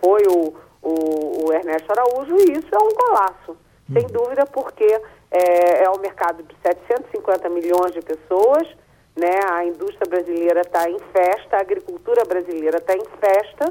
foi 0.01 0.21
o, 0.27 0.53
o, 0.81 1.45
o, 1.45 1.53
Ernesto 1.53 1.91
Araújo, 1.91 2.35
e 2.35 2.53
isso 2.53 2.69
é 2.71 2.77
um 2.77 2.93
golaço, 2.93 3.51
uhum. 3.51 3.93
sem 3.93 4.07
dúvida, 4.07 4.45
porque 4.45 4.85
é, 5.31 5.83
é 5.83 5.89
um 5.89 5.99
mercado 5.99 6.43
de 6.43 6.55
750 6.61 7.49
milhões 7.49 7.93
de 7.93 8.01
pessoas, 8.01 8.67
né? 9.15 9.39
a 9.51 9.65
indústria 9.65 10.07
brasileira 10.09 10.61
está 10.61 10.89
em 10.89 10.99
festa, 11.11 11.57
a 11.57 11.61
agricultura 11.61 12.23
brasileira 12.25 12.77
está 12.77 12.93
em 12.93 13.05
festa, 13.19 13.69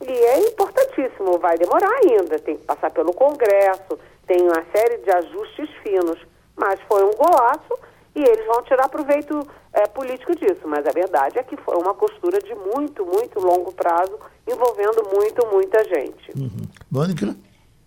e 0.00 0.12
é 0.12 0.38
importantíssimo, 0.48 1.38
vai 1.38 1.58
demorar 1.58 1.90
ainda, 2.04 2.38
tem 2.38 2.56
que 2.56 2.64
passar 2.64 2.90
pelo 2.90 3.12
Congresso, 3.12 3.98
tem 4.26 4.42
uma 4.42 4.64
série 4.72 4.98
de 4.98 5.10
ajustes 5.10 5.68
finos, 5.82 6.18
mas 6.58 6.80
foi 6.88 7.02
um 7.04 7.12
golaço 7.12 7.78
e 8.14 8.20
eles 8.20 8.46
vão 8.46 8.62
tirar 8.62 8.88
proveito 8.88 9.46
é, 9.72 9.86
político 9.86 10.34
disso. 10.36 10.66
Mas 10.66 10.86
a 10.86 10.90
verdade 10.90 11.38
é 11.38 11.42
que 11.42 11.56
foi 11.56 11.76
uma 11.76 11.94
costura 11.94 12.38
de 12.40 12.54
muito, 12.54 13.04
muito 13.04 13.38
longo 13.40 13.72
prazo, 13.72 14.18
envolvendo 14.46 15.08
muito, 15.14 15.46
muita 15.52 15.84
gente. 15.84 16.32
Uhum. 16.36 16.66
Mônica? 16.90 17.36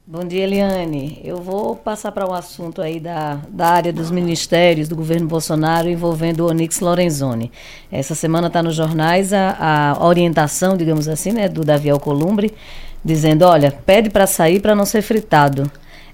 Bom 0.05 0.25
dia, 0.25 0.43
Eliane. 0.43 1.21
Eu 1.23 1.37
vou 1.37 1.75
passar 1.75 2.11
para 2.11 2.27
um 2.27 2.33
assunto 2.33 2.81
aí 2.81 2.99
da, 2.99 3.35
da 3.47 3.67
área 3.67 3.93
dos 3.93 4.09
ministérios 4.09 4.87
do 4.89 4.95
governo 4.95 5.27
Bolsonaro 5.27 5.87
envolvendo 5.87 6.41
o 6.41 6.49
Onyx 6.49 6.79
Lorenzoni. 6.79 7.51
Essa 7.91 8.15
semana 8.15 8.47
está 8.47 8.63
nos 8.63 8.75
jornais 8.75 9.31
a, 9.31 9.95
a, 9.97 10.05
orientação, 10.05 10.75
digamos 10.75 11.07
assim, 11.07 11.31
né, 11.31 11.47
do 11.47 11.63
Davi 11.63 11.89
Alcolumbre, 11.89 12.53
dizendo, 13.05 13.45
olha, 13.45 13.71
pede 13.71 14.09
para 14.09 14.27
sair 14.27 14.59
para 14.59 14.75
não 14.75 14.85
ser 14.85 15.01
fritado. 15.01 15.71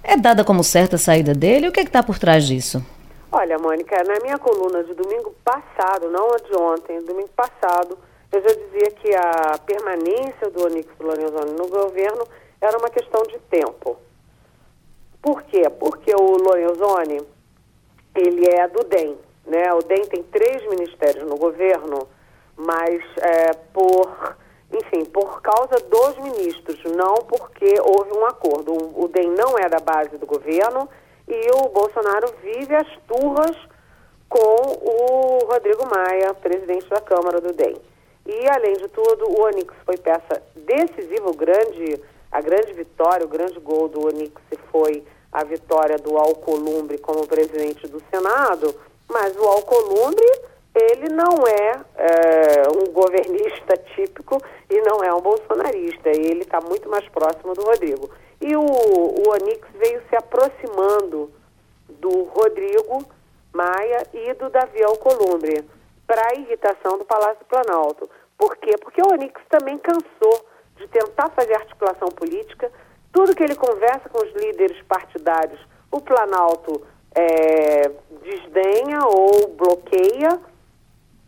É 0.09 0.15
dada 0.15 0.45
como 0.45 0.63
certa 0.63 0.95
a 0.95 0.99
saída 0.99 1.33
dele? 1.33 1.67
O 1.67 1.71
que 1.71 1.81
é 1.81 1.83
está 1.83 2.01
por 2.01 2.17
trás 2.17 2.47
disso? 2.47 2.81
Olha, 3.29 3.59
Mônica, 3.59 3.93
na 4.05 4.21
minha 4.21 4.37
coluna 4.37 4.81
de 4.85 4.93
domingo 4.93 5.35
passado, 5.43 6.09
não 6.09 6.31
a 6.31 6.37
de 6.37 6.55
ontem, 6.55 7.03
domingo 7.03 7.29
passado, 7.35 7.97
eu 8.31 8.41
já 8.41 8.47
dizia 8.47 8.91
que 8.91 9.13
a 9.13 9.57
permanência 9.65 10.49
do 10.49 10.63
Onix 10.63 10.87
Lorenzoni 10.97 11.51
no 11.51 11.67
governo 11.67 12.25
era 12.61 12.77
uma 12.77 12.89
questão 12.89 13.21
de 13.23 13.37
tempo. 13.49 13.97
Por 15.21 15.43
quê? 15.43 15.69
Porque 15.77 16.15
o 16.15 16.37
Lorenzoni, 16.37 17.21
ele 18.15 18.49
é 18.49 18.65
do 18.69 18.85
DEM, 18.85 19.17
né? 19.45 19.73
O 19.73 19.79
DEM 19.79 20.05
tem 20.05 20.23
três 20.23 20.65
ministérios 20.69 21.27
no 21.27 21.35
governo, 21.35 22.07
mas 22.55 23.03
é, 23.17 23.53
por 23.73 24.37
enfim, 24.71 25.05
por 25.05 25.41
causa 25.41 25.75
dos 25.89 26.17
ministros, 26.17 26.83
não 26.95 27.15
porque 27.15 27.75
houve 27.81 28.17
um 28.17 28.25
acordo. 28.25 28.73
O, 28.73 29.05
o 29.05 29.07
DEM 29.07 29.31
não 29.31 29.57
é 29.57 29.69
da 29.69 29.79
base 29.79 30.17
do 30.17 30.25
governo 30.25 30.89
e 31.27 31.51
o 31.51 31.69
Bolsonaro 31.69 32.33
vive 32.41 32.75
as 32.75 32.87
turras 33.07 33.55
com 34.29 34.37
o 34.39 35.45
Rodrigo 35.45 35.85
Maia, 35.85 36.33
presidente 36.33 36.87
da 36.89 36.99
Câmara 36.99 37.39
do 37.39 37.53
DEM. 37.53 37.77
E, 38.25 38.49
além 38.49 38.73
de 38.73 38.89
tudo, 38.89 39.25
o 39.29 39.43
Onix 39.43 39.73
foi 39.85 39.97
peça 39.97 40.43
decisiva, 40.53 41.29
o 41.29 41.35
grande, 41.35 42.01
a 42.29 42.41
grande 42.41 42.73
vitória, 42.73 43.25
o 43.25 43.29
grande 43.29 43.57
gol 43.59 43.87
do 43.87 44.05
Onix 44.05 44.33
foi 44.69 45.03
a 45.31 45.43
vitória 45.45 45.97
do 45.97 46.17
Alcolumbre 46.17 46.97
como 46.97 47.25
presidente 47.25 47.87
do 47.87 48.01
Senado, 48.11 48.75
mas 49.09 49.35
o 49.37 49.43
Alcolumbre 49.43 50.25
ele 50.77 51.09
não 51.09 51.45
é, 51.47 51.81
é, 51.95 52.63
um 52.69 52.91
governista 52.91 53.75
típico 53.95 54.37
e 54.69 54.81
não 54.81 55.03
é 55.03 55.13
um 55.13 55.21
bolsonarista. 55.21 56.09
Ele 56.09 56.41
está 56.41 56.59
muito 56.61 56.89
mais 56.89 57.07
próximo 57.09 57.53
do 57.53 57.63
Rodrigo. 57.63 58.09
E 58.39 58.55
o, 58.55 58.61
o 58.61 59.29
Onix 59.31 59.67
veio 59.75 60.01
se 60.09 60.15
aproximando 60.15 61.31
do 61.89 62.23
Rodrigo 62.25 63.03
Maia 63.53 64.03
e 64.13 64.33
do 64.35 64.49
Davi 64.49 64.83
Alcolumbre 64.83 65.65
para 66.05 66.35
irritação 66.35 66.97
do 66.97 67.05
Palácio 67.05 67.43
Planalto. 67.45 68.09
Por 68.37 68.55
quê? 68.57 68.75
Porque 68.79 69.01
o 69.01 69.11
Onix 69.11 69.41
também 69.49 69.77
cansou 69.79 70.45
de 70.75 70.87
tentar 70.87 71.29
fazer 71.31 71.55
articulação 71.55 72.09
política. 72.09 72.71
Tudo 73.11 73.35
que 73.35 73.43
ele 73.43 73.55
conversa 73.55 74.07
com 74.09 74.23
os 74.23 74.31
líderes 74.33 74.79
partidários, 74.83 75.59
o 75.91 75.99
Planalto 75.99 76.85
é, 77.15 77.89
desdenha 78.21 78.99
ou 79.05 79.47
bloqueia 79.55 80.39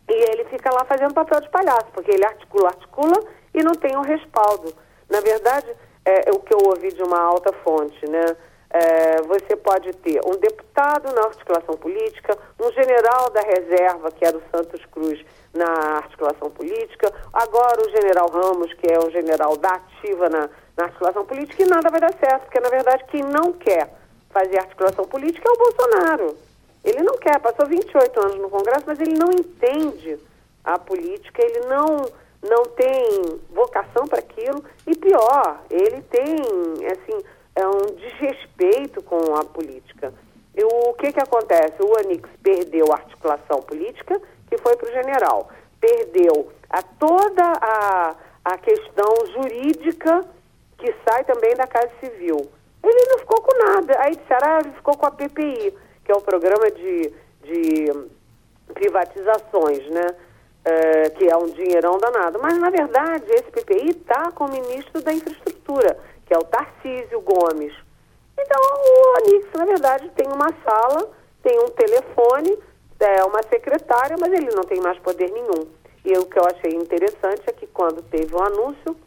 e 0.09 0.31
ele 0.31 0.45
fica 0.45 0.71
lá 0.73 0.83
fazendo 0.85 1.13
papel 1.13 1.39
de 1.41 1.49
palhaço, 1.49 1.87
porque 1.93 2.11
ele 2.11 2.25
articula, 2.25 2.69
articula 2.69 3.19
e 3.53 3.63
não 3.63 3.73
tem 3.73 3.95
o 3.95 3.99
um 3.99 4.03
respaldo. 4.03 4.73
Na 5.09 5.21
verdade, 5.21 5.67
é, 6.05 6.29
é, 6.29 6.31
o 6.31 6.39
que 6.39 6.53
eu 6.53 6.59
ouvi 6.65 6.91
de 6.91 7.03
uma 7.03 7.19
alta 7.19 7.53
fonte, 7.63 8.05
né? 8.09 8.35
É, 8.71 9.21
você 9.23 9.55
pode 9.55 9.91
ter 9.93 10.21
um 10.23 10.37
deputado 10.37 11.11
na 11.13 11.23
articulação 11.23 11.75
política, 11.75 12.37
um 12.59 12.71
general 12.71 13.29
da 13.31 13.41
reserva, 13.41 14.11
que 14.11 14.23
é 14.23 14.31
do 14.31 14.41
Santos 14.51 14.85
Cruz, 14.85 15.25
na 15.53 15.97
articulação 15.97 16.51
política, 16.51 17.11
agora 17.33 17.81
o 17.81 17.89
general 17.89 18.29
Ramos, 18.29 18.71
que 18.73 18.91
é 18.91 18.99
um 18.99 19.09
general 19.09 19.57
da 19.57 19.69
ativa 19.69 20.29
na, 20.29 20.49
na 20.77 20.83
articulação 20.83 21.25
política, 21.25 21.63
e 21.63 21.65
nada 21.65 21.89
vai 21.89 21.99
dar 21.99 22.13
certo, 22.13 22.43
porque 22.43 22.59
na 22.59 22.69
verdade 22.69 23.05
quem 23.05 23.23
não 23.23 23.53
quer 23.53 23.89
fazer 24.29 24.59
articulação 24.59 25.05
política 25.05 25.49
é 25.49 25.51
o 25.51 25.57
Bolsonaro. 25.57 26.48
Ele 26.89 27.03
não 27.03 27.17
quer, 27.17 27.39
passou 27.39 27.67
28 27.67 28.19
anos 28.19 28.39
no 28.39 28.49
Congresso, 28.49 28.83
mas 28.87 28.99
ele 28.99 29.13
não 29.13 29.31
entende 29.31 30.17
a 30.63 30.79
política, 30.79 31.43
ele 31.43 31.67
não, 31.67 31.97
não 32.41 32.63
tem 32.65 33.39
vocação 33.51 34.07
para 34.07 34.19
aquilo 34.19 34.63
e 34.87 34.95
pior, 34.95 35.61
ele 35.69 36.01
tem 36.01 36.35
assim, 36.87 37.23
é 37.55 37.67
um 37.67 37.95
desrespeito 37.95 39.03
com 39.03 39.35
a 39.35 39.45
política. 39.45 40.11
E 40.55 40.63
o 40.63 40.93
que, 40.93 41.13
que 41.13 41.19
acontece? 41.19 41.75
O 41.79 41.97
Anix 41.99 42.27
perdeu 42.41 42.91
a 42.91 42.95
articulação 42.95 43.61
política, 43.61 44.19
que 44.49 44.57
foi 44.57 44.75
para 44.75 44.89
o 44.89 44.91
general. 44.91 45.49
Perdeu 45.79 46.51
a 46.69 46.81
toda 46.81 47.43
a, 47.61 48.15
a 48.43 48.57
questão 48.57 49.25
jurídica 49.33 50.25
que 50.77 50.93
sai 51.07 51.23
também 51.23 51.53
da 51.55 51.67
Casa 51.67 51.91
Civil. 51.99 52.49
Ele 52.83 53.05
não 53.09 53.19
ficou 53.19 53.41
com 53.41 53.57
nada. 53.57 53.95
Aí 53.99 54.15
disseram, 54.15 54.47
ah, 54.47 54.59
ele 54.63 54.73
ficou 54.73 54.97
com 54.97 55.05
a 55.05 55.11
PPI 55.11 55.73
que 56.09 56.13
é 56.13 56.15
o 56.15 56.21
programa 56.21 56.71
de, 56.71 57.13
de 57.43 58.09
privatizações, 58.73 59.87
né? 59.91 60.07
É, 60.65 61.09
que 61.11 61.29
é 61.29 61.37
um 61.37 61.45
dinheirão 61.45 61.99
danado. 61.99 62.39
Mas, 62.41 62.57
na 62.57 62.71
verdade, 62.71 63.25
esse 63.29 63.51
PPI 63.51 63.89
está 63.89 64.31
com 64.31 64.45
o 64.45 64.51
ministro 64.51 65.03
da 65.03 65.13
Infraestrutura, 65.13 65.99
que 66.25 66.33
é 66.33 66.37
o 66.37 66.43
Tarcísio 66.45 67.21
Gomes. 67.21 67.73
Então, 68.39 68.59
o 68.59 69.17
Onix, 69.19 69.47
na 69.55 69.65
verdade, 69.65 70.09
tem 70.15 70.27
uma 70.27 70.51
sala, 70.63 71.11
tem 71.43 71.59
um 71.59 71.69
telefone, 71.69 72.57
é 72.99 73.23
uma 73.23 73.43
secretária, 73.43 74.15
mas 74.19 74.33
ele 74.33 74.49
não 74.55 74.63
tem 74.63 74.81
mais 74.81 74.97
poder 74.97 75.29
nenhum. 75.29 75.67
E 76.03 76.17
o 76.17 76.25
que 76.25 76.39
eu 76.39 76.43
achei 76.43 76.75
interessante 76.75 77.43
é 77.45 77.51
que 77.51 77.67
quando 77.67 78.01
teve 78.09 78.33
o 78.33 78.39
um 78.39 78.43
anúncio, 78.43 78.97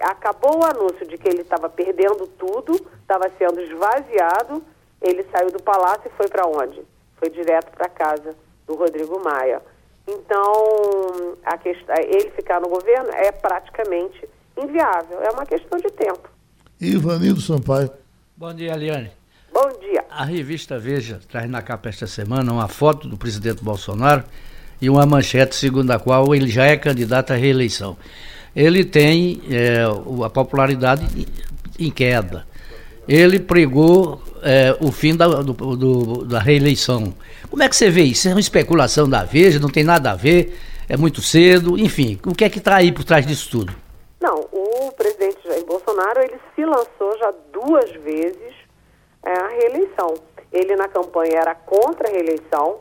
acabou 0.00 0.60
o 0.60 0.64
anúncio 0.64 1.04
de 1.04 1.18
que 1.18 1.28
ele 1.28 1.42
estava 1.42 1.68
perdendo 1.68 2.28
tudo, 2.38 2.74
estava 3.02 3.28
sendo 3.36 3.60
esvaziado, 3.60 4.62
ele 5.00 5.24
saiu 5.32 5.50
do 5.50 5.62
palácio 5.62 6.02
e 6.06 6.16
foi 6.16 6.28
para 6.28 6.46
onde? 6.46 6.82
Foi 7.16 7.30
direto 7.30 7.70
para 7.72 7.88
casa 7.88 8.34
do 8.66 8.74
Rodrigo 8.74 9.22
Maia. 9.22 9.62
Então, 10.06 11.36
a 11.44 11.58
questão, 11.58 11.94
ele 11.98 12.30
ficar 12.30 12.60
no 12.60 12.68
governo 12.68 13.10
é 13.10 13.30
praticamente 13.30 14.28
inviável. 14.56 15.20
É 15.22 15.30
uma 15.30 15.44
questão 15.44 15.78
de 15.78 15.90
tempo. 15.92 16.28
Ivanildo 16.80 17.40
Sampaio. 17.40 17.90
Bom 18.36 18.54
dia, 18.54 18.72
Eliane. 18.72 19.10
Bom 19.52 19.68
dia. 19.80 20.04
A 20.10 20.24
revista 20.24 20.78
Veja 20.78 21.20
traz 21.28 21.50
na 21.50 21.60
capa 21.60 21.88
esta 21.88 22.06
semana 22.06 22.52
uma 22.52 22.68
foto 22.68 23.08
do 23.08 23.16
presidente 23.16 23.62
Bolsonaro 23.62 24.24
e 24.80 24.88
uma 24.88 25.04
manchete 25.04 25.56
segundo 25.56 25.90
a 25.90 25.98
qual 25.98 26.34
ele 26.34 26.48
já 26.48 26.64
é 26.64 26.76
candidato 26.76 27.32
à 27.32 27.36
reeleição. 27.36 27.96
Ele 28.54 28.84
tem 28.84 29.42
é, 29.50 29.84
a 30.24 30.30
popularidade 30.30 31.26
em 31.78 31.90
queda. 31.90 32.46
Ele 33.08 33.38
pregou 33.38 34.20
é, 34.42 34.76
o 34.80 34.92
fim 34.92 35.16
da, 35.16 35.26
do, 35.26 35.52
do, 35.52 36.24
da 36.24 36.38
reeleição. 36.38 37.14
Como 37.48 37.62
é 37.62 37.68
que 37.68 37.74
você 37.74 37.88
vê 37.88 38.02
isso? 38.02 38.28
É 38.28 38.32
uma 38.32 38.40
especulação 38.40 39.08
da 39.08 39.24
Veja, 39.24 39.58
não 39.58 39.70
tem 39.70 39.82
nada 39.82 40.10
a 40.10 40.14
ver. 40.14 40.56
É 40.88 40.96
muito 40.96 41.22
cedo? 41.22 41.78
Enfim, 41.78 42.18
o 42.26 42.34
que 42.34 42.44
é 42.44 42.50
que 42.50 42.58
está 42.58 42.76
aí 42.76 42.92
por 42.92 43.04
trás 43.04 43.26
disso 43.26 43.50
tudo? 43.50 43.74
Não, 44.20 44.40
o 44.52 44.92
presidente 44.92 45.38
Jair 45.44 45.64
Bolsonaro 45.64 46.20
ele 46.20 46.38
se 46.54 46.64
lançou 46.64 47.18
já 47.18 47.32
duas 47.52 47.90
vezes 48.02 48.54
é, 49.24 49.32
a 49.32 49.48
reeleição. 49.48 50.14
Ele 50.52 50.76
na 50.76 50.88
campanha 50.88 51.40
era 51.40 51.54
contra 51.54 52.08
a 52.08 52.12
reeleição, 52.12 52.80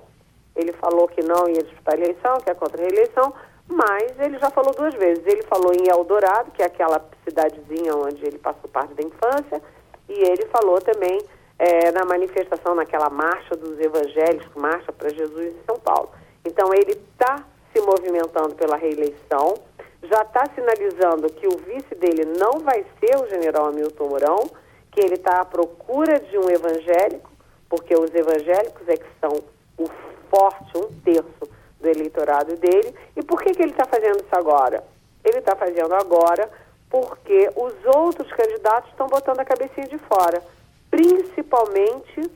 ele 0.55 0.73
falou 0.73 1.07
que 1.07 1.21
não 1.21 1.47
ia 1.47 1.61
disputar 1.61 1.95
a 1.95 1.97
eleição, 1.97 2.37
que 2.37 2.49
é 2.49 2.53
contra 2.53 2.81
a 2.81 2.85
reeleição, 2.85 3.33
mas 3.67 4.11
ele 4.19 4.39
já 4.39 4.49
falou 4.49 4.73
duas 4.73 4.93
vezes. 4.95 5.23
Ele 5.25 5.43
falou 5.43 5.73
em 5.73 5.87
Eldorado, 5.89 6.51
que 6.51 6.61
é 6.61 6.65
aquela 6.65 7.05
cidadezinha 7.23 7.95
onde 7.95 8.25
ele 8.25 8.39
passou 8.39 8.69
parte 8.69 8.93
da 8.93 9.03
infância, 9.03 9.61
e 10.09 10.13
ele 10.13 10.45
falou 10.47 10.79
também 10.81 11.19
é, 11.59 11.91
na 11.91 12.05
manifestação, 12.05 12.75
naquela 12.75 13.09
marcha 13.09 13.55
dos 13.55 13.79
evangélicos, 13.79 14.49
marcha 14.55 14.91
para 14.91 15.09
Jesus 15.09 15.47
em 15.47 15.63
São 15.65 15.79
Paulo. 15.79 16.09
Então 16.45 16.73
ele 16.73 16.91
está 16.91 17.43
se 17.73 17.81
movimentando 17.81 18.55
pela 18.55 18.77
reeleição, 18.77 19.55
já 20.03 20.21
está 20.21 20.45
sinalizando 20.53 21.29
que 21.31 21.47
o 21.47 21.57
vice 21.57 21.95
dele 21.95 22.25
não 22.39 22.59
vai 22.59 22.85
ser 22.99 23.17
o 23.17 23.27
general 23.27 23.67
Hamilton 23.67 24.07
Mourão, 24.07 24.49
que 24.91 25.01
ele 25.01 25.15
está 25.15 25.41
à 25.41 25.45
procura 25.45 26.19
de 26.19 26.37
um 26.37 26.49
evangélico, 26.49 27.29
porque 27.69 27.93
os 27.95 28.13
evangélicos 28.13 28.87
é 28.87 28.95
que 28.95 29.07
são 29.19 29.43
o 29.77 29.85
forte, 30.29 30.77
um 30.77 31.01
terço 31.01 31.49
do 31.79 31.87
eleitorado 31.87 32.55
dele. 32.55 32.93
E 33.15 33.23
por 33.23 33.41
que, 33.41 33.51
que 33.51 33.61
ele 33.61 33.71
está 33.71 33.85
fazendo 33.85 34.17
isso 34.17 34.33
agora? 34.35 34.83
Ele 35.23 35.39
está 35.39 35.55
fazendo 35.55 35.93
agora 35.93 36.49
porque 36.89 37.49
os 37.55 37.73
outros 37.95 38.31
candidatos 38.31 38.89
estão 38.91 39.07
botando 39.07 39.39
a 39.39 39.45
cabecinha 39.45 39.87
de 39.87 39.97
fora, 39.99 40.41
principalmente, 40.89 42.31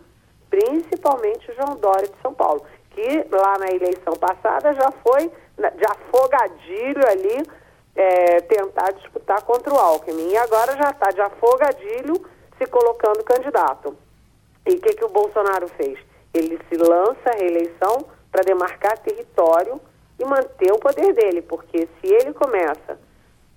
principalmente 0.50 1.52
o 1.52 1.56
João 1.56 1.78
Dória 1.78 2.08
de 2.08 2.22
São 2.22 2.34
Paulo, 2.34 2.66
que 2.92 3.26
lá 3.32 3.58
na 3.58 3.68
eleição 3.68 4.14
passada 4.14 4.74
já 4.74 4.92
foi 5.04 5.32
de 5.58 5.86
afogadilho 5.86 7.08
ali 7.08 7.48
é, 7.96 8.42
tentar 8.42 8.92
disputar 8.94 9.42
contra 9.44 9.74
o 9.74 9.78
Alckmin. 9.78 10.30
E 10.30 10.38
agora 10.38 10.76
já 10.78 10.90
está 10.90 11.10
de 11.10 11.22
afogadilho 11.22 12.14
se 12.58 12.66
colocando 12.68 13.24
candidato. 13.24 13.96
E 14.66 14.76
o 14.76 14.82
que, 14.82 14.94
que 14.94 15.06
o 15.06 15.10
Bolsonaro 15.10 15.68
fez? 15.70 15.98
Ele 16.34 16.60
se 16.70 16.78
lança 16.78 17.30
à 17.30 17.34
reeleição 17.34 18.06
para 18.32 18.44
demarcar 18.44 18.98
território 19.00 19.80
e 20.20 20.26
manter 20.26 20.72
o 20.72 20.80
poder 20.80 21.14
dele, 21.14 21.42
porque 21.42 21.88
se 22.00 22.14
ele 22.14 22.34
começa 22.34 22.98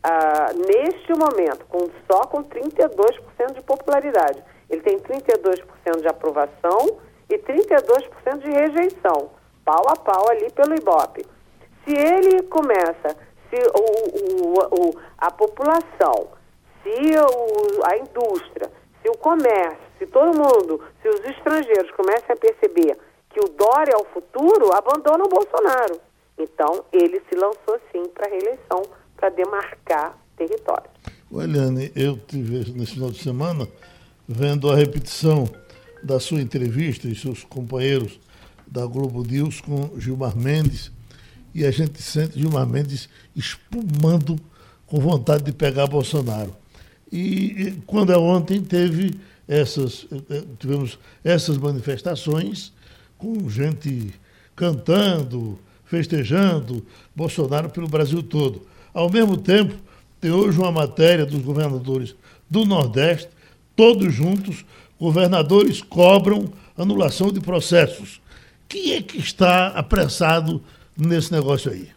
ah, 0.06 0.52
neste 0.52 1.14
momento 1.14 1.64
com 1.64 1.88
só 2.06 2.26
com 2.26 2.44
32% 2.44 3.54
de 3.54 3.62
popularidade, 3.62 4.44
ele 4.68 4.82
tem 4.82 4.98
32% 4.98 6.02
de 6.02 6.08
aprovação 6.08 6.98
e 7.30 7.38
32% 7.38 8.38
de 8.38 8.50
rejeição, 8.50 9.30
pau 9.64 9.82
a 9.88 9.96
pau 9.96 10.28
ali 10.28 10.52
pelo 10.52 10.74
Ibope. 10.74 11.24
Se 11.84 11.94
ele 11.96 12.42
começa, 12.42 13.16
se 13.48 13.56
o, 13.74 14.42
o, 14.42 14.88
o 14.88 15.00
a 15.16 15.30
população, 15.30 16.28
se 16.82 17.16
o, 17.16 17.86
a 17.86 17.96
indústria, 17.96 18.70
se 19.00 19.08
o 19.08 19.16
comércio, 19.16 19.84
se 19.98 20.06
todo 20.06 20.36
mundo, 20.36 20.82
se 21.00 21.08
os 21.08 21.20
estrangeiros 21.24 21.90
começam 21.92 22.34
a 22.34 22.36
perceber 22.36 22.98
que 23.30 23.40
o 23.40 23.48
Dória 23.48 23.92
é 23.92 23.96
o 23.96 24.04
futuro, 24.12 24.70
abandona 24.74 25.24
o 25.24 25.28
Bolsonaro. 25.28 25.98
Então, 26.38 26.84
ele 26.92 27.22
se 27.28 27.34
lançou 27.36 27.80
sim 27.90 28.06
para 28.08 28.26
a 28.26 28.30
reeleição, 28.30 28.82
para 29.16 29.30
demarcar 29.30 30.18
território. 30.36 30.90
Eliane, 31.32 31.90
eu 31.94 32.16
tive 32.16 32.72
nesse 32.72 32.94
final 32.94 33.10
de 33.10 33.18
semana 33.18 33.68
vendo 34.28 34.70
a 34.70 34.76
repetição 34.76 35.48
da 36.02 36.20
sua 36.20 36.40
entrevista 36.40 37.08
e 37.08 37.14
seus 37.14 37.44
companheiros 37.44 38.20
da 38.66 38.86
Globo 38.86 39.22
News 39.22 39.60
com 39.60 39.98
Gilmar 39.98 40.36
Mendes, 40.36 40.90
e 41.54 41.64
a 41.64 41.70
gente 41.70 42.02
sente 42.02 42.38
Gilmar 42.38 42.66
Mendes 42.66 43.08
espumando 43.34 44.36
com 44.86 45.00
vontade 45.00 45.44
de 45.44 45.52
pegar 45.52 45.86
Bolsonaro. 45.86 46.54
E, 47.10 47.62
e 47.62 47.82
quando 47.86 48.12
é 48.12 48.18
ontem 48.18 48.62
teve 48.62 49.18
essas, 49.46 50.06
eh, 50.10 50.22
eh, 50.30 50.44
tivemos 50.58 50.98
essas 51.22 51.56
manifestações 51.58 52.72
com 53.16 53.48
gente 53.48 54.12
cantando, 54.56 55.58
festejando 55.84 56.84
Bolsonaro 57.14 57.70
pelo 57.70 57.88
Brasil 57.88 58.22
todo. 58.22 58.66
Ao 58.94 59.10
mesmo 59.10 59.36
tempo, 59.36 59.74
tem 60.20 60.30
hoje 60.30 60.56
uma 60.56 60.70
matéria 60.70 61.26
dos 61.26 61.42
governadores 61.42 62.14
do 62.48 62.64
Nordeste, 62.64 63.28
todos 63.74 64.12
juntos, 64.12 64.64
governadores 65.00 65.82
cobram 65.82 66.52
anulação 66.78 67.32
de 67.32 67.40
processos. 67.40 68.22
Quem 68.68 68.94
é 68.94 69.02
que 69.02 69.18
está 69.18 69.68
apressado 69.68 70.62
nesse 70.96 71.32
negócio 71.32 71.72
aí? 71.72 71.90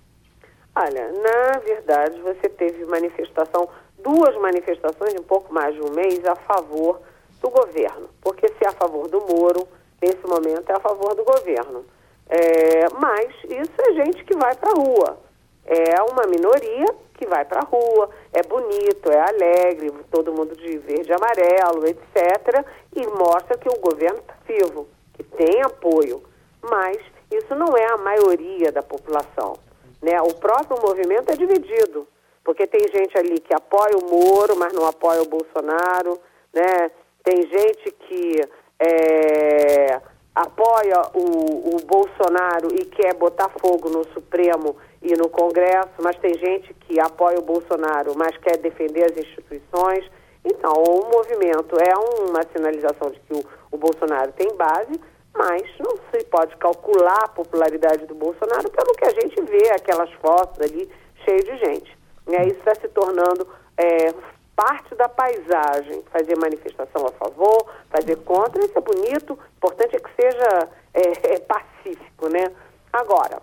Olha, 0.76 1.12
na 1.12 1.60
verdade, 1.60 2.20
você 2.22 2.50
teve 2.50 2.84
manifestação, 2.86 3.70
duas 4.04 4.36
manifestações 4.42 5.14
em 5.14 5.24
pouco 5.24 5.54
mais 5.54 5.76
de 5.76 5.82
um 5.82 5.92
mês 5.92 6.26
a 6.26 6.36
favor 6.36 7.00
do 7.42 7.50
governo. 7.50 8.10
Porque 8.22 8.48
se 8.48 8.66
é 8.66 8.70
a 8.70 8.74
favor 8.74 9.08
do 9.08 9.20
Moro, 9.22 9.68
nesse 10.02 10.26
momento 10.28 10.68
é 10.70 10.76
a 10.76 10.80
favor 10.80 11.16
do 11.16 11.24
governo. 11.24 11.86
É, 12.28 12.90
mas 13.00 13.32
isso 13.44 13.74
é 13.80 14.04
gente 14.04 14.24
que 14.24 14.36
vai 14.36 14.56
para 14.56 14.72
a 14.72 14.76
rua. 14.76 15.27
É 15.68 16.02
uma 16.02 16.26
minoria 16.28 16.86
que 17.16 17.28
vai 17.28 17.44
para 17.44 17.60
a 17.60 17.66
rua, 17.66 18.10
é 18.32 18.42
bonito, 18.44 19.12
é 19.12 19.20
alegre, 19.20 19.92
todo 20.10 20.32
mundo 20.32 20.56
de 20.56 20.78
verde 20.78 21.12
e 21.12 21.14
amarelo, 21.14 21.86
etc. 21.86 22.66
E 22.96 23.06
mostra 23.08 23.58
que 23.58 23.68
o 23.68 23.80
governo 23.80 24.20
está 24.20 24.36
vivo, 24.48 24.88
que 25.14 25.24
tem 25.24 25.62
apoio. 25.62 26.24
Mas 26.62 26.98
isso 27.32 27.54
não 27.56 27.76
é 27.76 27.86
a 27.92 27.98
maioria 27.98 28.72
da 28.72 28.82
população. 28.82 29.58
Né? 30.02 30.22
O 30.22 30.34
próprio 30.36 30.82
movimento 30.82 31.32
é 31.32 31.36
dividido, 31.36 32.08
porque 32.44 32.66
tem 32.68 32.88
gente 32.88 33.18
ali 33.18 33.40
que 33.40 33.54
apoia 33.54 33.98
o 33.98 34.10
Moro, 34.10 34.56
mas 34.58 34.72
não 34.74 34.86
apoia 34.86 35.22
o 35.22 35.28
Bolsonaro, 35.28 36.20
né? 36.54 36.92
tem 37.24 37.46
gente 37.48 37.92
que 37.92 38.42
é, 38.80 40.00
apoia 40.34 41.02
o, 41.14 41.76
o 41.76 41.86
Bolsonaro 41.86 42.70
e 42.74 42.86
quer 42.86 43.16
botar 43.16 43.50
fogo 43.50 43.90
no 43.90 44.06
Supremo 44.14 44.78
e 45.08 45.18
no 45.18 45.30
Congresso, 45.30 45.94
mas 46.04 46.18
tem 46.18 46.34
gente 46.34 46.74
que 46.74 47.00
apoia 47.00 47.40
o 47.40 47.44
Bolsonaro, 47.44 48.14
mas 48.16 48.36
quer 48.38 48.58
defender 48.58 49.06
as 49.06 49.18
instituições. 49.18 50.10
Então, 50.44 50.72
o 50.74 51.10
movimento 51.10 51.76
é 51.78 51.94
uma 51.98 52.42
sinalização 52.56 53.12
de 53.12 53.20
que 53.22 53.34
o, 53.34 53.44
o 53.72 53.78
Bolsonaro 53.78 54.32
tem 54.34 54.56
base, 54.56 55.00
mas 55.34 55.64
não 55.80 55.96
se 56.12 56.26
pode 56.26 56.56
calcular 56.58 57.24
a 57.24 57.30
popularidade 57.30 58.06
do 58.06 58.16
Bolsonaro 58.16 58.70
pelo 58.70 58.94
que 58.94 59.06
a 59.06 59.12
gente 59.12 59.42
vê, 59.44 59.70
aquelas 59.72 60.12
fotos 60.14 60.60
ali 60.62 60.90
cheias 61.24 61.44
de 61.44 61.58
gente. 61.58 61.98
Né? 62.26 62.48
Isso 62.48 62.60
está 62.60 62.76
se 62.76 62.88
tornando 62.90 63.48
é, 63.78 64.14
parte 64.56 64.96
da 64.96 65.08
paisagem, 65.08 66.04
fazer 66.12 66.36
manifestação 66.38 67.06
a 67.06 67.12
favor, 67.12 67.70
fazer 67.90 68.16
contra, 68.24 68.66
isso 68.66 68.78
é 68.78 68.82
bonito, 68.82 69.38
importante 69.56 69.96
é 69.96 70.00
que 70.00 70.10
seja 70.20 70.70
é, 70.94 71.36
é 71.36 71.40
pacífico, 71.40 72.28
né? 72.30 72.52
Agora, 72.92 73.40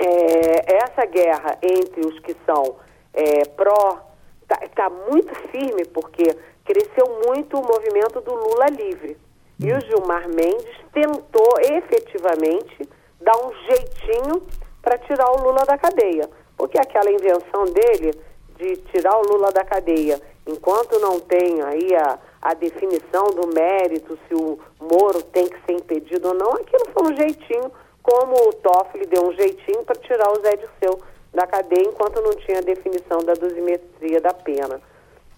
é, 0.00 0.76
essa 0.76 1.04
guerra 1.06 1.58
entre 1.62 2.06
os 2.06 2.18
que 2.20 2.36
são 2.46 2.76
é, 3.12 3.44
pró 3.56 4.00
está 4.42 4.56
tá 4.74 4.90
muito 4.90 5.34
firme 5.50 5.84
porque 5.86 6.24
cresceu 6.64 7.22
muito 7.26 7.58
o 7.58 7.62
movimento 7.62 8.20
do 8.20 8.34
Lula 8.34 8.66
livre. 8.66 9.16
E 9.58 9.72
o 9.72 9.80
Gilmar 9.80 10.26
Mendes 10.28 10.74
tentou 10.92 11.54
efetivamente 11.60 12.88
dar 13.20 13.36
um 13.36 13.52
jeitinho 13.68 14.42
para 14.80 14.96
tirar 14.98 15.30
o 15.30 15.42
Lula 15.42 15.64
da 15.66 15.76
cadeia. 15.76 16.28
Porque 16.56 16.78
aquela 16.78 17.10
invenção 17.10 17.64
dele 17.64 18.18
de 18.56 18.76
tirar 18.92 19.16
o 19.18 19.22
Lula 19.22 19.50
da 19.52 19.64
cadeia, 19.64 20.20
enquanto 20.46 20.98
não 20.98 21.20
tem 21.20 21.62
aí 21.62 21.94
a, 21.94 22.18
a 22.42 22.54
definição 22.54 23.24
do 23.26 23.48
mérito, 23.54 24.18
se 24.28 24.34
o 24.34 24.58
Moro 24.80 25.22
tem 25.24 25.46
que 25.46 25.58
ser 25.66 25.72
impedido 25.72 26.28
ou 26.28 26.34
não, 26.34 26.52
aquilo 26.52 26.90
foi 26.92 27.12
um 27.12 27.16
jeitinho, 27.16 27.72
como 28.02 28.34
o 28.48 28.52
Toffoli 28.54 29.06
deu 29.06 29.26
um 29.26 29.32
jeitinho 29.32 29.84
para 29.84 30.00
tirar 30.00 30.30
o 30.30 30.40
Zé 30.40 30.56
Dirceu 30.56 31.00
da 31.32 31.46
cadeia, 31.46 31.86
enquanto 31.86 32.20
não 32.20 32.32
tinha 32.32 32.60
definição 32.62 33.18
da 33.18 33.34
dosimetria 33.34 34.20
da 34.20 34.34
pena. 34.34 34.80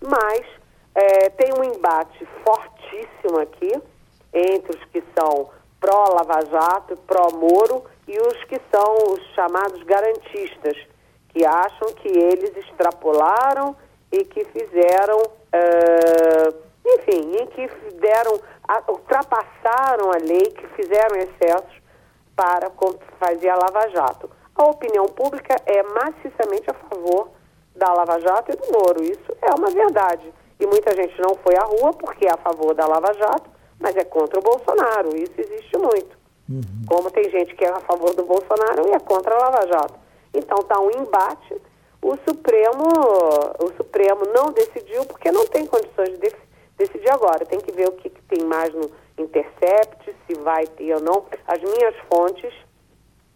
Mas 0.01 0.47
é, 0.95 1.31
tem 1.31 1.53
um 1.53 1.65
embate 1.65 2.27
fortíssimo 2.45 3.41
aqui 3.41 3.73
entre 4.33 4.77
os 4.77 4.85
que 4.87 5.03
são 5.19 5.51
pró-Lava 5.81 6.45
Jato, 6.47 6.97
pró-Moro 7.07 7.85
e 8.07 8.19
os 8.19 8.45
que 8.45 8.61
são 8.73 9.13
os 9.13 9.21
chamados 9.35 9.83
garantistas, 9.83 10.77
que 11.29 11.45
acham 11.45 11.93
que 11.95 12.09
eles 12.09 12.57
extrapolaram 12.57 13.77
e 14.11 14.25
que 14.25 14.45
fizeram, 14.45 15.19
uh, 15.19 16.55
enfim, 16.87 17.37
em 17.41 17.47
que 17.47 17.67
deram, 18.01 18.39
ultrapassaram 18.89 20.11
a 20.11 20.19
lei, 20.19 20.51
que 20.51 20.67
fizeram 20.69 21.17
excessos 21.17 21.82
para 22.37 22.71
fazer 23.19 23.49
a 23.49 23.57
Lava 23.57 23.89
Jato. 23.91 24.31
A 24.55 24.65
opinião 24.65 25.07
pública 25.07 25.57
é 25.67 25.83
maciçamente 25.83 26.71
a 26.71 26.75
favor 26.75 27.31
da 27.75 27.93
Lava 27.93 28.21
Jato 28.21 28.53
e 28.53 28.57
do 28.57 28.73
Moro. 28.73 29.03
Isso 29.03 29.37
é 29.41 29.55
uma 29.55 29.71
verdade. 29.71 30.33
E 30.61 30.67
muita 30.67 30.95
gente 30.95 31.21
não 31.21 31.35
foi 31.37 31.57
à 31.57 31.65
rua 31.65 31.93
porque 31.93 32.27
é 32.27 32.33
a 32.33 32.37
favor 32.37 32.75
da 32.75 32.87
Lava 32.87 33.13
Jato, 33.15 33.51
mas 33.79 33.97
é 33.97 34.05
contra 34.05 34.39
o 34.39 34.43
Bolsonaro. 34.43 35.17
Isso 35.17 35.35
existe 35.39 35.77
muito. 35.79 36.17
Uhum. 36.49 36.85
Como 36.87 37.11
tem 37.11 37.31
gente 37.31 37.55
que 37.55 37.65
é 37.65 37.71
a 37.71 37.81
favor 37.81 38.15
do 38.15 38.25
Bolsonaro 38.25 38.89
e 38.89 38.93
é 38.93 39.01
contra 39.01 39.35
a 39.35 39.39
Lava 39.39 39.67
Jato. 39.67 39.95
Então 40.35 40.59
está 40.59 40.79
um 40.81 40.91
embate. 40.91 41.61
O 42.01 42.17
Supremo, 42.29 42.89
o 43.61 43.77
Supremo 43.77 44.23
não 44.35 44.53
decidiu 44.53 45.05
porque 45.07 45.31
não 45.31 45.47
tem 45.47 45.67
condições 45.67 46.19
de 46.19 46.33
decidir 46.77 47.11
agora. 47.11 47.47
Tem 47.47 47.61
que 47.61 47.73
ver 47.73 47.89
o 47.89 47.93
que, 47.93 48.11
que 48.11 48.23
tem 48.23 48.45
mais 48.45 48.75
no 48.75 48.91
Intercept, 49.23 50.15
se 50.27 50.35
vai 50.41 50.67
ter 50.67 50.95
ou 50.95 51.01
não. 51.01 51.25
As 51.47 51.61
minhas 51.61 51.95
fontes 52.13 52.53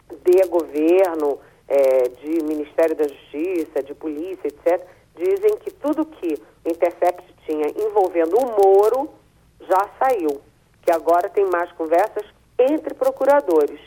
de 0.09 0.47
governo, 0.47 1.39
é, 1.67 2.09
de 2.09 2.43
Ministério 2.43 2.95
da 2.95 3.07
Justiça, 3.07 3.83
de 3.83 3.93
polícia, 3.93 4.47
etc., 4.47 4.85
dizem 5.15 5.57
que 5.57 5.71
tudo 5.71 6.05
que 6.05 6.35
o 6.65 6.69
Intercept 6.69 7.23
tinha 7.45 7.67
envolvendo 7.69 8.37
o 8.37 8.45
Moro 8.45 9.09
já 9.61 9.89
saiu. 9.99 10.41
Que 10.83 10.91
agora 10.91 11.29
tem 11.29 11.45
mais 11.49 11.71
conversas 11.73 12.25
entre 12.57 12.93
procuradores. 12.93 13.79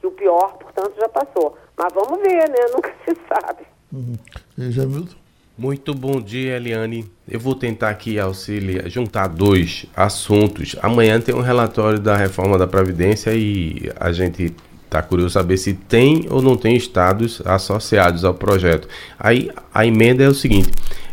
Que 0.00 0.06
o 0.06 0.12
pior, 0.12 0.56
portanto, 0.58 0.94
já 0.98 1.08
passou. 1.08 1.56
Mas 1.76 1.92
vamos 1.92 2.20
ver, 2.20 2.48
né? 2.48 2.66
Nunca 2.72 2.94
se 3.04 3.14
sabe. 3.28 3.66
Uhum. 3.92 4.16
E? 4.56 5.27
Muito 5.58 5.92
bom 5.92 6.20
dia, 6.20 6.54
Eliane. 6.54 7.04
Eu 7.28 7.40
vou 7.40 7.52
tentar 7.52 7.88
aqui 7.88 8.16
auxiliar, 8.16 8.88
juntar 8.88 9.26
dois 9.26 9.86
assuntos. 9.96 10.76
Amanhã 10.80 11.20
tem 11.20 11.34
um 11.34 11.40
relatório 11.40 11.98
da 11.98 12.16
reforma 12.16 12.56
da 12.56 12.64
Previdência 12.64 13.34
e 13.34 13.90
a 13.98 14.12
gente 14.12 14.54
está 14.84 15.02
curioso 15.02 15.30
saber 15.30 15.56
se 15.56 15.74
tem 15.74 16.26
ou 16.30 16.40
não 16.40 16.56
tem 16.56 16.76
estados 16.76 17.42
associados 17.44 18.24
ao 18.24 18.34
projeto. 18.34 18.86
Aí 19.18 19.50
a 19.74 19.84
emenda 19.84 20.22
é 20.22 20.28
o 20.28 20.32
seguinte: 20.32 20.70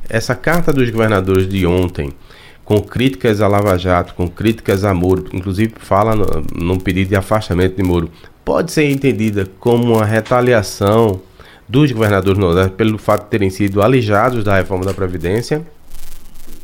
essa 0.07 0.35
carta 0.35 0.71
dos 0.71 0.91
governadores 0.91 1.49
de 1.49 1.65
ontem, 1.65 2.13
com 2.63 2.79
críticas 2.79 3.41
a 3.41 3.47
Lava 3.47 3.75
Jato, 3.79 4.13
com 4.13 4.27
críticas 4.27 4.83
a 4.83 4.93
Moro, 4.93 5.25
inclusive 5.33 5.73
fala 5.79 6.13
num 6.55 6.77
pedido 6.77 7.09
de 7.09 7.15
afastamento 7.15 7.77
de 7.77 7.81
Moro, 7.81 8.11
pode 8.45 8.71
ser 8.71 8.91
entendida 8.91 9.49
como 9.59 9.95
uma 9.95 10.05
retaliação 10.05 11.19
dos 11.67 11.91
governadores 11.91 12.37
Nordeste 12.37 12.73
pelo 12.75 12.97
fato 12.97 13.23
de 13.23 13.29
terem 13.29 13.49
sido 13.49 13.81
alijados 13.81 14.43
da 14.43 14.55
reforma 14.55 14.85
da 14.85 14.93
Previdência? 14.93 15.65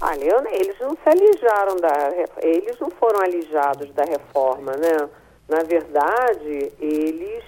Olha, 0.02 0.44
eles 0.52 0.80
não 0.80 0.92
se 0.92 1.10
alijaram 1.10 1.76
da 1.78 2.12
eles 2.42 2.80
não 2.80 2.90
foram 2.92 3.22
alijados 3.22 3.92
da 3.94 4.04
reforma, 4.04 4.72
né? 4.74 5.10
Na 5.48 5.64
verdade, 5.64 6.72
eles 6.80 7.44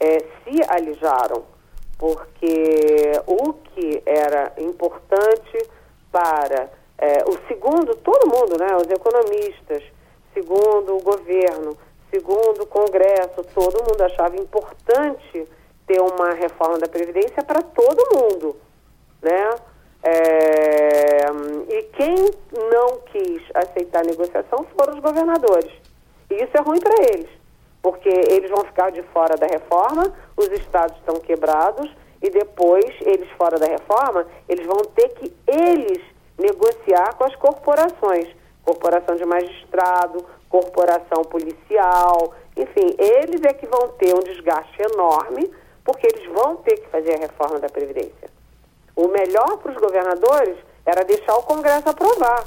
é, 0.00 0.18
se 0.18 0.60
alijaram, 0.68 1.44
porque 1.98 3.12
o 3.26 3.52
que 3.52 4.02
era 4.04 4.52
importante 4.58 5.58
para 6.10 6.70
é, 6.98 7.24
o 7.26 7.36
segundo, 7.48 7.94
todo 7.96 8.28
mundo, 8.28 8.56
né? 8.58 8.76
Os 8.76 8.88
economistas, 8.88 9.82
segundo 10.32 10.96
o 10.96 11.02
governo, 11.02 11.76
segundo 12.10 12.62
o 12.62 12.66
Congresso, 12.66 13.44
todo 13.54 13.82
mundo 13.82 14.02
achava 14.02 14.36
importante 14.36 15.46
ter 15.86 16.00
uma 16.00 16.30
reforma 16.30 16.78
da 16.78 16.88
Previdência 16.88 17.42
para 17.42 17.62
todo 17.62 18.16
mundo, 18.16 18.56
né? 19.20 19.50
É, 20.04 21.26
e 21.68 21.82
quem 21.94 22.16
não 22.72 22.98
quis 23.06 23.42
aceitar 23.54 24.00
a 24.00 24.06
negociação 24.06 24.66
foram 24.76 24.94
os 24.94 25.00
governadores. 25.00 25.72
E 26.30 26.34
isso 26.34 26.50
é 26.54 26.60
ruim 26.60 26.80
para 26.80 26.94
eles, 27.12 27.30
porque 27.80 28.08
eles 28.08 28.50
vão 28.50 28.64
ficar 28.64 28.90
de 28.90 29.02
fora 29.04 29.36
da 29.36 29.46
reforma, 29.46 30.12
os 30.36 30.48
estados 30.48 30.96
estão 30.98 31.20
quebrados, 31.20 31.88
e 32.22 32.30
depois, 32.30 32.86
eles 33.00 33.28
fora 33.32 33.58
da 33.58 33.66
reforma, 33.66 34.26
eles 34.48 34.64
vão 34.64 34.78
ter 34.94 35.08
que, 35.10 35.34
eles, 35.46 36.00
negociar 36.38 37.16
com 37.16 37.24
as 37.24 37.34
corporações. 37.36 38.28
Corporação 38.64 39.16
de 39.16 39.24
magistrado, 39.24 40.24
corporação 40.48 41.22
policial, 41.24 42.32
enfim, 42.56 42.94
eles 42.96 43.42
é 43.44 43.52
que 43.52 43.66
vão 43.66 43.88
ter 43.98 44.14
um 44.14 44.20
desgaste 44.20 44.80
enorme 44.82 45.50
porque 45.84 46.06
eles 46.06 46.32
vão 46.32 46.56
ter 46.56 46.76
que 46.78 46.88
fazer 46.88 47.14
a 47.14 47.20
reforma 47.20 47.58
da 47.58 47.68
Previdência. 47.68 48.30
O 48.94 49.08
melhor 49.08 49.58
para 49.58 49.72
os 49.72 49.78
governadores 49.78 50.56
era 50.84 51.04
deixar 51.04 51.36
o 51.36 51.42
Congresso 51.42 51.88
aprovar. 51.88 52.46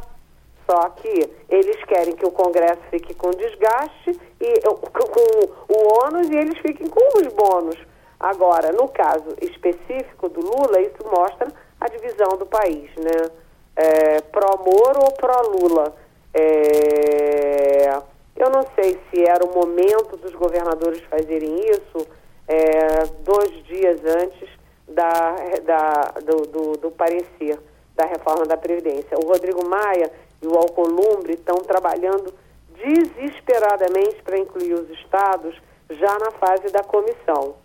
Só 0.69 0.89
que 0.89 1.29
eles 1.47 1.83
querem 1.85 2.15
que 2.15 2.25
o 2.25 2.31
Congresso 2.31 2.81
fique 2.89 3.13
com 3.13 3.29
desgaste 3.31 4.19
e 4.39 4.61
com 4.61 5.73
o 5.73 6.05
ônus 6.05 6.29
e 6.29 6.35
eles 6.35 6.57
fiquem 6.59 6.87
com 6.87 7.19
os 7.19 7.27
bônus. 7.33 7.77
Agora, 8.19 8.71
no 8.71 8.87
caso 8.87 9.35
específico 9.41 10.29
do 10.29 10.41
Lula, 10.41 10.81
isso 10.81 11.05
mostra 11.05 11.47
a 11.79 11.87
divisão 11.87 12.37
do 12.37 12.45
país, 12.45 12.89
né? 12.97 13.29
É, 13.75 14.21
pró-Moro 14.21 15.01
ou 15.03 15.11
pró-Lula. 15.11 15.93
É, 16.33 18.01
eu 18.35 18.49
não 18.49 18.63
sei 18.73 18.99
se 19.09 19.23
era 19.23 19.45
o 19.45 19.53
momento 19.53 20.17
dos 20.17 20.33
governadores 20.33 21.01
fazerem 21.03 21.59
isso, 21.69 22.07
é, 22.47 23.05
dois 23.23 23.63
dias 23.65 23.99
antes 24.05 24.49
da, 24.87 25.35
da, 25.63 26.01
do, 26.21 26.41
do, 26.47 26.77
do, 26.77 26.91
parecer 26.91 27.59
da 27.95 28.05
reforma 28.05 28.45
da 28.45 28.57
Previdência. 28.57 29.17
O 29.17 29.27
Rodrigo 29.27 29.65
Maia 29.67 30.11
e 30.41 30.47
o 30.47 30.55
Alcolumbre 30.55 31.33
estão 31.33 31.57
trabalhando 31.57 32.33
desesperadamente 32.75 34.21
para 34.23 34.37
incluir 34.37 34.73
os 34.73 34.89
estados 34.91 35.55
já 35.89 36.17
na 36.19 36.31
fase 36.31 36.71
da 36.71 36.83
comissão, 36.83 37.55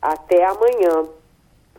até 0.00 0.44
amanhã, 0.44 1.08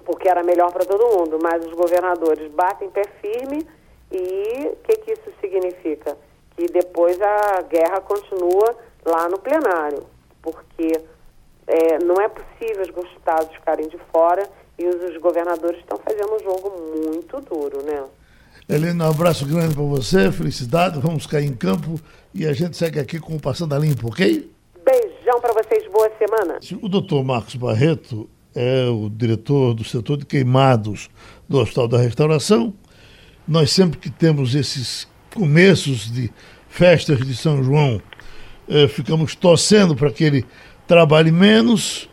porque 0.06 0.30
era 0.30 0.44
melhor 0.44 0.72
para 0.72 0.86
todo 0.86 1.18
mundo, 1.18 1.38
mas 1.42 1.66
os 1.66 1.74
governadores 1.74 2.52
batem 2.52 2.90
pé 2.90 3.04
firme 3.22 3.68
e 4.12 4.68
o 4.68 4.76
que, 4.78 4.96
que 4.98 5.14
isso 5.14 5.32
significa? 5.40 6.18
Que 6.56 6.66
depois 6.66 7.20
a 7.22 7.62
guerra 7.62 8.02
continua 8.02 8.76
lá 9.06 9.30
no 9.30 9.40
plenário, 9.40 10.06
porque 10.42 10.94
é, 11.68 12.00
não 12.04 12.16
é 12.16 12.30
possível 12.30 12.84
os 12.96 13.12
estados 13.12 13.54
ficarem 13.54 13.88
de 13.90 13.98
fora 14.12 14.48
e 14.80 14.88
os, 14.88 15.12
os 15.12 15.18
governadores 15.18 15.80
estão 15.80 15.98
fazendo 15.98 16.34
um 16.34 16.40
jogo 16.40 16.74
muito 17.12 17.42
duro, 17.42 17.84
né? 17.84 18.04
Helena, 18.70 19.08
um 19.08 19.12
abraço 19.12 19.46
grande 19.46 19.74
para 19.74 19.84
você, 19.84 20.32
felicidade, 20.32 21.00
vamos 21.00 21.26
cair 21.26 21.46
em 21.46 21.54
campo 21.54 22.00
e 22.34 22.46
a 22.46 22.54
gente 22.54 22.76
segue 22.76 23.00
aqui 23.00 23.20
com 23.20 23.36
o 23.36 23.40
Passando 23.40 23.74
a 23.74 23.80
Limpo, 23.80 24.08
ok? 24.10 24.52
Beijão 24.84 25.40
para 25.40 25.54
vocês, 25.54 25.90
boa 25.92 26.10
semana. 26.18 26.60
O 26.82 26.90
doutor 26.90 27.24
Marcos 27.24 27.56
Barreto 27.56 28.30
é 28.54 28.88
o 28.88 29.10
diretor 29.10 29.74
do 29.74 29.84
setor 29.84 30.18
de 30.18 30.26
queimados 30.26 31.10
do 31.48 31.60
Hospital 31.60 31.88
da 31.88 31.98
Restauração. 31.98 32.74
Nós 33.48 33.72
sempre 33.72 34.00
que 34.00 34.10
temos 34.10 34.56
esses 34.56 35.08
começos 35.34 36.12
de 36.12 36.32
festas 36.68 37.26
de 37.26 37.36
São 37.36 37.64
João, 37.64 38.02
eh, 38.68 38.88
ficamos 38.88 39.34
torcendo 39.34 39.96
para 39.96 40.12
que 40.12 40.24
ele 40.24 40.46
trabalhe 40.88 41.32
menos, 41.32 42.10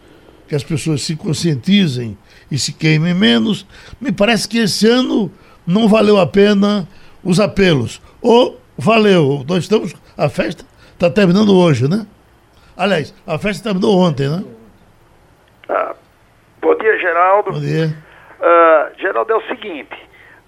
que 0.49 0.55
as 0.55 0.65
pessoas 0.65 1.03
se 1.03 1.17
conscientizem 1.17 2.19
e 2.51 2.59
se 2.59 2.73
queimem 2.73 3.15
menos. 3.15 3.67
Me 4.01 4.13
parece 4.13 4.49
que 4.49 4.59
esse 4.59 4.87
ano 4.89 5.31
não 5.67 5.89
valeu 5.89 6.19
a 6.19 6.27
pena 6.27 6.87
os 7.23 7.41
apelos. 7.41 8.03
Ou 8.21 8.61
valeu, 8.77 9.45
nós 9.49 9.59
estamos. 9.65 9.95
A 10.17 10.29
festa 10.29 10.65
está 10.93 11.09
terminando 11.09 11.57
hoje, 11.57 11.89
né? 11.89 12.07
Aliás, 12.77 13.15
a 13.27 13.39
festa 13.39 13.71
terminou 13.71 13.99
ontem, 13.99 14.29
né? 14.29 14.45
Ah, 15.69 15.95
bom 16.61 16.75
dia, 16.77 16.99
Geraldo. 16.99 17.53
Bom 17.53 17.61
dia. 17.61 17.97
Uh, 18.41 19.01
Geraldo, 19.01 19.33
é 19.33 19.37
o 19.37 19.47
seguinte, 19.47 19.95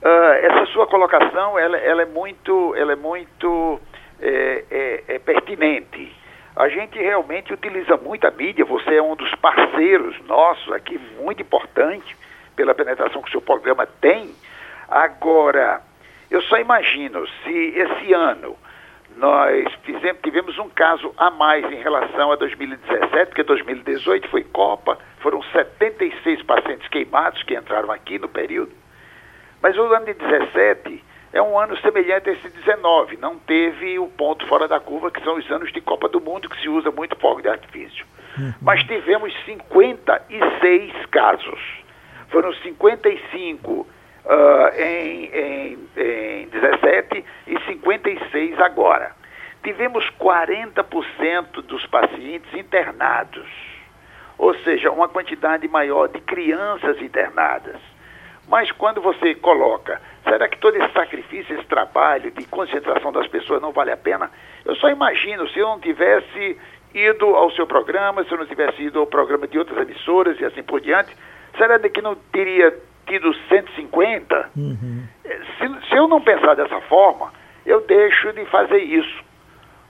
uh, 0.02 0.32
essa 0.42 0.66
sua 0.72 0.86
colocação, 0.86 1.58
ela, 1.58 1.76
ela 1.78 2.02
é 2.02 2.06
muito, 2.06 2.74
ela 2.76 2.92
é 2.92 2.96
muito 2.96 3.80
é, 4.20 4.64
é, 4.70 5.04
é 5.14 5.18
pertinente. 5.18 6.12
A 6.56 6.70
gente 6.70 6.98
realmente 6.98 7.52
utiliza 7.52 7.98
muito 7.98 8.26
a 8.26 8.30
mídia, 8.30 8.64
você 8.64 8.96
é 8.96 9.02
um 9.02 9.14
dos 9.14 9.30
parceiros 9.34 10.18
nossos 10.26 10.72
aqui, 10.72 10.98
muito 11.20 11.42
importante, 11.42 12.16
pela 12.56 12.74
penetração 12.74 13.20
que 13.20 13.28
o 13.28 13.30
seu 13.30 13.42
programa 13.42 13.86
tem. 14.00 14.34
Agora, 14.88 15.82
eu 16.30 16.40
só 16.40 16.56
imagino 16.58 17.28
se 17.44 17.50
esse 17.50 18.10
ano 18.14 18.56
nós 19.18 19.70
fizemos, 19.84 20.22
tivemos 20.22 20.58
um 20.58 20.70
caso 20.70 21.12
a 21.18 21.30
mais 21.30 21.62
em 21.70 21.76
relação 21.76 22.32
a 22.32 22.36
2017, 22.36 23.26
porque 23.26 23.42
2018 23.42 24.28
foi 24.28 24.42
Copa, 24.42 24.98
foram 25.18 25.42
76 25.42 26.42
pacientes 26.42 26.88
queimados 26.88 27.42
que 27.42 27.54
entraram 27.54 27.90
aqui 27.90 28.18
no 28.18 28.28
período. 28.28 28.72
Mas 29.60 29.76
o 29.76 29.82
ano 29.82 30.06
de 30.06 30.14
17 30.14 31.04
é 31.36 31.42
um 31.42 31.58
ano 31.58 31.76
semelhante 31.78 32.30
a 32.30 32.32
esse 32.32 32.48
19. 32.48 33.18
Não 33.18 33.38
teve 33.38 33.98
o 33.98 34.08
ponto 34.08 34.46
fora 34.48 34.66
da 34.66 34.80
curva, 34.80 35.10
que 35.10 35.22
são 35.22 35.36
os 35.36 35.50
anos 35.50 35.70
de 35.72 35.80
Copa 35.80 36.08
do 36.08 36.20
Mundo, 36.20 36.48
que 36.48 36.60
se 36.60 36.68
usa 36.68 36.90
muito 36.90 37.16
fogo 37.16 37.42
de 37.42 37.48
artifício. 37.48 38.06
Uhum. 38.38 38.54
Mas 38.62 38.82
tivemos 38.84 39.32
56 39.44 41.06
casos. 41.06 41.60
Foram 42.28 42.52
55 42.54 43.70
uh, 43.72 43.86
em, 44.76 45.24
em, 45.26 45.78
em 45.96 46.48
17 46.48 47.24
e 47.46 47.60
56 47.66 48.58
agora. 48.60 49.12
Tivemos 49.62 50.04
40% 50.18 51.62
dos 51.62 51.84
pacientes 51.86 52.52
internados, 52.54 53.48
ou 54.38 54.54
seja, 54.60 54.90
uma 54.90 55.08
quantidade 55.08 55.66
maior 55.66 56.08
de 56.08 56.20
crianças 56.20 57.00
internadas. 57.02 57.80
Mas 58.48 58.70
quando 58.72 59.00
você 59.00 59.34
coloca, 59.34 60.00
será 60.22 60.48
que 60.48 60.58
todo 60.58 60.76
esse 60.76 60.92
sacrifício, 60.92 61.56
esse 61.56 61.66
trabalho 61.66 62.30
de 62.30 62.46
concentração 62.46 63.12
das 63.12 63.26
pessoas 63.26 63.60
não 63.60 63.72
vale 63.72 63.90
a 63.90 63.96
pena? 63.96 64.30
Eu 64.64 64.76
só 64.76 64.88
imagino 64.88 65.48
se 65.48 65.58
eu 65.58 65.66
não 65.66 65.80
tivesse 65.80 66.58
ido 66.94 67.26
ao 67.34 67.50
seu 67.52 67.66
programa, 67.66 68.24
se 68.24 68.32
eu 68.32 68.38
não 68.38 68.46
tivesse 68.46 68.82
ido 68.82 69.00
ao 69.00 69.06
programa 69.06 69.46
de 69.46 69.58
outras 69.58 69.78
emissoras 69.78 70.40
e 70.40 70.44
assim 70.44 70.62
por 70.62 70.80
diante, 70.80 71.14
Será 71.56 71.78
que 71.78 72.02
não 72.02 72.14
teria 72.32 72.74
tido 73.06 73.34
150? 73.48 74.50
Uhum. 74.56 75.04
Se, 75.24 75.88
se 75.88 75.96
eu 75.96 76.06
não 76.06 76.20
pensar 76.20 76.54
dessa 76.54 76.80
forma, 76.82 77.32
eu 77.64 77.80
deixo 77.80 78.32
de 78.32 78.44
fazer 78.46 78.78
isso. 78.78 79.24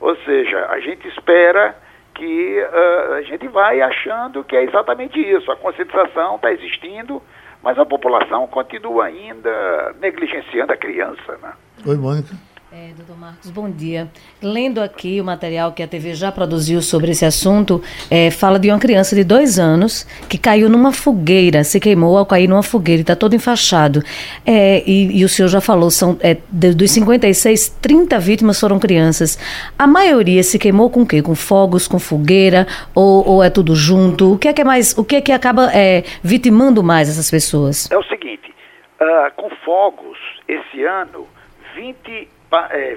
Ou 0.00 0.16
seja, 0.18 0.66
a 0.66 0.78
gente 0.80 1.06
espera 1.08 1.76
que 2.14 2.60
uh, 2.60 3.14
a 3.14 3.22
gente 3.22 3.48
vai 3.48 3.80
achando 3.80 4.44
que 4.44 4.56
é 4.56 4.62
exatamente 4.62 5.18
isso. 5.18 5.50
A 5.50 5.56
conscientização 5.56 6.36
está 6.36 6.52
existindo, 6.52 7.22
mas 7.66 7.76
a 7.80 7.84
população 7.84 8.46
continua 8.46 9.06
ainda 9.06 9.92
negligenciando 10.00 10.72
a 10.72 10.76
criança. 10.76 11.36
Né? 11.42 11.52
Oi, 11.84 11.96
Mônica. 11.96 12.32
É, 12.72 12.88
doutor 12.96 13.16
Marcos, 13.16 13.48
bom 13.48 13.70
dia. 13.70 14.08
Lendo 14.42 14.82
aqui 14.82 15.20
o 15.20 15.24
material 15.24 15.70
que 15.70 15.84
a 15.84 15.86
TV 15.86 16.14
já 16.14 16.32
produziu 16.32 16.82
sobre 16.82 17.12
esse 17.12 17.24
assunto, 17.24 17.80
é, 18.10 18.28
fala 18.28 18.58
de 18.58 18.68
uma 18.68 18.78
criança 18.78 19.14
de 19.14 19.22
dois 19.22 19.56
anos 19.56 20.04
que 20.28 20.36
caiu 20.36 20.68
numa 20.68 20.92
fogueira, 20.92 21.62
se 21.62 21.78
queimou 21.78 22.18
ao 22.18 22.26
cair 22.26 22.48
numa 22.48 22.64
fogueira, 22.64 23.02
está 23.02 23.14
todo 23.14 23.36
enfaixado. 23.36 24.02
É, 24.44 24.82
e, 24.84 25.20
e, 25.20 25.24
o 25.24 25.28
senhor 25.28 25.46
já 25.46 25.60
falou, 25.60 25.92
são 25.92 26.18
é, 26.20 26.38
dos 26.50 26.90
56, 26.90 27.68
30 27.80 28.18
vítimas 28.18 28.58
foram 28.58 28.80
crianças. 28.80 29.38
A 29.78 29.86
maioria 29.86 30.42
se 30.42 30.58
queimou 30.58 30.90
com 30.90 31.02
o 31.02 31.06
quê? 31.06 31.22
Com 31.22 31.36
fogos, 31.36 31.86
com 31.86 32.00
fogueira, 32.00 32.66
ou, 32.92 33.28
ou 33.28 33.44
é 33.44 33.48
tudo 33.48 33.76
junto? 33.76 34.32
O 34.32 34.38
que 34.38 34.48
é 34.48 34.52
que 34.52 34.62
é 34.62 34.64
mais, 34.64 34.98
o 34.98 35.04
que 35.04 35.14
é 35.14 35.20
que 35.20 35.30
acaba 35.30 35.70
é, 35.72 36.02
vitimando 36.20 36.82
mais 36.82 37.08
essas 37.08 37.30
pessoas? 37.30 37.88
É 37.92 37.96
o 37.96 38.02
seguinte, 38.02 38.52
uh, 39.00 39.32
com 39.36 39.48
fogos, 39.64 40.18
esse 40.48 40.82
ano, 40.82 41.28
20 41.76 41.96
é, 42.08 42.35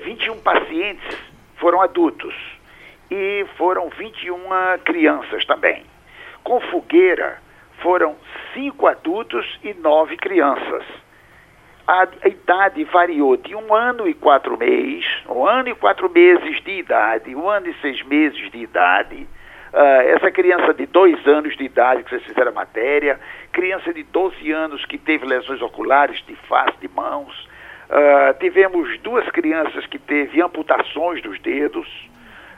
21 0.03 0.39
pacientes 0.41 1.17
foram 1.57 1.81
adultos 1.81 2.35
e 3.09 3.45
foram 3.57 3.89
21 3.89 4.37
crianças 4.85 5.45
também. 5.45 5.83
Com 6.43 6.59
fogueira, 6.61 7.39
foram 7.81 8.15
5 8.53 8.87
adultos 8.87 9.59
e 9.63 9.73
9 9.73 10.17
crianças. 10.17 10.83
A, 11.87 12.07
idade 12.27 12.83
variou 12.83 13.35
de 13.35 13.55
um 13.55 13.73
ano 13.73 14.07
e 14.07 14.13
quatro 14.13 14.55
meses, 14.55 15.05
um 15.27 15.43
ano 15.43 15.69
e 15.69 15.75
quatro 15.75 16.07
meses 16.07 16.61
de 16.61 16.71
idade, 16.77 17.35
um 17.35 17.49
ano 17.49 17.67
e 17.67 17.73
seis 17.81 18.03
meses 18.03 18.51
de 18.51 18.59
idade. 18.59 19.27
Uh, 19.73 20.15
essa 20.15 20.29
criança 20.29 20.71
de 20.71 20.85
dois 20.85 21.25
anos 21.27 21.57
de 21.57 21.63
idade 21.63 22.03
que 22.03 22.11
vocês 22.11 22.23
fizeram 22.23 22.51
a 22.51 22.53
matéria, 22.53 23.19
criança 23.51 23.91
de 23.91 24.03
12 24.03 24.51
anos 24.51 24.85
que 24.85 24.99
teve 24.99 25.25
lesões 25.25 25.63
oculares 25.63 26.23
de 26.27 26.35
face, 26.35 26.77
de 26.79 26.87
mãos, 26.87 27.48
Uh, 27.89 28.37
tivemos 28.39 28.99
duas 28.99 29.27
crianças 29.31 29.85
que 29.87 29.97
teve 29.97 30.41
amputações 30.41 31.23
dos 31.23 31.39
dedos, 31.39 31.87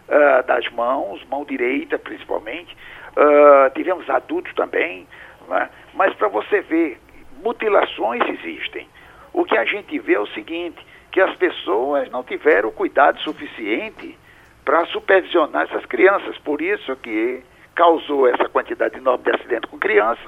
uh, 0.10 0.46
das 0.46 0.68
mãos, 0.72 1.24
mão 1.30 1.46
direita 1.46 1.98
principalmente. 1.98 2.76
Uh, 3.16 3.70
tivemos 3.74 4.10
adultos 4.10 4.54
também. 4.56 5.08
Né? 5.48 5.70
Mas 5.94 6.14
para 6.16 6.28
você 6.28 6.60
ver, 6.62 7.00
mutilações 7.42 8.22
existem. 8.28 8.88
O 9.32 9.46
que 9.46 9.58
a 9.58 9.64
gente 9.64 9.98
vê 10.00 10.16
é 10.16 10.20
o 10.20 10.28
seguinte, 10.28 10.86
que 11.12 11.22
as 11.22 11.34
pessoas 11.38 12.10
não 12.12 12.24
tiveram 12.24 12.70
cuidado 12.72 13.20
suficiente 13.22 14.18
para 14.66 14.86
supervisionar 14.88 15.64
essas 15.64 15.86
crianças. 15.86 16.38
Por 16.40 16.62
isso 16.62 16.94
que 16.98 17.42
causou 17.74 18.28
essa 18.28 18.50
quantidade 18.50 18.98
enorme 18.98 19.24
de 19.24 19.32
acidente 19.32 19.68
com 19.68 19.80
criança 19.80 20.22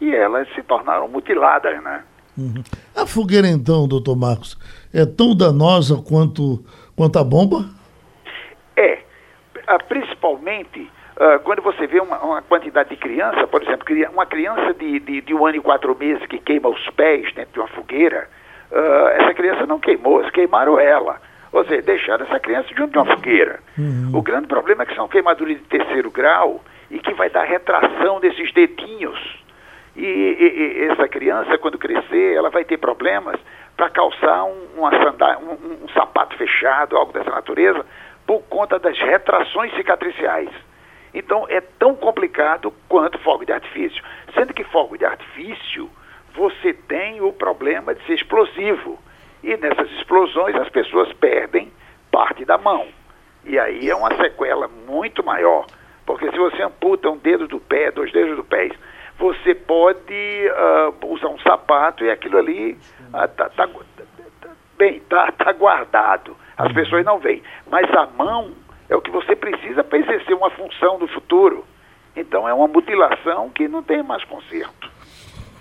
e 0.00 0.14
elas 0.14 0.48
se 0.54 0.62
tornaram 0.64 1.08
mutiladas, 1.08 1.80
né? 1.82 2.04
Uhum. 2.36 2.62
A 2.98 3.06
fogueira, 3.06 3.46
então, 3.46 3.86
doutor 3.86 4.16
Marcos, 4.16 4.58
é 4.92 5.06
tão 5.06 5.32
danosa 5.32 6.02
quanto, 6.02 6.64
quanto 6.96 7.16
a 7.16 7.22
bomba? 7.22 7.64
É. 8.76 8.98
Ah, 9.68 9.78
principalmente 9.78 10.80
uh, 11.14 11.38
quando 11.44 11.62
você 11.62 11.86
vê 11.86 12.00
uma, 12.00 12.18
uma, 12.18 12.42
quantidade 12.42 12.88
de 12.88 12.96
criança, 12.96 13.46
por 13.46 13.62
exemplo, 13.62 13.86
uma 14.12 14.26
criança 14.26 14.74
de, 14.74 14.98
de, 14.98 15.20
de, 15.20 15.32
um 15.32 15.46
ano 15.46 15.58
e 15.58 15.60
quatro 15.60 15.96
meses 15.96 16.26
que 16.26 16.38
queima 16.38 16.68
os 16.68 16.90
pés 16.96 17.32
dentro 17.34 17.52
de 17.52 17.60
uma 17.60 17.68
fogueira, 17.68 18.28
uh, 18.72 19.08
essa 19.20 19.32
criança 19.32 19.64
não 19.64 19.78
queimou, 19.78 20.18
eles 20.18 20.32
queimaram 20.32 20.80
ela. 20.80 21.20
Ou 21.52 21.64
seja, 21.66 21.82
deixaram 21.82 22.26
essa 22.26 22.40
criança 22.40 22.68
junto 22.76 22.90
de 22.90 22.98
uma 22.98 23.06
fogueira. 23.06 23.60
Uhum. 23.78 24.10
O 24.12 24.22
grande 24.22 24.48
problema 24.48 24.82
é 24.82 24.86
que 24.86 24.96
são 24.96 25.06
queimaduras 25.06 25.56
de 25.56 25.62
terceiro 25.62 26.10
grau 26.10 26.64
e 26.90 26.98
que 26.98 27.14
vai 27.14 27.30
dar 27.30 27.44
retração 27.44 28.18
desses 28.18 28.52
dedinhos 28.52 29.38
e, 29.98 30.04
e, 30.04 30.84
e, 30.84 30.84
essa 30.90 31.08
criança, 31.08 31.58
quando 31.58 31.76
crescer, 31.76 32.34
ela 32.36 32.50
vai 32.50 32.64
ter 32.64 32.78
problemas 32.78 33.38
para 33.76 33.90
calçar 33.90 34.44
um, 34.44 34.90
sandália, 35.02 35.38
um, 35.38 35.84
um, 35.84 35.88
sapato 35.88 36.36
fechado, 36.36 36.96
algo 36.96 37.12
dessa 37.12 37.30
natureza, 37.30 37.84
por 38.26 38.42
conta 38.42 38.78
das 38.78 38.96
retrações 38.98 39.74
cicatriciais. 39.74 40.50
Então 41.12 41.46
é 41.48 41.60
tão 41.60 41.96
complicado 41.96 42.72
quanto 42.88 43.18
fogo 43.20 43.44
de 43.44 43.52
artifício. 43.52 44.02
Sendo 44.34 44.54
que 44.54 44.62
fogo 44.64 44.96
de 44.96 45.04
artifício, 45.04 45.90
você 46.34 46.72
tem 46.72 47.20
o 47.20 47.32
problema 47.32 47.94
de 47.94 48.04
ser 48.06 48.14
explosivo. 48.14 48.98
E 49.42 49.56
nessas 49.56 49.90
explosões 49.92 50.54
as 50.56 50.68
pessoas 50.68 51.12
perdem 51.14 51.72
parte 52.10 52.44
da 52.44 52.58
mão. 52.58 52.86
E 53.44 53.58
aí 53.58 53.88
é 53.88 53.94
uma 53.94 54.14
sequela 54.14 54.68
muito 54.68 55.24
maior. 55.24 55.66
Porque 56.06 56.30
se 56.30 56.38
você 56.38 56.62
amputa 56.62 57.10
um 57.10 57.16
dedo 57.16 57.48
do 57.48 57.58
pé, 57.58 57.90
dois 57.90 58.12
dedos 58.12 58.36
do 58.36 58.44
pé, 58.44 58.70
você 59.18 59.54
pode 59.54 60.12
uh, 60.12 61.12
usar 61.12 61.28
um 61.28 61.38
sapato 61.40 62.04
e 62.04 62.10
aquilo 62.10 62.38
ali 62.38 62.78
uh, 63.08 63.28
tá, 63.36 63.48
tá, 63.50 63.68
bem, 64.78 65.00
tá, 65.00 65.32
tá 65.32 65.52
guardado. 65.52 66.36
As 66.56 66.72
pessoas 66.72 67.04
não 67.04 67.18
veem. 67.18 67.42
Mas 67.70 67.90
a 67.94 68.06
mão 68.06 68.52
é 68.88 68.96
o 68.96 69.00
que 69.00 69.10
você 69.10 69.34
precisa 69.34 69.82
para 69.82 69.98
exercer 69.98 70.34
uma 70.34 70.50
função 70.50 70.98
no 70.98 71.08
futuro. 71.08 71.64
Então 72.16 72.48
é 72.48 72.54
uma 72.54 72.68
mutilação 72.68 73.50
que 73.50 73.68
não 73.68 73.82
tem 73.82 74.02
mais 74.02 74.24
conserto. 74.24 74.90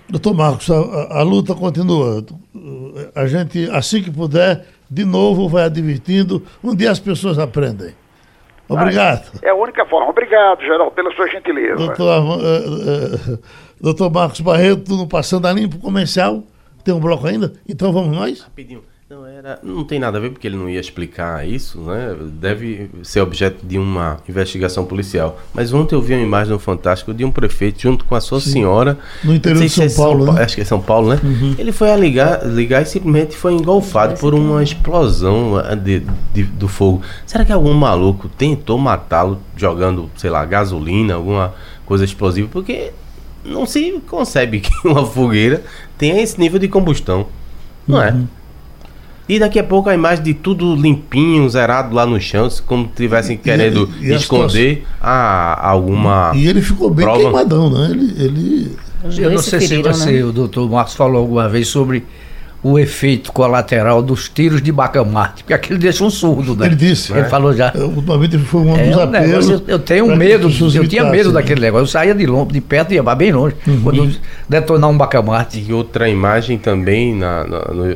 Doutor 0.09 0.33
Marcos, 0.33 0.71
a, 0.71 1.19
a, 1.19 1.23
luta 1.23 1.53
continua. 1.53 2.23
A 3.13 3.27
gente, 3.27 3.69
assim 3.71 4.01
que 4.01 4.09
puder, 4.09 4.65
de 4.89 5.03
novo 5.03 5.49
vai 5.49 5.63
advertindo. 5.63 6.41
Um 6.63 6.73
dia 6.73 6.89
as 6.89 6.99
pessoas 6.99 7.37
aprendem. 7.37 7.93
Obrigado. 8.70 9.32
Ah, 9.36 9.39
é 9.41 9.49
a 9.49 9.55
única 9.55 9.86
forma. 9.86 10.09
Obrigado, 10.09 10.61
Geraldo, 10.61 10.91
pela 10.91 11.11
sua 11.15 11.28
gentileza. 11.28 11.76
Doutor, 11.76 12.24
uh, 12.24 13.34
uh, 13.34 13.39
doutor 13.80 14.11
Marcos 14.11 14.41
Barreto, 14.41 14.95
no 14.95 15.07
Passando 15.07 15.47
a 15.47 15.53
Limpo 15.53 15.80
Comercial. 15.80 16.43
Tem 16.84 16.93
um 16.93 16.99
bloco 16.99 17.28
ainda? 17.28 17.53
Então 17.68 17.91
vamos 17.91 18.15
nós? 18.15 18.41
Rapidinho. 18.41 18.84
Não, 19.09 19.25
era, 19.25 19.57
não 19.63 19.85
tem 19.85 19.99
nada 19.99 20.17
a 20.17 20.21
ver 20.21 20.31
porque 20.31 20.45
ele 20.45 20.57
não 20.57 20.69
ia 20.69 20.81
explicar 20.81 21.47
isso, 21.47 21.79
né? 21.79 22.13
Deve 22.33 22.89
ser 23.03 23.21
objeto 23.21 23.65
de 23.65 23.79
uma 23.79 24.17
investigação 24.27 24.83
policial. 24.83 25.39
Mas 25.53 25.71
ontem 25.71 25.95
eu 25.95 26.01
vi 26.01 26.13
uma 26.13 26.23
imagem 26.23 26.51
no 26.51 26.59
Fantástico 26.59 27.13
de 27.13 27.23
um 27.23 27.31
prefeito 27.31 27.81
junto 27.81 28.03
com 28.03 28.15
a 28.15 28.19
sua 28.19 28.41
Sim. 28.41 28.51
senhora. 28.51 28.99
No 29.23 29.33
interior 29.33 29.63
de 29.63 29.69
São, 29.69 29.85
é 29.85 29.89
Paulo, 29.89 30.25
São, 30.25 30.33
né? 30.33 30.43
Acho 30.43 30.55
que 30.55 30.61
é 30.61 30.65
São 30.65 30.81
Paulo, 30.81 31.11
né? 31.11 31.21
Uhum. 31.23 31.55
Ele 31.57 31.71
foi 31.71 31.89
a 31.89 31.95
ligar, 31.95 32.45
ligar 32.45 32.81
e 32.81 32.85
simplesmente 32.85 33.37
foi 33.37 33.53
engolfado 33.53 34.19
por 34.19 34.33
uma 34.33 34.61
explosão 34.61 35.53
de, 35.81 36.03
de, 36.33 36.43
do 36.43 36.67
fogo. 36.67 37.01
Será 37.25 37.45
que 37.45 37.53
algum 37.53 37.73
maluco 37.73 38.27
tentou 38.27 38.77
matá-lo 38.77 39.39
jogando, 39.55 40.11
sei 40.17 40.29
lá, 40.29 40.43
gasolina, 40.43 41.13
alguma 41.13 41.53
coisa 41.85 42.03
explosiva? 42.03 42.49
Porque 42.51 42.91
não 43.45 43.65
se 43.65 44.01
concebe 44.05 44.59
que 44.59 44.69
uma 44.85 45.05
fogueira 45.05 45.63
tenha 45.97 46.21
esse 46.21 46.37
nível 46.37 46.59
de 46.59 46.67
combustão. 46.67 47.27
Não 47.87 48.01
é? 48.01 48.11
uhum. 48.11 48.27
é? 48.33 48.36
E 49.28 49.39
daqui 49.39 49.59
a 49.59 49.63
pouco 49.63 49.89
a 49.89 49.93
imagem 49.93 50.23
de 50.23 50.34
tudo 50.34 50.73
limpinho, 50.75 51.49
zerado 51.49 51.93
lá 51.93 52.05
no 52.05 52.19
chão, 52.19 52.47
como 52.65 52.89
tivessem 52.95 53.36
querendo 53.36 53.89
e, 53.99 54.07
e 54.07 54.13
esconder 54.13 54.86
a, 55.01 55.69
alguma. 55.69 56.32
E 56.34 56.47
ele 56.47 56.61
ficou 56.61 56.89
bem 56.89 57.05
prova. 57.05 57.21
queimadão, 57.21 57.69
né? 57.69 57.89
Ele. 57.91 58.23
ele... 58.23 58.78
Eu 59.17 59.32
não 59.32 59.38
sei 59.39 59.61
se 59.61 59.82
você, 59.82 60.11
né? 60.11 60.23
o 60.23 60.32
doutor 60.32 60.69
Marcos 60.69 60.95
falou 60.95 61.21
alguma 61.21 61.47
vez 61.47 61.67
sobre 61.67 62.03
o 62.63 62.80
efeito 62.80 63.32
colateral 63.32 64.01
dos 64.01 64.28
tiros 64.28 64.61
de 64.61 64.71
bacamarte, 64.71 65.43
porque 65.43 65.53
aquilo 65.53 65.78
deixa 65.78 66.03
um 66.03 66.09
surdo, 66.09 66.55
né? 66.55 66.65
Ele 66.65 66.75
disse. 66.75 67.11
Ele 67.11 67.21
é. 67.21 67.25
falou 67.25 67.53
já. 67.53 67.71
Ultimamente 67.75 68.38
foi 68.39 68.61
um 68.61 68.75
é, 68.75 68.89
dos 68.89 68.97
apelos. 68.97 69.28
Negócio, 69.28 69.53
eu, 69.53 69.61
eu 69.67 69.80
tenho 69.80 70.15
medo, 70.15 70.49
eu 70.73 70.88
tinha 70.88 71.05
medo 71.05 71.32
daquele 71.32 71.61
negócio. 71.61 71.84
Eu 71.84 71.88
saía 71.88 72.15
de 72.15 72.25
longe, 72.25 72.53
de 72.53 72.61
perto 72.61 72.91
e 72.91 72.95
ia 72.95 73.15
bem 73.15 73.32
longe, 73.32 73.55
uhum. 73.67 73.82
quando 73.84 74.11
detonar 74.49 74.89
um 74.89 74.97
bacamarte. 74.97 75.63
E 75.65 75.71
outra 75.71 76.09
imagem 76.09 76.57
também 76.57 77.15
na, 77.15 77.43
na 77.43 77.59
no 77.73 77.95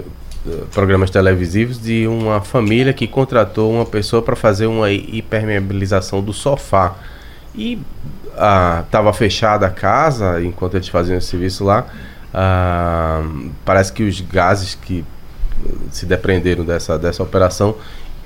programas 0.72 1.10
televisivos 1.10 1.82
de 1.82 2.08
uma 2.08 2.42
família 2.42 2.94
que 2.94 3.08
contratou 3.08 3.72
uma 3.72 3.86
pessoa 3.86 4.22
para 4.22 4.36
fazer 4.36 4.66
uma 4.66 4.92
hipermeabilização 4.92 6.22
do 6.22 6.34
sofá. 6.34 6.96
E 7.54 7.80
estava 8.34 9.10
ah, 9.10 9.14
fechada 9.14 9.68
a 9.68 9.70
casa 9.70 10.42
enquanto 10.42 10.76
eles 10.76 10.88
faziam 10.88 11.18
esse 11.18 11.28
serviço 11.28 11.64
lá. 11.64 11.86
Ah, 12.34 13.24
parece 13.64 13.94
que 13.94 14.04
os 14.04 14.20
gases 14.22 14.76
que 14.76 15.06
se 15.92 16.06
depreenderam 16.06 16.66
dessa, 16.66 16.98
dessa 16.98 17.22
operação 17.22 17.76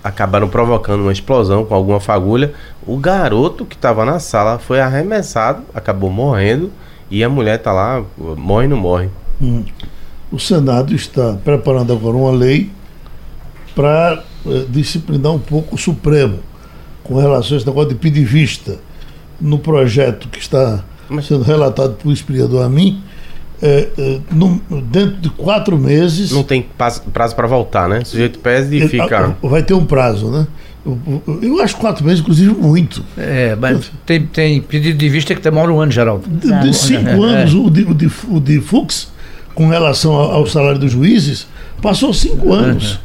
acabaram 0.01 0.47
provocando 0.47 1.01
uma 1.01 1.11
explosão 1.11 1.65
com 1.65 1.73
alguma 1.73 1.99
fagulha. 1.99 2.53
O 2.85 2.97
garoto 2.97 3.65
que 3.65 3.75
estava 3.75 4.05
na 4.05 4.19
sala 4.19 4.59
foi 4.59 4.79
arremessado, 4.79 5.63
acabou 5.73 6.11
morrendo 6.11 6.71
e 7.09 7.23
a 7.23 7.29
mulher 7.29 7.57
está 7.57 7.73
lá, 7.73 8.03
morre 8.17 8.67
não 8.67 8.77
morre. 8.77 9.09
Hum 9.41 9.65
o 10.31 10.39
Senado 10.39 10.93
está 10.95 11.33
preparando 11.43 11.93
agora 11.93 12.15
uma 12.15 12.31
lei 12.31 12.69
para 13.75 14.23
eh, 14.45 14.65
disciplinar 14.69 15.33
um 15.33 15.39
pouco 15.39 15.75
o 15.75 15.77
Supremo 15.77 16.39
com 17.03 17.19
relação 17.19 17.55
a 17.55 17.57
esse 17.57 17.67
negócio 17.67 17.89
de 17.89 17.95
pedir 17.95 18.25
vista 18.25 18.77
no 19.39 19.59
projeto 19.59 20.27
que 20.29 20.39
está 20.39 20.83
sendo 21.21 21.43
relatado 21.43 21.93
por 21.95 22.11
explicador 22.11 22.63
a 22.63 22.69
mim, 22.69 23.01
é, 23.61 23.89
é, 23.97 24.19
no, 24.31 24.61
dentro 24.81 25.17
de 25.17 25.29
quatro 25.29 25.77
meses. 25.77 26.31
Não 26.31 26.43
tem 26.43 26.65
prazo 27.13 27.35
para 27.35 27.47
voltar, 27.47 27.87
né? 27.87 27.99
O 27.99 28.05
sujeito 28.05 28.39
pede 28.39 28.77
e 28.77 28.87
fica. 28.87 29.35
Vai 29.41 29.63
ter 29.63 29.73
um 29.73 29.85
prazo, 29.85 30.29
né? 30.29 30.47
Eu, 30.85 31.39
eu 31.41 31.61
acho 31.61 31.77
quatro 31.77 32.05
meses, 32.05 32.19
inclusive, 32.21 32.53
muito. 32.53 33.03
É, 33.17 33.55
mas 33.55 33.91
tem, 34.05 34.25
tem 34.25 34.61
pedido 34.61 34.97
de 34.97 35.09
vista 35.09 35.33
que 35.33 35.41
demora 35.41 35.71
um 35.71 35.79
ano, 35.79 35.91
Geraldo. 35.91 36.27
De, 36.27 36.59
de 36.61 36.73
cinco 36.75 37.25
é, 37.25 37.41
anos, 37.41 37.53
o, 37.55 37.69
de, 37.69 37.83
o, 37.83 37.93
de, 37.93 38.11
o 38.29 38.39
de 38.39 38.59
Fux, 38.59 39.11
com 39.55 39.67
relação 39.67 40.13
ao, 40.13 40.45
salário 40.45 40.77
dos 40.77 40.91
juízes, 40.91 41.47
passou 41.81 42.13
cinco 42.13 42.53
anos. 42.53 42.99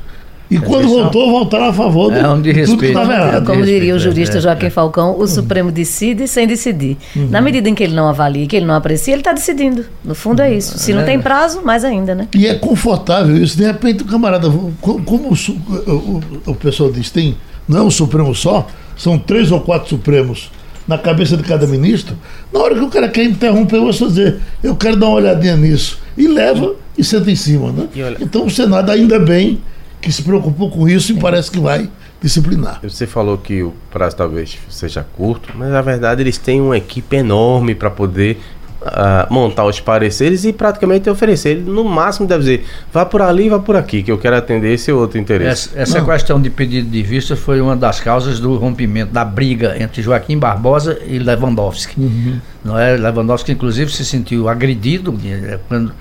E 0.50 0.56
é 0.56 0.60
quando 0.60 0.88
voltou, 0.88 1.30
voltaram 1.30 1.66
a 1.66 1.72
favor 1.72 2.12
é 2.12 2.28
um 2.28 2.42
de 2.42 2.50
respeito. 2.50 2.70
tudo 2.70 2.80
que 2.80 2.86
estava 2.86 3.12
errado. 3.14 3.46
Como 3.46 3.64
diria 3.64 3.94
o 3.94 3.98
jurista 4.00 4.38
é, 4.38 4.40
Joaquim 4.40 4.68
Falcão, 4.68 5.16
o 5.16 5.26
Supremo 5.28 5.70
decide 5.70 6.26
sem 6.26 6.44
decidir. 6.44 6.96
Uhum. 7.14 7.28
Na 7.30 7.40
medida 7.40 7.68
em 7.68 7.74
que 7.74 7.84
ele 7.84 7.94
não 7.94 8.08
avalia, 8.08 8.48
que 8.48 8.56
ele 8.56 8.66
não 8.66 8.74
aprecia, 8.74 9.14
ele 9.14 9.20
está 9.20 9.32
decidindo. 9.32 9.84
No 10.04 10.12
fundo 10.12 10.42
é 10.42 10.52
isso. 10.52 10.76
Se 10.76 10.92
não 10.92 11.04
tem 11.04 11.20
prazo, 11.20 11.62
mais 11.62 11.84
ainda, 11.84 12.16
né? 12.16 12.26
E 12.34 12.48
é 12.48 12.54
confortável 12.54 13.36
isso. 13.36 13.56
De 13.56 13.64
repente 13.64 14.02
o 14.02 14.06
camarada, 14.06 14.50
como 14.80 15.30
o, 15.30 15.92
o, 15.92 16.20
o 16.46 16.54
pessoal 16.56 16.90
diz, 16.90 17.10
tem, 17.10 17.36
não 17.68 17.78
é 17.78 17.82
um 17.82 17.90
Supremo 17.90 18.34
só, 18.34 18.66
são 18.96 19.16
três 19.16 19.52
ou 19.52 19.60
quatro 19.60 19.88
Supremos 19.88 20.50
na 20.90 20.98
cabeça 20.98 21.36
de 21.36 21.44
cada 21.44 21.68
ministro, 21.68 22.16
na 22.52 22.58
hora 22.58 22.74
que 22.74 22.80
o 22.80 22.88
cara 22.88 23.08
quer 23.08 23.22
interromper, 23.22 23.76
eu 23.76 23.92
vou 23.92 24.08
dizer, 24.08 24.40
eu 24.60 24.74
quero 24.74 24.96
dar 24.96 25.06
uma 25.06 25.16
olhadinha 25.18 25.56
nisso. 25.56 26.00
E 26.20 26.28
leva 26.28 26.74
e 26.98 27.02
senta 27.02 27.30
em 27.30 27.36
cima, 27.36 27.72
né? 27.72 27.88
Então 28.20 28.44
o 28.44 28.50
Senado 28.50 28.90
ainda 28.90 29.18
bem 29.18 29.58
que 30.02 30.12
se 30.12 30.22
preocupou 30.22 30.70
com 30.70 30.86
isso 30.86 31.12
e 31.12 31.18
parece 31.18 31.50
que 31.50 31.58
vai 31.58 31.88
disciplinar. 32.20 32.80
Você 32.82 33.06
falou 33.06 33.38
que 33.38 33.62
o 33.62 33.72
prazo 33.90 34.16
talvez 34.16 34.58
seja 34.68 35.06
curto, 35.16 35.48
mas 35.54 35.70
na 35.70 35.80
verdade 35.80 36.22
eles 36.22 36.36
têm 36.36 36.60
uma 36.60 36.76
equipe 36.76 37.16
enorme 37.16 37.74
para 37.74 37.90
poder 37.90 38.38
uh, 38.80 39.32
montar 39.32 39.64
os 39.64 39.80
pareceres 39.80 40.44
e 40.44 40.52
praticamente 40.52 41.08
oferecer. 41.08 41.50
Ele 41.50 41.70
no 41.70 41.84
máximo 41.84 42.26
deve 42.26 42.40
dizer, 42.40 42.66
vá 42.92 43.04
por 43.04 43.22
ali, 43.22 43.48
vá 43.48 43.58
por 43.58 43.76
aqui, 43.76 44.02
que 44.02 44.10
eu 44.10 44.18
quero 44.18 44.36
atender 44.36 44.72
esse 44.72 44.90
outro 44.92 45.18
interesse. 45.18 45.70
Essa, 45.74 45.98
essa 45.98 46.04
questão 46.04 46.40
de 46.40 46.50
pedido 46.50 46.88
de 46.88 47.02
vista 47.02 47.36
foi 47.36 47.60
uma 47.60 47.76
das 47.76 48.00
causas 48.00 48.40
do 48.40 48.56
rompimento 48.56 49.12
da 49.12 49.24
briga 49.24 49.76
entre 49.80 50.02
Joaquim 50.02 50.38
Barbosa 50.38 50.98
e 51.06 51.18
Lewandowski. 51.18 52.00
Uhum. 52.00 52.38
Não 52.64 52.78
é? 52.78 52.96
Lewandowski, 52.96 53.52
inclusive, 53.52 53.90
se 53.90 54.04
sentiu 54.04 54.48
agredido 54.48 55.18
eh, 55.24 55.58
quando 55.68 55.92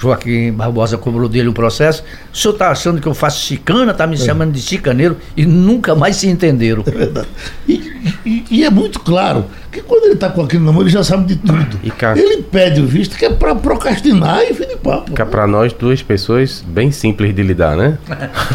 Joaquim 0.00 0.50
Barbosa 0.52 0.96
cobrou 0.96 1.28
dele 1.28 1.48
o 1.48 1.52
processo. 1.52 2.02
O 2.32 2.36
senhor 2.36 2.54
está 2.54 2.70
achando 2.70 3.00
que 3.00 3.06
eu 3.06 3.12
faço 3.12 3.44
chicana, 3.44 3.92
está 3.92 4.06
me 4.06 4.14
é. 4.14 4.16
chamando 4.16 4.52
de 4.52 4.60
chicaneiro 4.60 5.16
e 5.36 5.44
nunca 5.44 5.94
mais 5.94 6.16
se 6.16 6.28
entenderam. 6.28 6.82
É 6.86 6.90
verdade. 6.90 7.28
E, 7.68 8.14
e, 8.24 8.44
e 8.50 8.64
é 8.64 8.70
muito 8.70 8.98
claro 9.00 9.44
que 9.70 9.82
quando 9.82 10.04
ele 10.04 10.14
está 10.14 10.30
com 10.30 10.42
aquele 10.42 10.64
namoro, 10.64 10.84
ele 10.84 10.90
já 10.90 11.04
sabe 11.04 11.34
de 11.34 11.36
tudo. 11.36 11.78
Cá, 11.98 12.16
ele 12.16 12.42
pede 12.42 12.80
o 12.80 12.86
visto 12.86 13.16
que 13.16 13.26
é 13.26 13.30
para 13.30 13.54
procrastinar 13.54 14.42
e 14.42 14.54
fim 14.54 14.66
de 14.66 14.76
papo. 14.76 15.12
Que 15.12 15.20
é 15.20 15.24
para 15.24 15.46
nós 15.46 15.72
duas 15.72 16.02
pessoas 16.02 16.64
bem 16.66 16.90
simples 16.90 17.34
de 17.34 17.42
lidar, 17.42 17.76
né? 17.76 17.98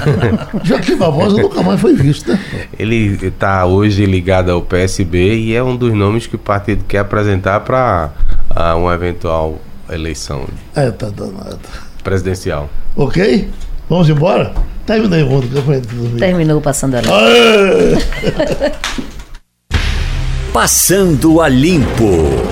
Joaquim 0.63 0.97
Barbosa 0.97 1.41
nunca 1.41 1.61
mais 1.61 1.79
foi 1.79 1.95
visto, 1.95 2.31
né? 2.31 2.39
Ele 2.77 3.19
está 3.21 3.65
hoje 3.65 4.05
ligado 4.05 4.51
ao 4.51 4.61
PSB 4.61 5.35
e 5.35 5.55
é 5.55 5.63
um 5.63 5.75
dos 5.75 5.93
nomes 5.93 6.25
que 6.25 6.35
o 6.35 6.39
partido 6.39 6.83
quer 6.87 6.99
apresentar 6.99 7.59
para 7.59 8.09
uh, 8.49 8.53
ah, 8.55 8.75
um 8.75 8.91
eventual 8.91 9.61
eleição. 9.89 10.47
É, 10.75 10.89
tá 10.91 11.09
danado. 11.09 11.59
Presidencial. 12.03 12.69
Ok? 12.95 13.49
Vamos 13.89 14.09
embora? 14.09 14.53
Terminei 14.85 15.23
o 15.23 15.27
mundo. 15.29 15.47
Terminou 16.19 16.61
passando 16.61 16.95
a 16.95 17.01
limpo. 17.01 17.13
passando 20.53 21.41
a 21.41 21.49
limpo. 21.49 22.45